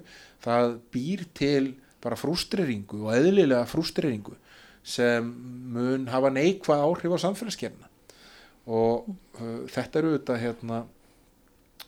það 0.44 0.74
býr 0.96 1.24
til 1.38 1.64
bara 2.04 2.18
frústreringu 2.20 3.04
og 3.06 3.14
eðlilega 3.16 3.68
frústreringu 3.70 4.38
sem 4.84 5.26
mun 5.74 6.08
hafa 6.10 6.32
neikvað 6.34 6.86
áhrif 6.86 7.16
á 7.16 7.24
samfélagsgerna 7.26 7.90
og 8.70 9.10
uh, 9.40 9.66
þetta 9.72 10.02
eru 10.02 10.14
auðvitað 10.14 10.42
hérna, 10.44 10.84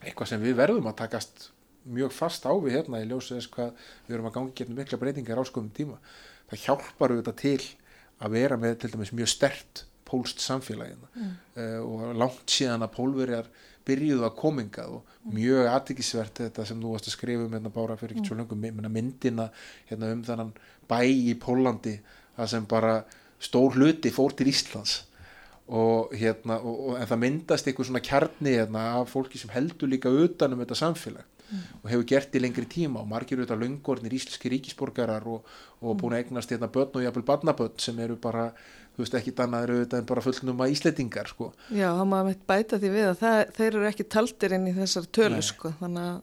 eitthvað 0.01 0.31
sem 0.31 0.43
við 0.43 0.57
verðum 0.59 0.89
að 0.89 0.99
takast 1.03 1.51
mjög 1.91 2.13
fast 2.13 2.45
á 2.45 2.53
við 2.61 2.79
hérna 2.79 3.01
í 3.01 3.07
ljósu 3.09 3.37
þess 3.37 3.51
hvað 3.53 3.71
við 4.07 4.15
erum 4.15 4.29
að 4.29 4.35
gangi 4.37 4.57
getnum 4.57 4.81
mikla 4.81 4.99
breytingar 5.01 5.41
ásköfum 5.41 5.71
tíma. 5.73 5.97
Það 6.49 6.65
hjálpar 6.65 7.13
auðvitað 7.13 7.39
til 7.41 7.61
að 8.21 8.35
vera 8.35 8.57
með 8.61 8.75
til 8.81 8.91
dæmis 8.93 9.13
mjög 9.17 9.31
stert 9.31 9.83
pólst 10.05 10.43
samfélagina 10.43 11.09
mm. 11.15 11.33
uh, 11.55 11.79
og 11.85 12.17
langt 12.19 12.53
síðan 12.53 12.85
að 12.85 12.95
pólverjar 12.97 13.51
byrjuðu 13.87 14.25
að 14.27 14.35
kominga 14.39 14.87
og 14.91 15.01
mm. 15.03 15.35
mjög 15.35 15.69
aðtikisvert 15.71 16.43
þetta 16.45 16.65
sem 16.67 16.81
þú 16.81 16.95
varst 16.95 17.09
að 17.09 17.15
skrifa 17.17 17.45
um 17.45 17.55
hérna 17.55 17.73
bára 17.73 17.97
fyrir 17.99 18.17
ekki 18.17 18.31
svo 18.31 18.37
langum 18.39 18.67
myndina 18.91 19.47
hérna, 19.89 20.11
um 20.15 20.25
þannan 20.27 20.53
bæ 20.89 20.99
í 21.07 21.35
Pólandi 21.41 21.97
það 22.37 22.51
sem 22.53 22.67
bara 22.69 22.99
stór 23.41 23.77
hluti 23.77 24.13
fór 24.13 24.35
til 24.37 24.51
Íslands 24.51 25.01
og 25.71 26.15
hérna 26.17 26.59
og, 26.59 26.79
og, 26.89 26.95
en 26.99 27.09
það 27.09 27.21
myndast 27.21 27.67
einhver 27.69 27.87
svona 27.87 28.03
kjarni 28.03 28.57
hérna 28.57 28.87
af 28.99 29.13
fólki 29.13 29.39
sem 29.39 29.51
heldur 29.53 29.89
líka 29.89 30.11
utanum 30.11 30.59
þetta 30.63 30.77
samfélag 30.77 31.23
mm. 31.47 31.61
og 31.81 31.89
hefur 31.93 32.07
gert 32.11 32.35
í 32.35 32.41
lengri 32.43 32.67
tíma 32.69 33.01
og 33.01 33.09
margir 33.11 33.39
auðvitað 33.39 33.63
löngornir 33.63 34.15
íslenski 34.17 34.51
ríkisborgarar 34.51 35.27
og, 35.31 35.47
og 35.79 35.97
búin 36.01 36.17
að 36.17 36.25
eignast 36.25 36.51
hérna 36.51 36.71
börn 36.73 36.99
og 36.99 37.05
jafnvel 37.05 37.27
barnabörn 37.29 37.79
sem 37.81 37.99
eru 38.03 38.17
bara 38.21 38.49
þú 38.95 39.03
veist 39.03 39.15
ekki 39.21 39.35
dannaður 39.37 39.75
auðvitað 39.75 40.01
en 40.01 40.09
bara 40.09 40.25
fullnum 40.25 40.63
að 40.65 40.73
íslettingar 40.75 41.31
sko. 41.31 41.51
Já, 41.69 41.87
þá 41.95 42.03
maður 42.03 42.27
mitt 42.31 42.43
bæta 42.47 42.79
því 42.81 42.91
við 42.95 43.07
að 43.07 43.21
það, 43.21 43.39
þeir 43.57 43.69
eru 43.71 43.87
ekki 43.91 44.07
taldir 44.17 44.57
inn 44.57 44.67
í 44.67 44.75
þessar 44.75 45.07
tölu 45.19 45.41
sko, 45.45 45.73
þannig 45.79 46.09
að 46.09 46.19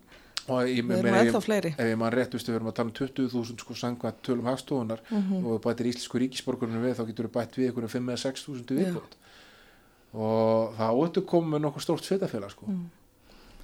Ég, 0.49 0.81
við 0.81 1.03
erum 1.03 1.17
ennþá 1.19 1.41
fleiri 1.45 1.71
ef 1.75 1.89
ég 1.91 1.99
maður 2.01 2.15
rétt, 2.17 2.35
við 2.39 2.55
erum 2.55 2.71
að 2.71 2.77
tala 2.79 2.89
um 2.89 2.95
20.000 2.97 3.61
sko 3.61 3.75
sangvað 3.77 4.21
tölum 4.25 4.47
hagstofunar 4.49 5.03
mm 5.05 5.19
-hmm. 5.19 5.45
og 5.45 5.61
bætir 5.61 5.91
íslensku 5.91 6.21
ríkisborgarinu 6.23 6.81
við 6.81 6.95
þá 6.97 7.03
getur 7.11 7.27
við 7.29 7.35
bætt 7.35 7.59
við 7.59 7.67
einhverju 7.69 7.91
5-6.000 7.93 8.79
viðbót 8.79 9.19
og 10.15 10.73
það 10.79 11.03
áttu 11.05 11.25
komið 11.29 11.61
nokkuð 11.61 11.85
stórt 11.85 12.05
sveitafélag 12.05 12.51
sko. 12.51 12.67
mm. 12.67 12.87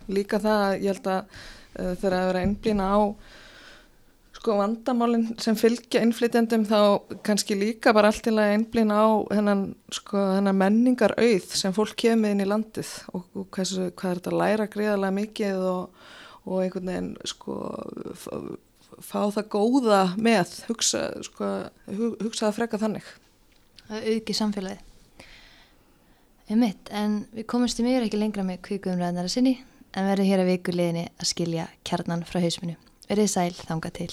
Líka 0.09 0.39
það, 0.39 0.83
ég 0.85 0.93
held 0.93 1.07
að 1.09 1.21
uh, 1.25 1.95
þegar 1.97 2.19
að 2.19 2.27
vera 2.29 2.45
einblýna 2.45 2.85
á 2.93 3.01
sko 4.45 4.59
vandamálinn 4.59 5.39
sem 5.41 5.57
fylgja 5.57 6.03
innflytjandum 6.05 6.67
þá 6.69 6.81
kannski 7.25 7.57
líka 7.57 7.95
bara 7.97 8.11
allt 8.13 8.27
til 8.27 8.35
að 8.37 8.51
einblýna 8.59 8.99
á 9.01 9.09
hennan, 9.33 9.63
sko, 9.89 10.21
hennan 10.37 10.59
menningar 10.61 11.15
auð 11.17 11.47
sem 11.57 11.73
fólk 11.73 11.97
kemur 12.03 12.35
inn 12.35 12.45
í 12.45 12.49
landið 12.49 12.91
og, 13.17 13.23
og 13.33 13.47
hversu, 13.57 13.87
hvað 13.97 14.11
er 14.11 14.21
þetta 14.21 14.33
að 14.35 14.41
læra 14.43 14.67
greiðarlega 14.75 15.17
mikið 15.17 15.65
og, 15.71 16.11
og 16.45 16.61
einhvern 16.61 16.91
veginn 16.93 17.09
sko 17.25 17.57
fá 19.01 19.23
það 19.33 19.49
góða 19.57 20.03
með 20.21 20.53
hugsa, 20.69 21.07
sko, 21.25 21.49
hugsa 22.21 22.51
að 22.51 22.59
freka 22.59 22.83
þannig 22.85 23.09
Það 23.87 24.11
auki 24.13 24.37
samfélagið 24.37 24.91
um 26.53 26.61
mitt, 26.61 26.93
en 26.93 27.23
við 27.33 27.49
komumst 27.49 27.81
í 27.81 27.89
mjög 27.89 28.11
ekki 28.11 28.21
lengra 28.21 28.45
með 28.45 28.61
kvíkuðumræðnara 28.69 29.33
sinni 29.33 29.57
en 29.97 30.13
verðum 30.13 30.29
hér 30.29 30.45
að 30.45 30.53
vikuleginni 30.53 31.09
að 31.17 31.33
skilja 31.33 31.67
kjarnan 31.89 32.29
frá 32.29 32.43
hausminu. 32.45 32.77
Verðið 33.09 33.35
sæl 33.39 33.53
þanga 33.65 33.97
til. 33.97 34.13